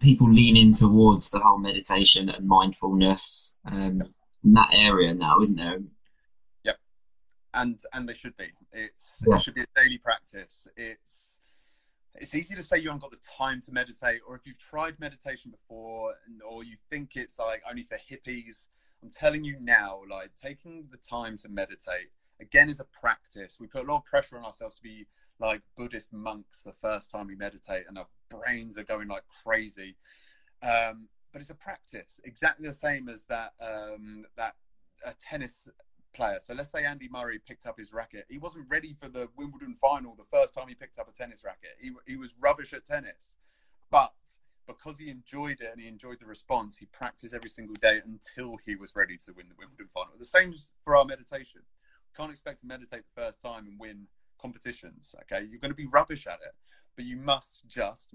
people 0.00 0.30
leaning 0.30 0.72
towards 0.72 1.30
the 1.30 1.38
whole 1.38 1.58
meditation 1.58 2.30
and 2.30 2.46
mindfulness 2.46 3.58
um, 3.66 4.02
in 4.42 4.54
that 4.54 4.70
area 4.72 5.14
now, 5.14 5.38
isn't 5.38 5.56
there? 5.56 5.78
Yep, 6.64 6.76
and 7.54 7.80
and 7.92 8.08
they 8.08 8.14
should 8.14 8.36
be. 8.36 8.48
It's 8.72 9.22
yeah. 9.26 9.36
it 9.36 9.42
should 9.42 9.54
be 9.54 9.62
a 9.62 9.80
daily 9.80 9.98
practice. 9.98 10.66
It's 10.76 11.42
it's 12.14 12.34
easy 12.34 12.54
to 12.54 12.62
say 12.62 12.78
you 12.78 12.88
haven't 12.88 13.02
got 13.02 13.12
the 13.12 13.18
time 13.36 13.60
to 13.62 13.72
meditate, 13.72 14.20
or 14.26 14.34
if 14.34 14.46
you've 14.46 14.58
tried 14.58 14.98
meditation 14.98 15.50
before, 15.50 16.14
or 16.48 16.64
you 16.64 16.76
think 16.90 17.16
it's 17.16 17.38
like 17.38 17.62
only 17.68 17.82
for 17.82 17.96
hippies. 18.10 18.68
I'm 19.02 19.10
telling 19.10 19.44
you 19.44 19.56
now, 19.60 20.00
like 20.10 20.30
taking 20.34 20.86
the 20.90 20.98
time 20.98 21.36
to 21.38 21.48
meditate 21.48 22.10
again 22.40 22.68
is 22.68 22.80
a 22.80 22.86
practice. 22.86 23.58
We 23.60 23.66
put 23.66 23.84
a 23.84 23.90
lot 23.90 23.98
of 23.98 24.04
pressure 24.04 24.38
on 24.38 24.44
ourselves 24.44 24.76
to 24.76 24.82
be 24.82 25.06
like 25.38 25.62
Buddhist 25.76 26.12
monks 26.12 26.62
the 26.62 26.74
first 26.80 27.10
time 27.10 27.26
we 27.28 27.36
meditate, 27.36 27.84
and 27.88 27.98
our 27.98 28.06
brains 28.28 28.78
are 28.78 28.84
going 28.84 29.08
like 29.08 29.24
crazy. 29.44 29.96
Um, 30.62 31.08
but 31.32 31.40
it's 31.40 31.50
a 31.50 31.54
practice, 31.54 32.20
exactly 32.24 32.66
the 32.66 32.74
same 32.74 33.08
as 33.08 33.24
that 33.26 33.52
um, 33.60 34.24
that 34.36 34.54
a 35.06 35.12
tennis 35.14 35.68
player. 36.12 36.38
So 36.40 36.54
let's 36.54 36.70
say 36.70 36.84
Andy 36.84 37.08
Murray 37.08 37.38
picked 37.38 37.66
up 37.66 37.78
his 37.78 37.92
racket. 37.92 38.26
He 38.28 38.38
wasn't 38.38 38.66
ready 38.68 38.94
for 38.98 39.08
the 39.08 39.28
Wimbledon 39.36 39.74
final 39.74 40.14
the 40.16 40.24
first 40.24 40.54
time 40.54 40.68
he 40.68 40.74
picked 40.74 40.98
up 40.98 41.08
a 41.08 41.12
tennis 41.12 41.44
racket. 41.44 41.70
He, 41.80 41.92
he 42.06 42.16
was 42.16 42.36
rubbish 42.40 42.72
at 42.72 42.84
tennis. 42.84 43.36
But 43.90 44.12
because 44.66 44.98
he 44.98 45.08
enjoyed 45.08 45.60
it 45.60 45.70
and 45.72 45.80
he 45.80 45.88
enjoyed 45.88 46.18
the 46.20 46.26
response, 46.26 46.76
he 46.76 46.86
practiced 46.86 47.34
every 47.34 47.50
single 47.50 47.76
day 47.76 48.00
until 48.04 48.56
he 48.64 48.76
was 48.76 48.94
ready 48.96 49.16
to 49.16 49.32
win 49.32 49.46
the 49.48 49.54
Wimbledon 49.58 49.88
final. 49.94 50.12
The 50.18 50.24
same 50.24 50.54
for 50.84 50.96
our 50.96 51.04
meditation 51.04 51.62
can't 52.16 52.30
expect 52.30 52.60
to 52.60 52.66
meditate 52.66 53.02
the 53.04 53.22
first 53.22 53.40
time 53.40 53.66
and 53.66 53.78
win 53.78 54.06
competitions. 54.40 55.14
Okay, 55.22 55.44
you're 55.44 55.60
going 55.60 55.70
to 55.70 55.76
be 55.76 55.86
rubbish 55.86 56.26
at 56.26 56.38
it, 56.44 56.54
but 56.96 57.04
you 57.04 57.16
must 57.16 57.68
just 57.68 58.14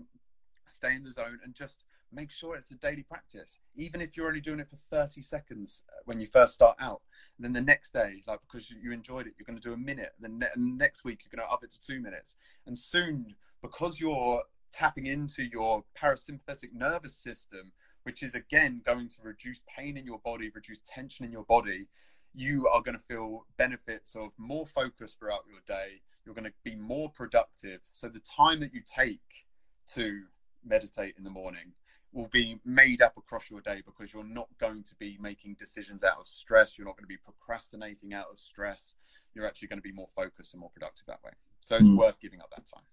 stay 0.68 0.96
in 0.96 1.04
the 1.04 1.12
zone 1.12 1.40
and 1.44 1.54
just 1.54 1.86
make 2.12 2.32
sure 2.32 2.56
it's 2.56 2.72
a 2.72 2.76
daily 2.76 3.04
practice. 3.04 3.60
Even 3.76 4.02
if 4.02 4.16
you're 4.16 4.28
only 4.28 4.42
doing 4.42 4.60
it 4.60 4.70
for 4.70 4.76
30 4.76 5.22
seconds 5.22 5.84
uh, 5.90 6.02
when 6.06 6.20
you 6.20 6.28
first 6.28 6.54
start 6.54 6.78
out, 6.80 7.02
and 7.38 7.46
then 7.46 7.54
the 7.54 7.62
next 7.62 7.92
day, 7.92 8.24
like 8.28 8.42
because 8.42 8.72
you 8.72 8.92
enjoyed 8.92 9.28
it, 9.28 9.34
you're 9.38 9.46
going 9.46 9.60
to 9.60 9.68
do 9.68 9.74
a 9.74 9.78
minute. 9.78 10.14
Then 10.20 10.40
ne- 10.40 10.48
next 10.56 11.04
week, 11.04 11.22
you're 11.24 11.36
going 11.36 11.48
to 11.48 11.54
up 11.54 11.64
it 11.64 11.72
to 11.72 11.80
two 11.80 12.00
minutes, 12.00 12.38
and 12.66 12.78
soon, 12.78 13.36
because 13.62 14.00
you're 14.00 14.44
tapping 14.72 15.06
into 15.06 15.44
your 15.44 15.84
parasympathetic 15.98 16.74
nervous 16.74 17.16
system, 17.16 17.72
which 18.04 18.22
is 18.22 18.36
again 18.36 18.82
going 18.86 19.08
to 19.08 19.16
reduce 19.24 19.62
pain 19.76 19.98
in 19.98 20.06
your 20.06 20.20
body, 20.20 20.52
reduce 20.54 20.80
tension 20.80 21.26
in 21.26 21.32
your 21.32 21.46
body, 21.46 21.88
you 22.36 22.68
are 22.68 22.82
going 22.82 22.98
to 22.98 23.04
feel 23.04 23.46
benefits 23.58 24.16
of 24.16 24.32
more 24.38 24.66
focus 24.66 25.16
throughout 25.16 25.44
your 25.48 25.60
day. 25.66 26.02
You're 26.26 26.36
going 26.36 26.46
to 26.46 26.54
be 26.64 26.76
more 26.76 27.10
productive. 27.10 27.80
So 27.84 28.10
the 28.10 28.20
time 28.20 28.60
that 28.60 28.74
you 28.74 28.82
take 28.82 29.46
to 29.94 30.22
meditate 30.64 31.16
in 31.18 31.24
the 31.24 31.30
morning 31.30 31.74
will 32.12 32.28
be 32.28 32.60
made 32.66 33.02
up 33.02 33.18
across 33.18 33.52
your 33.52 33.62
day 33.62 33.82
because 33.86 34.14
you're 34.14 34.24
not 34.24 34.48
going 34.58 34.84
to 34.84 34.96
be 34.96 35.18
making 35.20 35.56
decisions 35.60 36.04
out 36.04 36.18
of 36.20 36.26
stress. 36.26 36.78
You're 36.78 36.88
not 36.88 36.96
going 36.96 37.04
to 37.04 37.10
be 37.10 37.18
procrastinating 37.18 38.14
out 38.14 38.28
of 38.32 38.38
stress. 38.38 38.96
You're 39.34 39.46
actually 39.46 39.68
going 39.68 39.80
to 39.80 39.84
be 39.84 39.92
more 39.92 40.08
focused 40.16 40.54
and 40.54 40.62
more 40.62 40.72
productive 40.72 41.06
that 41.08 41.24
way. 41.24 41.32
So 41.62 41.76
it's 41.76 41.88
mm. 41.88 41.98
worth 41.98 42.20
giving 42.20 42.40
up 42.40 42.50
that 42.52 42.66
time. 42.66 42.84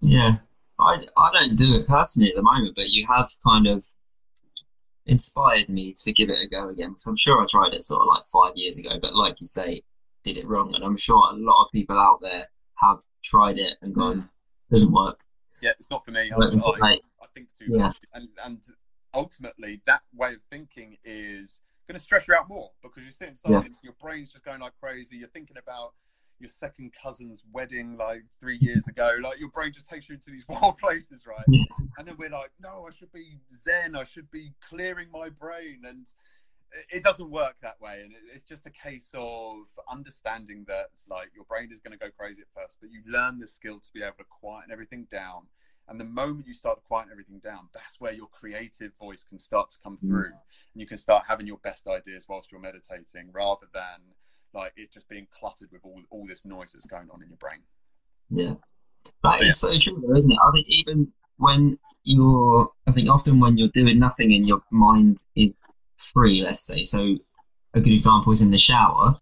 Yeah. 0.00 0.36
I, 0.78 1.04
I 1.16 1.30
don't 1.32 1.56
do 1.56 1.74
it 1.76 1.86
personally 1.86 2.30
at 2.30 2.36
the 2.36 2.42
moment, 2.42 2.74
but 2.74 2.88
you 2.88 3.06
have 3.06 3.28
kind 3.46 3.66
of 3.66 3.84
inspired 5.06 5.68
me 5.68 5.92
to 5.92 6.12
give 6.12 6.30
it 6.30 6.38
a 6.42 6.48
go 6.48 6.68
again 6.68 6.90
because 6.90 7.06
I'm 7.06 7.16
sure 7.16 7.42
I 7.42 7.46
tried 7.46 7.74
it 7.74 7.84
sort 7.84 8.02
of 8.02 8.08
like 8.08 8.24
five 8.24 8.56
years 8.56 8.78
ago, 8.78 8.98
but 9.00 9.14
like 9.14 9.40
you 9.40 9.46
say, 9.46 9.82
did 10.24 10.36
it 10.36 10.46
wrong. 10.46 10.74
And 10.74 10.84
I'm 10.84 10.96
sure 10.96 11.30
a 11.30 11.36
lot 11.36 11.64
of 11.64 11.72
people 11.72 11.98
out 11.98 12.20
there 12.20 12.46
have 12.76 12.98
tried 13.24 13.58
it 13.58 13.74
and 13.82 13.94
gone, 13.94 14.22
mm. 14.22 14.28
doesn't 14.70 14.92
work. 14.92 15.20
Yeah, 15.62 15.70
it's 15.78 15.90
not 15.90 16.04
for 16.04 16.10
me. 16.10 16.30
I, 16.30 16.44
I, 16.82 16.92
I 16.92 17.26
think 17.34 17.48
too 17.54 17.66
yeah. 17.68 17.78
much. 17.78 18.00
And, 18.14 18.28
and 18.44 18.62
ultimately, 19.14 19.80
that 19.86 20.02
way 20.14 20.34
of 20.34 20.42
thinking 20.50 20.96
is 21.04 21.62
going 21.88 21.96
to 21.96 22.02
stress 22.02 22.28
you 22.28 22.34
out 22.34 22.48
more 22.48 22.70
because 22.82 23.04
you're 23.04 23.12
sitting 23.12 23.34
silent, 23.34 23.68
yeah. 23.68 23.72
your 23.84 23.94
brain's 24.00 24.32
just 24.32 24.44
going 24.44 24.60
like 24.60 24.72
crazy. 24.80 25.16
You're 25.16 25.28
thinking 25.28 25.56
about 25.56 25.94
your 26.38 26.48
second 26.48 26.92
cousin's 26.92 27.44
wedding 27.52 27.96
like 27.96 28.22
three 28.40 28.58
years 28.58 28.88
ago. 28.88 29.14
Like 29.22 29.40
your 29.40 29.50
brain 29.50 29.72
just 29.72 29.88
takes 29.88 30.08
you 30.08 30.14
into 30.14 30.30
these 30.30 30.44
wild 30.48 30.78
places, 30.78 31.26
right? 31.26 31.44
Yeah. 31.48 31.64
And 31.98 32.06
then 32.06 32.16
we're 32.18 32.30
like, 32.30 32.50
no, 32.62 32.86
I 32.88 32.92
should 32.92 33.12
be 33.12 33.38
zen. 33.52 33.96
I 33.96 34.04
should 34.04 34.30
be 34.30 34.52
clearing 34.60 35.08
my 35.12 35.30
brain. 35.30 35.82
And 35.86 36.06
it 36.90 37.02
doesn't 37.02 37.30
work 37.30 37.56
that 37.62 37.80
way. 37.80 38.00
And 38.02 38.12
it's 38.34 38.44
just 38.44 38.66
a 38.66 38.70
case 38.70 39.10
of 39.14 39.56
understanding 39.90 40.64
that 40.68 40.86
it's 40.92 41.08
like 41.08 41.30
your 41.34 41.44
brain 41.44 41.68
is 41.70 41.80
going 41.80 41.96
to 41.96 41.98
go 41.98 42.10
crazy 42.18 42.42
at 42.42 42.48
first 42.60 42.78
but 42.80 42.90
you 42.90 43.00
learn 43.06 43.38
the 43.38 43.46
skill 43.46 43.78
to 43.78 43.88
be 43.92 44.02
able 44.02 44.16
to 44.18 44.24
quieten 44.24 44.70
everything 44.72 45.06
down. 45.10 45.46
And 45.88 46.00
the 46.00 46.04
moment 46.04 46.46
you 46.46 46.52
start 46.52 46.78
to 46.78 46.82
quieten 46.82 47.10
everything 47.12 47.38
down 47.38 47.68
that's 47.72 48.00
where 48.00 48.12
your 48.12 48.26
creative 48.26 48.92
voice 48.98 49.24
can 49.24 49.38
start 49.38 49.70
to 49.70 49.76
come 49.82 49.96
mm. 49.96 50.08
through. 50.08 50.26
And 50.26 50.80
you 50.80 50.86
can 50.86 50.98
start 50.98 51.24
having 51.28 51.46
your 51.46 51.58
best 51.58 51.86
ideas 51.86 52.26
whilst 52.28 52.52
you're 52.52 52.60
meditating 52.60 53.30
rather 53.32 53.66
than 53.72 54.00
like 54.52 54.72
it 54.76 54.92
just 54.92 55.08
being 55.08 55.26
cluttered 55.30 55.68
with 55.72 55.84
all, 55.84 56.02
all 56.10 56.26
this 56.26 56.44
noise 56.44 56.72
that's 56.72 56.86
going 56.86 57.08
on 57.10 57.22
in 57.22 57.28
your 57.28 57.38
brain. 57.38 57.60
Yeah. 58.30 58.54
That 59.22 59.42
is 59.42 59.60
so 59.60 59.78
true 59.78 60.02
though 60.04 60.14
isn't 60.14 60.32
it? 60.32 60.38
I 60.44 60.50
think 60.52 60.66
even 60.68 61.12
when 61.38 61.76
you're 62.04 62.70
i 62.86 62.92
think 62.92 63.10
often 63.10 63.40
when 63.40 63.58
you're 63.58 63.68
doing 63.68 63.98
nothing 63.98 64.32
and 64.32 64.46
your 64.46 64.60
mind 64.70 65.18
is 65.34 65.62
free, 65.96 66.42
let's 66.42 66.60
say. 66.60 66.82
So 66.82 67.16
a 67.74 67.80
good 67.80 67.92
example 67.92 68.32
is 68.32 68.42
in 68.42 68.50
the 68.50 68.58
shower. 68.58 69.18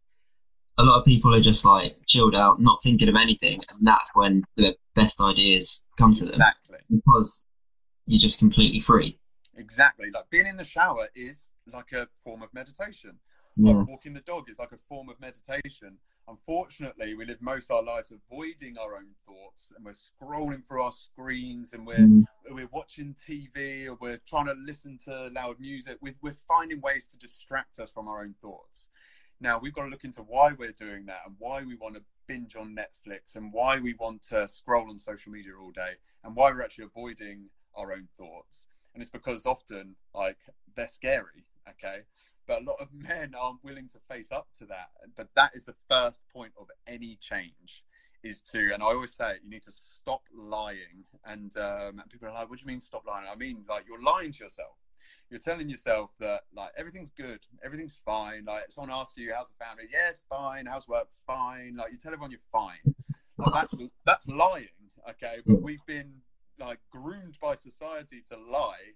A 0.78 0.82
lot 0.82 0.98
of 0.98 1.04
people 1.04 1.34
are 1.34 1.40
just 1.40 1.64
like 1.64 1.96
chilled 2.06 2.34
out, 2.34 2.60
not 2.60 2.82
thinking 2.82 3.08
of 3.08 3.14
anything, 3.14 3.62
and 3.70 3.86
that's 3.86 4.10
when 4.14 4.42
the 4.56 4.74
best 4.94 5.20
ideas 5.20 5.88
come 5.98 6.14
to 6.14 6.24
them. 6.24 6.34
Exactly. 6.34 6.78
Because 6.90 7.46
you're 8.06 8.20
just 8.20 8.38
completely 8.38 8.80
free. 8.80 9.18
Exactly. 9.56 10.10
Like 10.12 10.28
being 10.30 10.46
in 10.46 10.56
the 10.56 10.64
shower 10.64 11.06
is 11.14 11.52
like 11.72 11.92
a 11.92 12.08
form 12.18 12.42
of 12.42 12.52
meditation. 12.52 13.18
Yeah. 13.56 13.74
Like 13.74 13.88
walking 13.88 14.14
the 14.14 14.20
dog 14.22 14.50
is 14.50 14.58
like 14.58 14.72
a 14.72 14.76
form 14.76 15.08
of 15.08 15.20
meditation 15.20 15.98
unfortunately, 16.28 17.14
we 17.14 17.24
live 17.24 17.40
most 17.40 17.70
of 17.70 17.76
our 17.76 17.82
lives 17.82 18.12
avoiding 18.12 18.76
our 18.78 18.96
own 18.96 19.08
thoughts, 19.26 19.72
and 19.76 19.84
we're 19.84 19.92
scrolling 19.92 20.66
through 20.66 20.82
our 20.82 20.92
screens, 20.92 21.72
and 21.72 21.86
we're 21.86 21.96
mm. 21.96 22.24
we're 22.50 22.68
watching 22.72 23.14
TV, 23.14 23.88
or 23.88 23.96
we're 24.00 24.20
trying 24.26 24.46
to 24.46 24.54
listen 24.54 24.98
to 25.04 25.28
loud 25.28 25.60
music. 25.60 25.98
We're, 26.00 26.14
we're 26.22 26.36
finding 26.48 26.80
ways 26.80 27.06
to 27.08 27.18
distract 27.18 27.78
us 27.78 27.90
from 27.90 28.08
our 28.08 28.22
own 28.22 28.34
thoughts. 28.40 28.90
Now 29.40 29.58
we've 29.58 29.74
got 29.74 29.84
to 29.84 29.90
look 29.90 30.04
into 30.04 30.22
why 30.22 30.52
we're 30.52 30.72
doing 30.72 31.06
that, 31.06 31.20
and 31.26 31.34
why 31.38 31.62
we 31.62 31.76
want 31.76 31.96
to 31.96 32.02
binge 32.26 32.56
on 32.56 32.76
Netflix, 32.76 33.36
and 33.36 33.52
why 33.52 33.78
we 33.78 33.94
want 33.94 34.22
to 34.22 34.48
scroll 34.48 34.88
on 34.88 34.98
social 34.98 35.32
media 35.32 35.52
all 35.60 35.72
day, 35.72 35.94
and 36.24 36.34
why 36.34 36.50
we're 36.50 36.62
actually 36.62 36.84
avoiding 36.84 37.46
our 37.76 37.92
own 37.92 38.08
thoughts. 38.16 38.68
And 38.94 39.02
it's 39.02 39.10
because 39.10 39.46
often, 39.46 39.96
like, 40.14 40.38
they're 40.76 40.88
scary. 40.88 41.44
Okay, 41.68 42.00
but 42.46 42.62
a 42.62 42.64
lot 42.64 42.76
of 42.80 42.88
men 43.08 43.32
aren't 43.40 43.64
willing 43.64 43.88
to 43.88 43.98
face 44.08 44.30
up 44.32 44.48
to 44.58 44.66
that. 44.66 44.88
But 45.16 45.28
that 45.34 45.52
is 45.54 45.64
the 45.64 45.74
first 45.88 46.22
point 46.32 46.52
of 46.58 46.68
any 46.86 47.16
change 47.20 47.84
is 48.22 48.40
to, 48.40 48.72
and 48.72 48.82
I 48.82 48.86
always 48.86 49.14
say, 49.14 49.34
you 49.42 49.50
need 49.50 49.62
to 49.64 49.70
stop 49.70 50.22
lying. 50.34 51.04
And, 51.26 51.54
um, 51.58 52.00
and 52.00 52.10
people 52.10 52.28
are 52.28 52.34
like, 52.34 52.48
what 52.48 52.58
do 52.58 52.62
you 52.64 52.68
mean 52.68 52.80
stop 52.80 53.04
lying? 53.06 53.26
I 53.30 53.36
mean, 53.36 53.64
like, 53.68 53.84
you're 53.86 54.02
lying 54.02 54.32
to 54.32 54.44
yourself. 54.44 54.76
You're 55.30 55.40
telling 55.40 55.68
yourself 55.68 56.10
that, 56.20 56.42
like, 56.54 56.70
everything's 56.76 57.10
good, 57.10 57.40
everything's 57.64 58.00
fine. 58.04 58.44
Like, 58.46 58.64
someone 58.70 58.98
asks 58.98 59.16
you, 59.16 59.32
how's 59.34 59.50
the 59.50 59.64
family? 59.64 59.84
Yeah, 59.92 60.10
fine. 60.28 60.66
How's 60.66 60.88
work? 60.88 61.08
Fine. 61.26 61.76
Like, 61.76 61.92
you 61.92 61.98
tell 61.98 62.12
everyone 62.12 62.30
you're 62.30 62.40
fine. 62.50 62.94
Like, 63.36 63.52
that's, 63.52 63.74
that's 64.06 64.28
lying, 64.28 64.68
okay? 65.10 65.38
But 65.44 65.60
we've 65.60 65.84
been, 65.86 66.12
like, 66.58 66.80
groomed 66.90 67.38
by 67.40 67.54
society 67.54 68.22
to 68.30 68.38
lie 68.38 68.94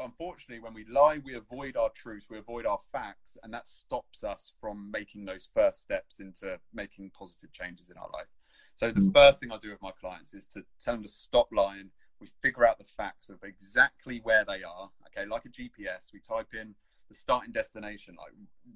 but 0.00 0.06
unfortunately, 0.06 0.62
when 0.62 0.72
we 0.72 0.86
lie, 0.86 1.18
we 1.26 1.34
avoid 1.34 1.76
our 1.76 1.90
truth, 1.90 2.26
we 2.30 2.38
avoid 2.38 2.64
our 2.64 2.78
facts, 2.90 3.36
and 3.42 3.52
that 3.52 3.66
stops 3.66 4.24
us 4.24 4.54
from 4.58 4.90
making 4.90 5.26
those 5.26 5.50
first 5.54 5.82
steps 5.82 6.20
into 6.20 6.58
making 6.72 7.10
positive 7.10 7.52
changes 7.52 7.90
in 7.90 7.98
our 7.98 8.08
life. 8.14 8.28
So, 8.76 8.90
the 8.90 9.00
mm. 9.00 9.12
first 9.12 9.40
thing 9.40 9.52
I 9.52 9.58
do 9.58 9.68
with 9.68 9.82
my 9.82 9.90
clients 9.90 10.32
is 10.32 10.46
to 10.48 10.64
tell 10.80 10.94
them 10.94 11.02
to 11.02 11.08
stop 11.08 11.48
lying. 11.52 11.90
We 12.18 12.28
figure 12.42 12.66
out 12.66 12.78
the 12.78 12.84
facts 12.84 13.28
of 13.28 13.44
exactly 13.44 14.20
where 14.22 14.42
they 14.46 14.62
are. 14.62 14.88
Okay, 15.08 15.28
like 15.28 15.44
a 15.44 15.50
GPS, 15.50 16.14
we 16.14 16.20
type 16.20 16.54
in 16.54 16.74
the 17.08 17.14
starting 17.14 17.52
destination, 17.52 18.16
like 18.16 18.32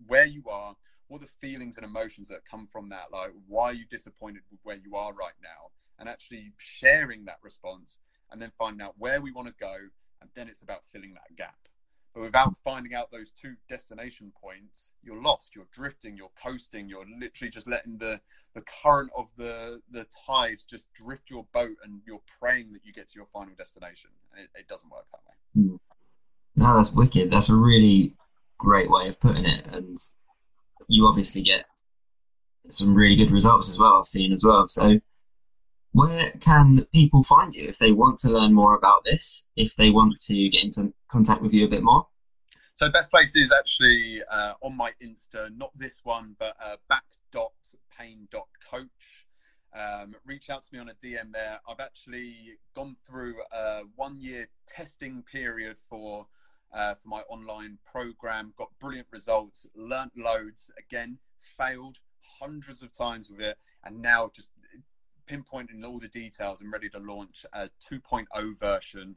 where 0.06 0.26
you 0.26 0.42
are, 0.50 0.76
what 1.08 1.22
the 1.22 1.26
feelings 1.26 1.78
and 1.78 1.86
emotions 1.86 2.28
that 2.28 2.44
come 2.44 2.66
from 2.66 2.90
that, 2.90 3.06
like 3.10 3.30
why 3.48 3.68
are 3.68 3.74
you 3.74 3.86
disappointed 3.86 4.42
with 4.50 4.60
where 4.62 4.76
you 4.76 4.94
are 4.94 5.14
right 5.14 5.32
now, 5.42 5.70
and 5.98 6.06
actually 6.06 6.52
sharing 6.58 7.24
that 7.24 7.38
response, 7.42 8.00
and 8.30 8.40
then 8.40 8.50
finding 8.58 8.84
out 8.84 8.94
where 8.98 9.20
we 9.20 9.32
want 9.32 9.48
to 9.48 9.54
go 9.58 9.74
and 10.24 10.30
then 10.34 10.48
it's 10.48 10.62
about 10.62 10.84
filling 10.84 11.12
that 11.14 11.36
gap. 11.36 11.56
But 12.14 12.22
without 12.22 12.56
finding 12.58 12.94
out 12.94 13.10
those 13.10 13.30
two 13.30 13.54
destination 13.68 14.32
points, 14.40 14.92
you're 15.02 15.20
lost. 15.20 15.56
You're 15.56 15.66
drifting. 15.72 16.16
You're 16.16 16.30
coasting. 16.40 16.88
You're 16.88 17.04
literally 17.18 17.50
just 17.50 17.66
letting 17.66 17.98
the 17.98 18.20
the 18.54 18.62
current 18.82 19.10
of 19.16 19.34
the 19.36 19.80
the 19.90 20.06
tide 20.26 20.58
just 20.70 20.92
drift 20.94 21.28
your 21.28 21.44
boat, 21.52 21.76
and 21.82 22.00
you're 22.06 22.22
praying 22.40 22.72
that 22.72 22.84
you 22.84 22.92
get 22.92 23.08
to 23.08 23.16
your 23.16 23.26
final 23.26 23.52
destination. 23.58 24.10
It, 24.36 24.48
it 24.56 24.68
doesn't 24.68 24.90
work 24.90 25.06
that 25.10 25.20
way. 25.26 25.64
Hmm. 25.64 25.76
No, 26.56 26.76
that's 26.76 26.92
wicked. 26.92 27.32
That's 27.32 27.50
a 27.50 27.56
really 27.56 28.12
great 28.58 28.88
way 28.88 29.08
of 29.08 29.20
putting 29.20 29.44
it, 29.44 29.66
and 29.72 29.98
you 30.86 31.08
obviously 31.08 31.42
get 31.42 31.66
some 32.68 32.94
really 32.94 33.16
good 33.16 33.32
results 33.32 33.68
as 33.68 33.78
well. 33.78 33.96
I've 33.98 34.06
seen 34.06 34.32
as 34.32 34.44
well. 34.44 34.68
So 34.68 34.96
where 35.94 36.30
can 36.40 36.84
people 36.92 37.22
find 37.22 37.54
you 37.54 37.68
if 37.68 37.78
they 37.78 37.92
want 37.92 38.18
to 38.18 38.28
learn 38.28 38.52
more 38.52 38.74
about 38.74 39.04
this, 39.04 39.52
if 39.54 39.76
they 39.76 39.90
want 39.90 40.18
to 40.22 40.48
get 40.48 40.64
into 40.64 40.92
contact 41.08 41.40
with 41.40 41.54
you 41.54 41.64
a 41.64 41.68
bit 41.68 41.84
more? 41.84 42.08
So, 42.74 42.90
best 42.90 43.12
place 43.12 43.36
is 43.36 43.52
actually 43.52 44.20
uh, 44.28 44.54
on 44.60 44.76
my 44.76 44.90
Insta, 45.00 45.56
not 45.56 45.70
this 45.76 46.00
one, 46.02 46.34
but 46.40 46.56
uh, 46.60 46.78
back.pain.coach. 46.88 49.26
Um, 49.72 50.16
reach 50.26 50.50
out 50.50 50.64
to 50.64 50.68
me 50.72 50.80
on 50.80 50.88
a 50.88 50.94
DM 50.94 51.32
there. 51.32 51.60
I've 51.68 51.78
actually 51.78 52.58
gone 52.74 52.96
through 53.08 53.36
a 53.52 53.82
one 53.94 54.16
year 54.18 54.48
testing 54.66 55.22
period 55.22 55.78
for. 55.78 56.26
Uh, 56.72 56.94
for 56.96 57.08
my 57.08 57.20
online 57.28 57.78
program, 57.84 58.52
got 58.58 58.68
brilliant 58.80 59.06
results, 59.12 59.68
learnt 59.76 60.10
loads. 60.16 60.72
Again, 60.76 61.18
failed 61.38 62.00
hundreds 62.40 62.82
of 62.82 62.90
times 62.90 63.30
with 63.30 63.40
it, 63.40 63.56
and 63.84 64.02
now 64.02 64.28
just 64.34 64.50
pinpointing 65.26 65.84
all 65.84 65.98
the 65.98 66.08
details 66.08 66.60
and 66.60 66.72
ready 66.72 66.88
to 66.90 66.98
launch 66.98 67.46
a 67.52 67.68
2.0 67.90 68.58
version 68.58 69.16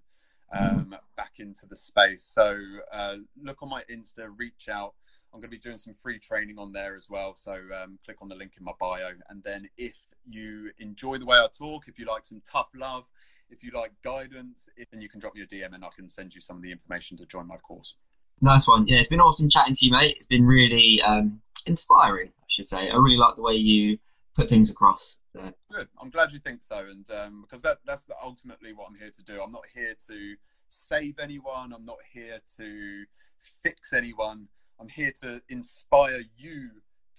um, 0.51 0.95
back 1.15 1.33
into 1.39 1.67
the 1.67 1.75
space. 1.75 2.23
So 2.23 2.57
uh, 2.91 3.17
look 3.41 3.61
on 3.61 3.69
my 3.69 3.83
Insta, 3.91 4.29
reach 4.37 4.69
out. 4.69 4.93
I'm 5.33 5.39
going 5.39 5.49
to 5.51 5.57
be 5.57 5.59
doing 5.59 5.77
some 5.77 5.93
free 5.93 6.19
training 6.19 6.57
on 6.57 6.71
there 6.71 6.95
as 6.95 7.09
well. 7.09 7.35
So 7.35 7.53
um, 7.83 7.99
click 8.03 8.17
on 8.21 8.29
the 8.29 8.35
link 8.35 8.53
in 8.57 8.63
my 8.63 8.71
bio. 8.79 9.11
And 9.29 9.43
then 9.43 9.69
if 9.77 10.05
you 10.29 10.71
enjoy 10.79 11.17
the 11.17 11.25
way 11.25 11.37
I 11.37 11.47
talk, 11.55 11.87
if 11.87 11.99
you 11.99 12.05
like 12.05 12.25
some 12.25 12.41
tough 12.49 12.69
love, 12.75 13.07
if 13.49 13.63
you 13.63 13.71
like 13.71 13.91
guidance, 14.03 14.69
then 14.91 15.01
you 15.01 15.09
can 15.09 15.19
drop 15.19 15.35
me 15.35 15.41
a 15.41 15.45
DM 15.45 15.73
and 15.73 15.83
I 15.83 15.89
can 15.95 16.09
send 16.09 16.33
you 16.33 16.41
some 16.41 16.57
of 16.57 16.63
the 16.63 16.71
information 16.71 17.17
to 17.17 17.25
join 17.25 17.47
my 17.47 17.57
course. 17.57 17.97
Nice 18.41 18.67
one. 18.67 18.85
Yeah, 18.87 18.97
it's 18.97 19.07
been 19.07 19.21
awesome 19.21 19.49
chatting 19.49 19.73
to 19.73 19.85
you, 19.85 19.91
mate. 19.91 20.15
It's 20.15 20.27
been 20.27 20.45
really 20.45 21.01
um, 21.01 21.41
inspiring, 21.65 22.27
I 22.27 22.45
should 22.47 22.67
say. 22.67 22.89
I 22.89 22.95
really 22.95 23.17
like 23.17 23.35
the 23.35 23.41
way 23.41 23.53
you 23.53 23.97
put 24.37 24.47
things 24.47 24.69
across. 24.69 25.23
So. 25.35 25.51
Good. 25.71 25.87
I'm 25.99 26.09
glad 26.09 26.31
you 26.31 26.39
think 26.39 26.61
so, 26.61 26.77
and 26.79 27.09
um, 27.11 27.41
because 27.41 27.61
that 27.63 27.79
that's 27.85 28.09
ultimately 28.23 28.71
what 28.71 28.87
I'm 28.87 28.95
here 28.95 29.09
to 29.09 29.23
do. 29.23 29.41
I'm 29.41 29.51
not 29.51 29.65
here 29.73 29.95
to 30.07 30.35
save 30.69 31.19
anyone. 31.19 31.73
I'm 31.73 31.85
not 31.85 31.97
here 32.11 32.39
to 32.57 33.03
fix 33.39 33.93
anyone. 33.93 34.47
I'm 34.79 34.87
here 34.87 35.11
to 35.23 35.41
inspire 35.49 36.21
you 36.37 36.69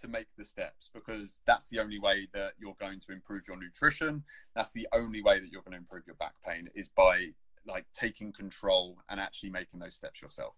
to 0.01 0.09
make 0.09 0.29
the 0.37 0.45
steps 0.45 0.91
because 0.95 1.41
that's 1.45 1.69
the 1.71 1.81
only 1.81 1.99
way 1.99 2.29
that 2.33 2.53
you're 2.57 2.77
going 2.79 3.01
to 3.01 3.13
improve 3.13 3.49
your 3.49 3.59
nutrition. 3.59 4.23
That's 4.55 4.71
the 4.71 4.87
only 4.95 5.23
way 5.23 5.41
that 5.41 5.51
you're 5.51 5.63
going 5.63 5.73
to 5.73 5.79
improve 5.79 6.07
your 6.07 6.15
back 6.17 6.35
pain 6.47 6.69
is 6.77 6.89
by 6.89 7.31
like 7.67 7.85
taking 7.93 8.33
control 8.33 8.99
and 9.09 9.19
actually 9.19 9.51
making 9.51 9.81
those 9.81 9.97
steps 9.97 10.23
yourself. 10.23 10.55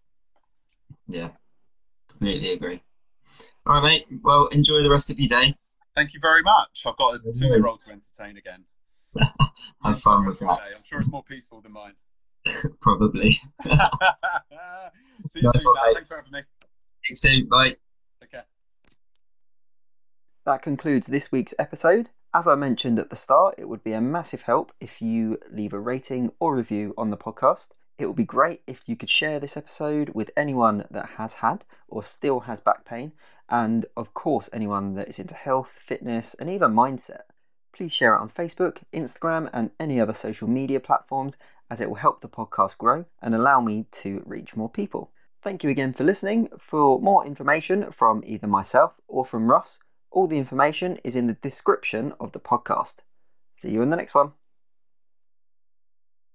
Yeah, 1.07 1.29
completely 2.07 2.51
agree. 2.51 2.81
All 3.65 3.81
right, 3.81 4.05
mate. 4.09 4.19
Well, 4.23 4.47
enjoy 4.47 4.83
the 4.83 4.91
rest 4.91 5.09
of 5.09 5.19
your 5.19 5.29
day. 5.29 5.55
Thank 5.95 6.13
you 6.13 6.19
very 6.21 6.41
much. 6.41 6.83
I've 6.85 6.97
got 6.97 7.15
a 7.15 7.19
two 7.19 7.47
year 7.47 7.65
old 7.67 7.81
to 7.81 7.91
entertain 7.91 8.37
again. 8.37 8.63
Have 9.83 9.99
fun 9.99 10.25
with 10.25 10.39
that. 10.39 10.47
I'm 10.47 10.83
sure 10.83 10.99
it's 10.99 11.09
more 11.09 11.23
peaceful 11.23 11.61
than 11.61 11.73
mine. 11.73 11.93
Probably. 12.81 13.31
See 15.27 15.39
you 15.39 15.43
nice 15.43 15.61
soon, 15.61 15.73
one, 15.73 15.93
Thanks 15.93 16.07
for 16.07 16.15
having 16.15 16.31
me. 16.31 16.41
Thanks 17.07 17.21
soon. 17.21 17.47
Bye. 17.47 17.75
Take 18.19 18.31
care. 18.31 18.45
That 20.45 20.61
concludes 20.61 21.07
this 21.07 21.31
week's 21.31 21.53
episode. 21.59 22.09
As 22.33 22.47
I 22.47 22.55
mentioned 22.55 22.97
at 22.97 23.09
the 23.09 23.15
start, 23.17 23.55
it 23.57 23.67
would 23.67 23.83
be 23.83 23.93
a 23.93 24.01
massive 24.01 24.43
help 24.43 24.71
if 24.79 25.01
you 25.01 25.37
leave 25.51 25.73
a 25.73 25.79
rating 25.79 26.31
or 26.39 26.55
review 26.55 26.93
on 26.97 27.09
the 27.09 27.17
podcast. 27.17 27.73
It 27.97 28.07
would 28.07 28.15
be 28.15 28.23
great 28.23 28.61
if 28.65 28.87
you 28.89 28.95
could 28.95 29.09
share 29.09 29.39
this 29.39 29.55
episode 29.55 30.09
with 30.15 30.31
anyone 30.35 30.85
that 30.89 31.11
has 31.17 31.35
had 31.35 31.65
or 31.87 32.01
still 32.01 32.41
has 32.41 32.59
back 32.59 32.83
pain 32.85 33.11
and 33.49 33.85
of 33.95 34.13
course 34.13 34.49
anyone 34.53 34.93
that 34.93 35.09
is 35.09 35.19
into 35.19 35.35
health, 35.35 35.69
fitness, 35.69 36.33
and 36.33 36.49
even 36.49 36.71
mindset. 36.71 37.23
Please 37.73 37.93
share 37.93 38.15
it 38.15 38.19
on 38.19 38.27
Facebook, 38.27 38.83
Instagram, 38.93 39.49
and 39.53 39.71
any 39.79 39.99
other 39.99 40.13
social 40.13 40.47
media 40.47 40.79
platforms 40.79 41.37
as 41.69 41.79
it 41.79 41.89
will 41.89 41.95
help 41.95 42.21
the 42.21 42.29
podcast 42.29 42.77
grow 42.77 43.05
and 43.21 43.33
allow 43.33 43.61
me 43.61 43.85
to 43.91 44.23
reach 44.25 44.55
more 44.55 44.69
people. 44.69 45.11
Thank 45.41 45.63
you 45.63 45.69
again 45.69 45.93
for 45.93 46.03
listening. 46.03 46.49
For 46.57 46.99
more 46.99 47.25
information 47.25 47.91
from 47.91 48.23
either 48.25 48.47
myself 48.47 48.99
or 49.07 49.25
from 49.25 49.49
Ross, 49.49 49.79
all 50.11 50.27
the 50.27 50.37
information 50.37 50.97
is 51.03 51.15
in 51.15 51.27
the 51.27 51.33
description 51.33 52.13
of 52.19 52.33
the 52.33 52.39
podcast. 52.39 53.03
See 53.53 53.71
you 53.71 53.81
in 53.81 53.89
the 53.89 53.97
next 53.97 54.13
one. 54.13 54.33